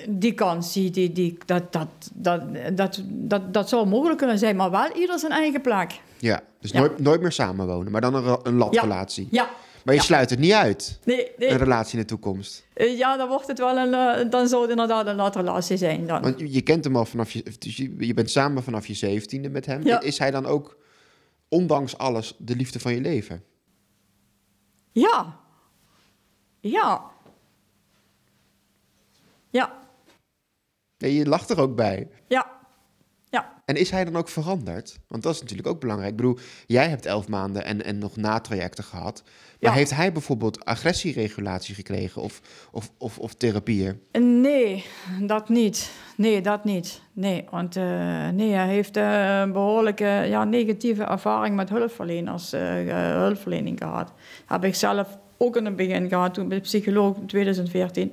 Die 0.08 0.34
kans, 0.34 0.72
die, 0.72 0.90
die, 0.90 1.12
die, 1.12 1.38
dat, 1.46 1.72
dat, 1.72 1.88
dat, 2.14 2.42
dat, 2.72 3.02
dat, 3.06 3.54
dat 3.54 3.68
zou 3.68 3.86
mogelijk 3.86 4.18
kunnen 4.18 4.38
zijn, 4.38 4.56
maar 4.56 4.70
wel 4.70 4.96
ieder 4.96 5.18
zijn 5.18 5.32
eigen 5.32 5.60
plek. 5.60 6.00
Ja, 6.18 6.42
dus 6.60 6.70
Ja. 6.70 6.78
Nooit, 6.80 6.98
nooit 6.98 7.20
meer 7.20 7.32
samenwonen, 7.32 7.92
maar 7.92 8.00
dan 8.00 8.14
een, 8.14 8.38
een 8.42 8.54
latrelatie. 8.56 9.28
Ja, 9.30 9.50
Maar 9.84 9.94
je 9.94 10.00
Ja. 10.00 10.06
sluit 10.06 10.30
het 10.30 10.38
niet 10.38 10.52
uit, 10.52 10.98
Nee, 11.04 11.30
nee. 11.38 11.48
een 11.48 11.56
relatie 11.58 11.92
in 11.94 12.00
de 12.00 12.06
toekomst. 12.08 12.66
Eh, 12.74 12.98
ja, 12.98 13.16
dan 13.16 13.28
wordt 13.28 13.46
het 13.46 13.58
wel 13.58 13.76
een, 13.76 13.94
eh, 13.94 14.30
dan 14.30 14.48
zou 14.48 14.62
het 14.62 14.70
inderdaad 14.70 15.06
een 15.06 15.14
latere 15.16 15.44
relatie 15.44 15.76
zijn 15.76 16.06
dan. 16.06 16.22
Want 16.22 16.40
je- 16.52 16.60
kent 16.62 16.84
hem 16.84 16.96
al 16.96 17.04
vanaf 17.04 17.30
je... 17.32 17.44
Dus 17.58 17.76
je, 17.98 18.14
bent 18.14 18.30
samen 18.30 18.62
vanaf 18.62 18.86
je 18.86 18.94
zeventiende 18.94 19.48
met 19.48 19.66
hem. 19.66 19.84
Ja. 19.86 20.00
Is 20.00 20.18
hij 20.18 20.30
dan 20.30 20.46
ook, 20.46 20.76
ondanks 21.48 21.98
alles, 21.98 22.34
de 22.38 22.56
liefde 22.56 22.80
van 22.80 22.94
je 22.94 23.00
leven? 23.00 23.42
Ja. 24.92 25.36
Ja. 26.60 27.02
Ja. 29.50 29.78
Nee, 31.00 31.14
je 31.14 31.26
lacht 31.26 31.50
er 31.50 31.60
ook 31.60 31.76
bij. 31.76 32.08
Ja. 32.28 32.46
Ja. 33.30 33.52
En 33.64 33.76
is 33.76 33.90
hij 33.90 34.04
dan 34.04 34.16
ook 34.16 34.28
veranderd? 34.28 34.98
Want 35.08 35.22
dat 35.22 35.34
is 35.34 35.40
natuurlijk 35.40 35.68
ook 35.68 35.80
belangrijk. 35.80 36.10
Ik 36.10 36.16
bedoel, 36.16 36.38
jij 36.66 36.88
hebt 36.88 37.06
elf 37.06 37.28
maanden 37.28 37.64
en, 37.64 37.84
en 37.84 37.98
nog 37.98 38.16
natrajecten 38.16 38.84
gehad. 38.84 39.22
Maar 39.24 39.70
Ja. 39.70 39.76
heeft 39.76 39.94
hij 39.94 40.12
bijvoorbeeld 40.12 40.64
agressieregulatie 40.64 41.74
gekregen 41.74 42.22
of, 42.22 42.40
of, 42.72 42.90
of, 42.98 43.18
of 43.18 43.34
therapieën? 43.34 44.00
Nee, 44.18 44.84
dat 45.20 45.48
niet. 45.48 45.90
Nee, 46.16 46.40
dat 46.40 46.64
niet. 46.64 47.00
Nee, 47.12 47.44
want 47.50 47.76
eh, 47.76 47.84
nee, 48.28 48.52
hij 48.52 48.68
heeft 48.68 48.96
eh, 48.96 49.40
een 49.40 49.52
behoorlijke 49.52 50.04
ja, 50.28 50.44
negatieve 50.44 51.02
ervaring 51.04 51.56
met 51.56 51.68
hulpverleners, 51.68 52.52
eh, 52.52 52.88
eh, 53.10 53.16
hulpverlening 53.20 53.78
gehad. 53.78 54.12
Heb 54.46 54.64
ik 54.64 54.74
zelf 54.74 55.18
ook 55.36 55.56
in 55.56 55.64
het 55.64 55.76
begin 55.76 56.08
gehad, 56.08 56.34
toen 56.34 56.48
bij 56.48 56.60
psycholoog 56.60 57.16
in 57.16 57.26
2014. 57.26 58.12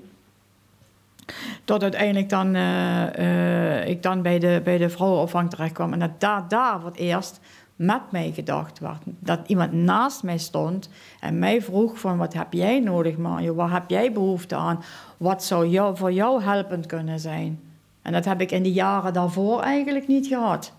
Tot 1.64 1.82
uiteindelijk 1.84 2.30
dan, 2.30 2.56
eh, 2.56 3.80
eh, 3.82 3.88
ik 3.90 4.04
dan 4.04 4.22
bij 4.22 4.40
de, 4.40 4.62
bij 4.64 4.78
de 4.78 4.90
vrouwenopvang 4.90 5.50
terecht 5.50 5.74
kwam. 5.74 5.94
En 5.94 6.00
dat 6.00 6.20
daar, 6.20 6.48
daar 6.48 6.86
het 6.86 6.98
eerst 6.98 7.40
met 7.76 8.02
mij 8.12 8.32
gedacht 8.32 8.80
werd. 8.80 9.02
Dat 9.06 9.40
iemand 9.48 9.72
naast 9.72 10.24
mij 10.24 10.38
stond 10.38 10.90
en 11.20 11.40
mij 11.40 11.62
vroeg 11.62 12.00
van... 12.00 12.18
wat 12.18 12.34
heb 12.34 12.54
jij 12.54 12.80
nodig, 12.80 13.18
Mario? 13.18 13.56
Waar 13.56 13.72
heb 13.72 13.90
jij 13.90 14.12
behoefte 14.12 14.56
aan? 14.56 14.84
Wat 15.18 15.44
zou 15.44 15.68
jou, 15.68 15.98
voor 15.98 16.12
jou 16.12 16.44
helpend 16.44 16.86
kunnen 16.86 17.20
zijn? 17.20 17.60
En 18.02 18.12
dat 18.14 18.26
heb 18.26 18.42
ik 18.42 18.52
in 18.52 18.64
de 18.64 18.74
jaren 18.74 19.14
daarvoor 19.14 19.62
eigenlijk 19.62 20.08
niet 20.08 20.28
gehad. 20.28 20.74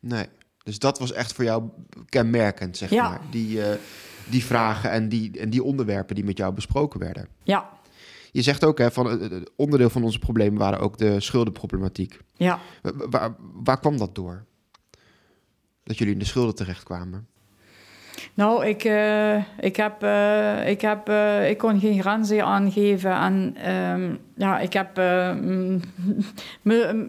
Nee. 0.00 0.26
Dus 0.62 0.78
dat 0.78 0.98
was 0.98 1.12
echt 1.12 1.32
voor 1.32 1.44
jou 1.44 1.62
kenmerkend, 2.08 2.76
zeg 2.76 2.90
Ja. 2.90 3.08
maar. 3.08 3.20
Die, 3.30 3.62
eh, 3.62 3.76
die 4.30 4.44
vragen 4.44 4.90
en 4.90 5.08
die, 5.08 5.38
en 5.38 5.50
die 5.50 5.62
onderwerpen 5.62 6.14
die 6.14 6.24
met 6.24 6.36
jou 6.38 6.52
besproken 6.52 7.00
werden. 7.00 7.28
Ja, 7.42 7.68
Je 8.32 8.42
zegt 8.42 8.64
ook, 8.64 8.78
hè, 8.78 8.90
van, 8.90 9.10
eh, 9.20 9.24
eh, 9.36 9.42
onderdeel 9.56 9.90
van 9.90 10.02
onze 10.04 10.18
problemen 10.18 10.58
waren 10.58 10.78
ook 10.78 10.98
de 10.98 11.20
schuldenproblematiek. 11.20 12.20
ja. 12.36 12.58
Wa- 12.82 12.92
wa- 12.96 13.06
Waar, 13.10 13.34
waar 13.64 13.80
kwam 13.80 13.98
dat 13.98 14.14
door? 14.14 14.44
Dat 15.84 15.98
jullie 15.98 16.12
in 16.12 16.18
de 16.18 16.24
schulden 16.24 16.54
terechtkwamen? 16.54 17.26
Nou, 18.34 18.66
ik, 18.66 18.84
eh, 18.84 19.36
ik, 19.60 19.76
heb, 19.76 20.04
ik, 20.66 20.80
heb, 20.80 21.08
ik 21.48 21.58
kon 21.58 21.80
geen 21.80 22.00
grenzen 22.00 22.44
aangeven. 22.44 23.12
En 23.12 23.54
ehm, 23.56 24.14
ja, 24.36 24.58
ik 24.60 24.72
heb 24.72 24.96
me- 26.62 27.08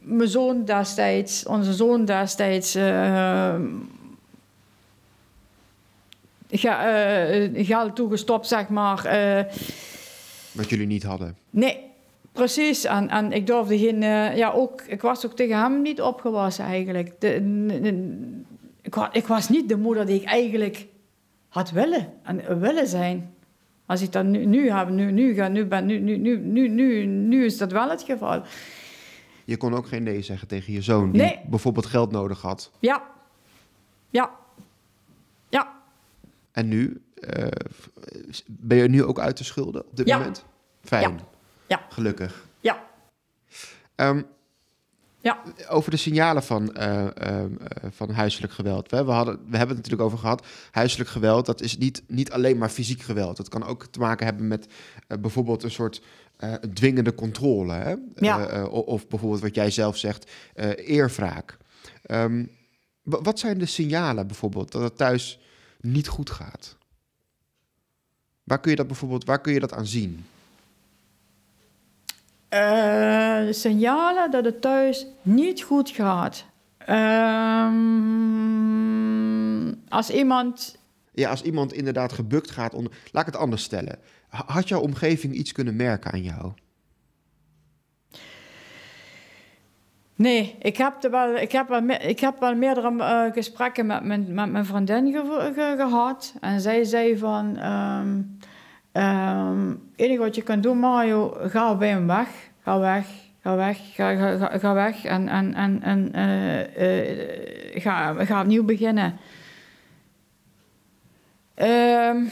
mijn 0.00 0.28
zoon 0.28 0.64
destijds, 0.64 1.46
onze 1.46 1.72
zoon 1.72 2.04
destijds, 2.04 2.74
geld 7.64 7.96
toegestopt, 7.96 8.46
zeg 8.46 8.68
maar. 8.68 9.04
eh, 9.04 9.44
Wat 10.52 10.68
jullie 10.70 10.86
niet 10.86 11.02
hadden. 11.02 11.36
Nee, 11.50 11.80
precies. 12.32 12.84
En, 12.84 13.08
en 13.08 13.32
ik 13.32 13.46
durfde 13.46 13.78
geen... 13.78 14.02
eh, 14.02 14.36
ja, 14.36 14.50
ook, 14.50 14.82
ik 14.86 15.00
was 15.02 15.26
ook 15.26 15.36
tegen 15.36 15.58
hem 15.58 15.82
niet 15.82 16.00
opgewassen 16.02 16.64
eigenlijk. 16.64 17.20
De, 17.20 17.34
ik, 18.82 18.96
ik 19.12 19.26
was 19.26 19.48
niet 19.48 19.68
de 19.68 19.76
moeder 19.76 20.06
die 20.06 20.20
ik 20.20 20.26
eigenlijk 20.28 20.86
had 21.48 21.70
willen 21.70 22.12
en 22.22 22.60
willen 22.60 22.86
zijn. 22.86 23.32
Als 23.86 24.02
ik 24.02 24.12
dat 24.12 24.24
nu, 24.24 24.44
nu 24.46 24.70
heb, 24.70 24.88
nu, 24.88 25.10
nu, 25.12 25.34
ga, 25.34 25.48
nu, 25.48 25.64
ben, 25.64 25.86
nu, 25.86 25.98
nu, 25.98 26.16
nu, 26.16 26.38
nu, 26.38 26.68
nu, 26.68 27.04
nu 27.06 27.44
is 27.44 27.58
dat 27.58 27.72
wel 27.72 27.90
het 27.90 28.02
geval. 28.02 28.42
Je 29.44 29.56
kon 29.56 29.74
ook 29.74 29.86
geen 29.86 30.02
nee 30.02 30.22
zeggen 30.22 30.48
tegen 30.48 30.72
je 30.72 30.82
zoon, 30.82 31.12
die 31.12 31.22
Nee. 31.22 31.40
bijvoorbeeld 31.46 31.86
geld 31.86 32.10
nodig 32.10 32.40
had. 32.42 32.70
Ja. 32.78 33.02
Ja. 34.10 34.30
Ja. 35.48 35.72
En 36.54 36.68
nu, 36.68 37.02
eh, 37.14 37.46
ben 38.46 38.76
je 38.78 38.88
nu 38.88 39.04
ook 39.04 39.18
uit 39.18 39.36
de 39.38 39.44
schulden 39.44 39.84
op 39.86 39.96
dit 39.96 40.06
Ja. 40.06 40.18
moment? 40.18 40.44
Fijn. 40.82 41.20
Ja. 41.66 41.86
Gelukkig. 41.88 42.46
Ja. 42.60 42.84
Ehm, 43.94 44.22
Ja. 45.20 45.42
over 45.68 45.90
de 45.90 45.96
signalen 45.96 46.42
van, 46.42 46.74
eh, 46.74 47.16
ehm, 47.16 47.56
eh, 47.56 47.90
van 47.90 48.10
huiselijk 48.10 48.52
geweld. 48.52 48.90
We, 48.90 49.04
we, 49.04 49.10
hadden, 49.10 49.34
we 49.34 49.56
hebben 49.56 49.76
het 49.76 49.76
natuurlijk 49.76 50.02
over 50.02 50.18
gehad. 50.18 50.46
Huiselijk 50.70 51.10
geweld, 51.10 51.46
dat 51.46 51.60
is 51.60 51.78
niet, 51.78 52.02
niet 52.06 52.30
alleen 52.30 52.58
maar 52.58 52.68
fysiek 52.68 53.00
geweld. 53.02 53.38
Het 53.38 53.48
kan 53.48 53.64
ook 53.64 53.86
te 53.86 53.98
maken 53.98 54.26
hebben 54.26 54.48
met 54.48 54.66
bijvoorbeeld 55.20 55.62
een 55.62 55.70
soort 55.70 56.02
dwingende 56.74 57.14
controle. 57.14 57.72
Hè? 57.72 57.94
Ja. 58.14 58.64
Of 58.66 59.08
bijvoorbeeld 59.08 59.40
wat 59.42 59.54
jij 59.54 59.70
zelf 59.70 59.96
zegt, 59.96 60.30
eerwraak. 60.76 61.56
Ehm, 62.02 62.44
wa- 63.02 63.22
wat 63.22 63.38
zijn 63.38 63.58
de 63.58 63.66
signalen 63.66 64.26
bijvoorbeeld 64.26 64.72
dat 64.72 64.82
het 64.82 64.96
thuis 64.96 65.38
niet 65.84 66.08
goed 66.08 66.30
gaat? 66.30 66.76
Waar 68.44 68.60
kun 68.60 68.70
je 68.70 68.76
dat 68.76 68.86
bijvoorbeeld 68.86 69.24
waar 69.24 69.40
kun 69.40 69.52
je 69.52 69.60
dat 69.60 69.72
aan 69.72 69.86
zien? 69.86 70.24
Eh, 72.48 73.42
signalen 73.50 74.30
dat 74.30 74.44
het 74.44 74.60
thuis 74.60 75.06
niet 75.22 75.62
goed 75.62 75.90
gaat. 75.90 76.44
Ehm, 78.04 79.72
als 79.88 80.10
iemand. 80.10 80.76
Ja, 81.12 81.30
als 81.30 81.42
iemand 81.42 81.72
inderdaad 81.72 82.12
gebukt 82.12 82.50
gaat 82.50 82.74
onder. 82.74 82.92
Laat 83.12 83.26
ik 83.26 83.32
het 83.32 83.42
anders 83.42 83.62
stellen. 83.62 83.98
Ha- 84.28 84.44
Had 84.46 84.68
jouw 84.68 84.80
omgeving 84.80 85.34
iets 85.34 85.52
kunnen 85.52 85.76
merken 85.76 86.12
aan 86.12 86.22
jou? 86.22 86.52
Nee, 90.16 90.56
ik 90.60 90.76
heb, 90.76 90.94
wel, 91.10 91.34
ik 91.36 91.52
heb, 91.52 91.68
wel, 91.68 91.88
ik 91.88 92.20
heb 92.20 92.40
wel 92.40 92.54
meerdere 92.54 92.98
eh, 92.98 93.32
gesprekken 93.32 93.86
met 93.86 94.04
mijn, 94.04 94.34
met 94.34 94.50
mijn 94.50 94.64
vriendin 94.64 95.12
ge- 95.12 95.52
ge- 95.54 95.74
gehad. 95.78 96.34
En 96.40 96.60
zij 96.60 96.84
zei 96.84 97.18
van... 97.18 97.56
het 98.92 99.78
enige 99.96 100.18
wat 100.18 100.34
je 100.34 100.42
kan 100.42 100.60
doen, 100.60 100.78
Mario, 100.78 101.36
ga 101.40 101.74
bij 101.76 101.88
hem 101.88 102.06
weg. 102.06 102.28
Ga 102.62 102.78
weg. 102.78 103.06
Ga 103.42 103.56
weg. 103.56 103.78
Ga, 103.94 104.36
ga, 104.58 104.74
weg. 104.74 105.04
En, 105.04 105.28
en, 105.28 105.54
en, 105.54 105.82
en 105.82 106.12
eh, 106.12 107.74
eh, 107.76 107.82
ga, 107.82 108.24
ga 108.24 108.40
opnieuw 108.40 108.64
beginnen. 108.64 109.16
Ehm, 111.54 112.24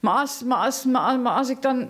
maar, 0.00 0.14
als, 0.14 0.42
maar, 0.42 0.58
als, 0.58 0.84
maar, 0.84 1.16
als- 1.32 1.48
ik 1.50 1.62
dan 1.62 1.88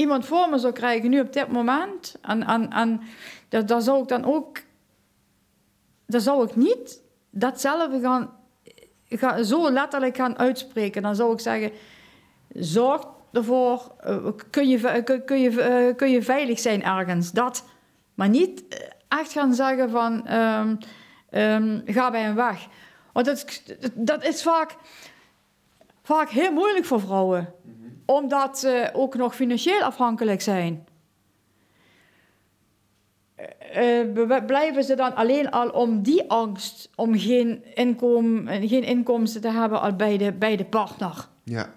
iemand 0.00 0.26
voor 0.26 0.48
me 0.48 0.58
zou 0.58 0.72
krijgen, 0.72 1.10
nu 1.10 1.20
op 1.20 1.32
dit 1.32 1.48
moment, 1.48 2.16
en, 2.22 2.70
en, 2.70 3.00
dat, 3.48 3.68
dat 3.68 3.84
zou 3.84 4.02
ik 4.02 4.08
dan 4.08 4.24
ook, 4.24 4.58
dan 6.06 6.20
zou 6.20 6.44
ik 6.44 6.56
niet 6.56 7.02
datzelfde 7.30 8.00
gaan, 9.08 9.44
zo 9.44 9.70
letterlijk 9.70 10.16
gaan 10.16 10.38
uitspreken. 10.38 11.02
Dan 11.02 11.14
zou 11.14 11.32
ik 11.32 11.40
zeggen, 11.40 11.72
zorg 12.48 13.06
ervoor, 13.32 13.92
eh, 14.00 14.26
kun, 14.50 14.68
je, 14.68 15.02
kun, 15.24 15.40
je, 15.40 15.60
eh, 15.60 15.96
kun 15.96 16.10
je 16.10 16.22
veilig 16.22 16.58
zijn 16.58 16.82
ergens, 16.82 17.32
dat. 17.32 17.64
Maar 18.14 18.28
niet 18.28 18.68
eh, 18.68 18.78
echt 19.08 19.32
gaan 19.32 19.54
zeggen 19.54 19.90
van, 19.90 20.26
ehm, 20.26 20.76
ehm, 21.30 21.80
ga 21.84 22.10
bij 22.10 22.22
hem 22.22 22.34
weg. 22.34 22.66
Want 23.12 23.26
dat, 23.26 23.62
dat 23.94 24.24
is 24.24 24.42
vaak, 24.42 24.76
vaak 26.02 26.28
heel 26.28 26.52
moeilijk 26.52 26.84
voor 26.84 27.00
vrouwen 27.00 27.54
omdat 28.10 28.58
ze 28.58 28.90
ook 28.92 29.14
nog 29.14 29.34
financieel 29.34 29.82
afhankelijk 29.82 30.40
zijn. 30.40 30.84
Eh, 33.72 34.00
eh, 34.00 34.44
blijven 34.46 34.84
ze 34.84 34.94
dan 34.94 35.14
alleen 35.14 35.50
al 35.50 35.68
om 35.68 36.02
die 36.02 36.30
angst, 36.30 36.90
om 36.94 37.18
geen, 37.18 37.64
inkom, 37.74 38.48
eh, 38.48 38.68
geen 38.68 38.84
inkomsten 38.84 39.40
te 39.40 39.50
hebben 39.50 39.80
al 39.80 39.92
bij 39.92 40.18
de, 40.18 40.32
bij 40.32 40.56
de 40.56 40.64
partner. 40.64 41.28
Ja. 41.44 41.72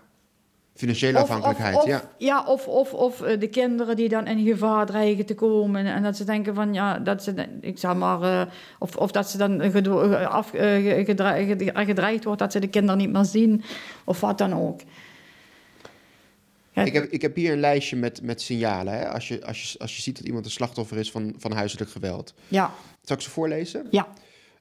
Financiële 0.76 1.20
afhankelijkheid, 1.20 1.76
of, 1.76 1.86
ja. 1.86 2.02
ja. 2.18 2.46
of, 2.46 2.68
of, 2.68 2.94
of 2.94 3.22
eh, 3.22 3.40
de 3.40 3.48
kinderen 3.48 3.96
die 3.96 4.10
dan 4.10 4.28
in 4.28 4.46
gevaar 4.46 4.86
dreigen 4.86 5.26
te 5.26 5.36
komen. 5.36 5.86
En 5.86 6.04
dat 6.04 6.18
ze 6.18 6.24
denken 6.24 6.56
van, 6.56 6.74
ja, 6.74 7.00
dat 7.00 7.24
ze, 7.24 7.34
ik 7.62 7.78
zeg 7.78 7.96
maar, 7.96 8.48
of, 8.80 8.96
of 8.96 9.12
dat 9.12 9.30
ze 9.30 9.38
dan 9.38 9.62
af, 10.28 10.50
gedreigd 11.74 12.24
wordt 12.24 12.40
dat 12.40 12.52
ze 12.52 12.60
de 12.60 12.70
kinderen 12.70 12.98
niet 12.98 13.12
meer 13.12 13.26
zien. 13.26 13.64
Of 14.04 14.20
wat 14.20 14.38
dan 14.38 14.54
ook. 14.54 14.80
Ja, 16.74 16.82
Ik 16.84 16.94
heb, 16.94 17.12
ik 17.12 17.22
heb 17.22 17.36
hier 17.36 17.52
een 17.54 17.60
lijstje 17.60 17.96
met, 17.96 18.22
met 18.22 18.42
signalen. 18.42 18.94
Hè? 18.94 19.10
Als, 19.10 19.28
je, 19.28 19.46
als, 19.46 19.72
je, 19.72 19.80
als 19.80 19.96
je 19.96 20.02
ziet 20.02 20.18
dat 20.18 20.26
iemand 20.26 20.46
een 20.46 20.52
slachtoffer 20.52 20.98
is 20.98 21.12
van, 21.12 21.36
van 21.38 21.52
huiselijk 21.52 21.92
geweld. 21.92 22.34
ja, 22.48 22.72
Zal 23.02 23.16
ik 23.16 23.22
ze 23.22 23.30
voorlezen? 23.30 23.88
ja, 23.92 24.08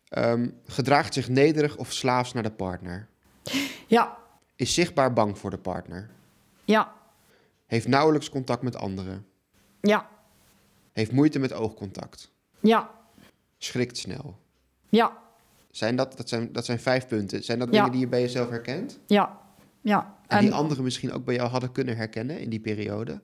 Ehm, 0.08 0.48
gedraagt 0.66 1.14
zich 1.14 1.28
nederig 1.28 1.76
of 1.76 1.92
slaafs 1.92 2.32
naar 2.32 2.42
de 2.42 2.50
partner. 2.50 3.08
ja, 3.86 4.16
Is 4.56 4.74
zichtbaar 4.74 5.12
bang 5.12 5.38
voor 5.38 5.50
de 5.50 5.58
partner. 5.58 6.10
ja, 6.64 6.92
Heeft 7.66 7.88
nauwelijks 7.88 8.30
contact 8.30 8.62
met 8.62 8.76
anderen. 8.76 9.26
ja, 9.80 10.08
Heeft 10.92 11.12
moeite 11.12 11.38
met 11.38 11.52
oogcontact. 11.52 12.30
ja, 12.60 12.90
Schrikt 13.58 13.96
snel. 13.98 14.38
ja, 14.88 15.18
Zijn 15.70 15.96
dat, 15.96 16.16
dat, 16.16 16.28
zijn, 16.28 16.52
dat 16.52 16.64
zijn 16.64 16.80
vijf 16.80 17.06
punten. 17.06 17.44
Zijn 17.44 17.58
dat 17.58 17.68
Ja. 17.68 17.74
dingen 17.74 17.90
die 17.90 18.00
je 18.00 18.06
bij 18.08 18.20
jezelf 18.20 18.48
herkent? 18.48 18.98
Ja, 19.06 19.40
ja. 19.82 20.14
En, 20.26 20.40
die 20.40 20.54
anderen 20.54 20.84
misschien 20.84 21.12
ook 21.12 21.24
bij 21.24 21.34
jou 21.34 21.48
hadden 21.48 21.72
kunnen 21.72 21.96
herkennen 21.96 22.40
in 22.40 22.50
die 22.50 22.60
periode? 22.60 23.20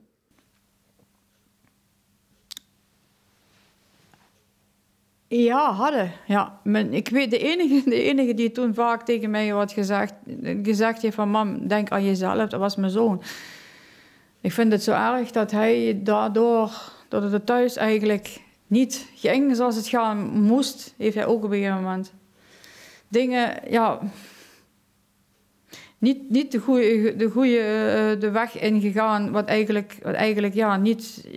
Ja, 5.27 5.71
hadden. 5.73 6.11
Ja. 6.27 6.59
Men, 6.63 6.93
ik 6.93 7.09
weet, 7.09 7.31
de 7.31 7.37
enige, 7.37 7.89
de 7.89 8.01
enige 8.01 8.33
die 8.33 8.51
toen 8.51 8.73
vaak 8.73 9.05
tegen 9.05 9.29
mij 9.29 9.47
had 9.47 9.71
gezegd, 9.71 10.13
gezegd 10.63 11.01
heeft 11.01 11.15
van... 11.15 11.29
Mam, 11.29 11.67
denk 11.67 11.91
aan 11.91 12.05
jezelf, 12.05 12.49
dat 12.49 12.59
was 12.59 12.75
mijn 12.75 12.91
zoon. 12.91 13.21
Ik 14.41 14.51
vind 14.51 14.71
het 14.71 14.83
zo 14.83 14.91
erg 14.91 15.31
dat 15.31 15.51
hij 15.51 15.99
daardoor, 16.03 16.91
dat 17.07 17.31
het 17.31 17.45
thuis 17.45 17.75
eigenlijk 17.75 18.41
niet 18.67 19.07
ging 19.15 19.55
zoals 19.55 19.75
het 19.75 19.87
gaan 19.87 20.41
moest, 20.41 20.93
heeft 20.97 21.15
hij 21.15 21.25
ook 21.25 21.43
op 21.43 21.51
een 21.51 21.57
gegeven 21.57 21.81
moment. 21.81 22.13
Dingen, 23.07 23.71
ja... 23.71 23.99
Niet, 25.99 26.29
niet 26.29 26.51
de 26.51 26.59
goede, 26.59 27.15
de, 27.15 27.29
goede 27.29 27.59
eh, 27.59 28.19
de 28.19 28.31
weg 28.31 28.59
ingegaan, 28.59 29.31
wat 29.31 29.47
eigenlijk, 29.47 29.97
wat 30.03 30.13
eigenlijk 30.13 30.53
ja, 30.53 30.77
niet 30.77 31.27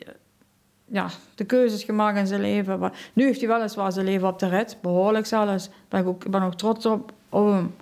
ja, 0.85 1.09
de 1.35 1.45
keuzes 1.45 1.85
gemaakt 1.85 2.19
in 2.19 2.27
zijn 2.27 2.41
leven. 2.41 2.79
Maar 2.79 3.11
nu 3.13 3.25
heeft 3.25 3.41
hij 3.41 3.49
weliswaar 3.49 3.93
zijn 3.93 4.05
leven 4.05 4.29
op 4.29 4.39
de 4.39 4.49
rit, 4.49 4.77
behoorlijk 4.83 5.27
zelfs. 5.27 5.71
Ben 5.89 6.01
ik 6.01 6.07
ook, 6.07 6.31
ben 6.31 6.43
ook 6.43 6.55
trots 6.55 6.87
op, 6.87 7.13
op 7.29 7.47
hem. 7.47 7.75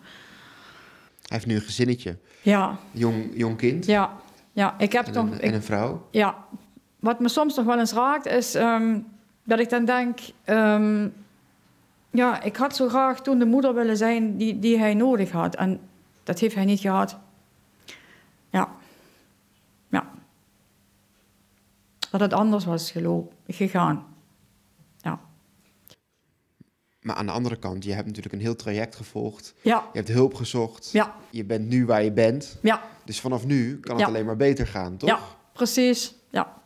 Hij 1.22 1.38
heeft 1.38 1.46
nu 1.46 1.54
een 1.54 1.60
gezinnetje. 1.60 2.16
Ja, 2.42 2.78
Jong, 2.90 3.30
jong 3.34 3.56
kind 3.56 3.86
ja, 3.86 4.16
ja. 4.52 4.74
Ik 4.78 4.92
heb 4.92 5.06
en, 5.06 5.12
toch, 5.12 5.24
een, 5.24 5.34
ik, 5.34 5.40
en 5.40 5.54
een 5.54 5.62
vrouw. 5.62 6.06
ja, 6.10 6.44
wat 6.98 7.20
me 7.20 7.28
soms 7.28 7.56
nog 7.56 7.64
wel 7.64 7.78
eens 7.78 7.92
raakt, 7.92 8.26
is 8.26 8.54
ehm, 8.54 8.98
dat 9.44 9.58
ik 9.58 9.70
dan 9.70 9.84
denk... 9.84 10.18
ehm, 10.44 11.08
ja, 12.10 12.42
ik 12.42 12.56
had 12.56 12.76
zo 12.76 12.88
graag 12.88 13.20
toen 13.20 13.38
de 13.38 13.44
moeder 13.44 13.74
willen 13.74 13.96
zijn 13.96 14.36
die, 14.36 14.58
die 14.58 14.78
hij 14.78 14.94
nodig 14.94 15.30
had. 15.30 15.54
En 15.54 15.80
dat 16.30 16.38
heeft 16.38 16.54
hij 16.54 16.64
niet 16.64 16.80
gehad. 16.80 17.18
Ja. 18.50 18.74
Ja. 19.88 20.10
Dat 22.10 22.20
het 22.20 22.32
anders 22.32 22.64
was 22.64 22.90
gelopen, 22.90 23.36
gegaan. 23.54 24.06
Ja. 24.98 25.20
Maar 27.00 27.16
aan 27.16 27.26
de 27.26 27.32
andere 27.32 27.56
kant, 27.56 27.84
je 27.84 27.92
hebt 27.92 28.06
natuurlijk 28.06 28.34
een 28.34 28.40
heel 28.40 28.56
traject 28.56 28.96
gevolgd. 28.96 29.54
Ja, 29.62 29.88
Je 29.92 29.98
hebt 29.98 30.08
hulp 30.10 30.34
gezocht. 30.34 30.90
ja, 30.90 31.14
Je 31.30 31.44
bent 31.44 31.68
nu 31.68 31.86
waar 31.86 32.02
je 32.02 32.12
bent. 32.12 32.58
ja, 32.62 32.82
Dus 33.04 33.20
vanaf 33.20 33.44
nu 33.44 33.80
kan 33.80 33.92
het 33.92 34.00
Ja. 34.00 34.06
alleen 34.06 34.24
maar 34.26 34.36
beter 34.36 34.66
gaan, 34.66 34.96
toch? 34.96 35.08
ja, 35.08 35.18
precies. 35.52 36.14
Ja, 36.28 36.58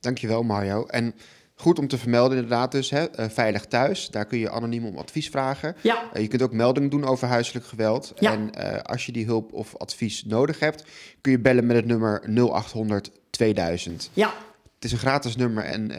Dankjewel 0.00 0.42
Mario. 0.42 0.86
En 0.86 1.14
goed 1.60 1.78
om 1.78 1.88
te 1.88 1.98
vermelden 1.98 2.36
inderdaad 2.36 2.72
dus, 2.72 2.90
hè, 2.90 3.04
eh, 3.04 3.28
Veilig 3.28 3.64
Thuis. 3.66 4.10
Daar 4.10 4.24
kun 4.26 4.38
je 4.38 4.50
anoniem 4.50 4.86
om 4.86 4.96
advies 4.98 5.28
vragen. 5.28 5.76
ja, 5.82 6.02
Eh, 6.12 6.22
je 6.22 6.28
kunt 6.28 6.42
ook 6.42 6.52
meldingen 6.52 6.90
doen 6.90 7.04
over 7.04 7.28
huiselijk 7.28 7.66
geweld. 7.66 8.12
Ja. 8.18 8.32
En 8.32 8.54
eh, 8.54 8.82
als 8.82 9.06
je 9.06 9.12
die 9.12 9.26
hulp 9.26 9.52
of 9.52 9.76
advies 9.76 10.24
nodig 10.24 10.58
hebt, 10.58 10.84
kun 11.20 11.32
je 11.32 11.38
bellen 11.38 11.66
met 11.66 11.76
het 11.76 11.86
nummer 11.86 12.22
0800 12.28 13.10
2000. 13.30 14.10
ja, 14.12 14.32
Het 14.74 14.84
is 14.84 14.92
een 14.92 14.98
gratis 14.98 15.36
nummer 15.36 15.64
en 15.64 15.90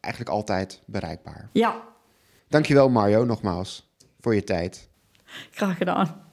eigenlijk 0.00 0.34
altijd 0.34 0.80
bereikbaar. 0.86 1.48
ja. 1.52 1.88
Dankjewel 2.48 2.88
Mario, 2.88 3.24
nogmaals, 3.24 3.90
voor 4.20 4.34
je 4.34 4.44
tijd. 4.44 4.88
Graag 5.50 5.76
gedaan. 5.76 6.29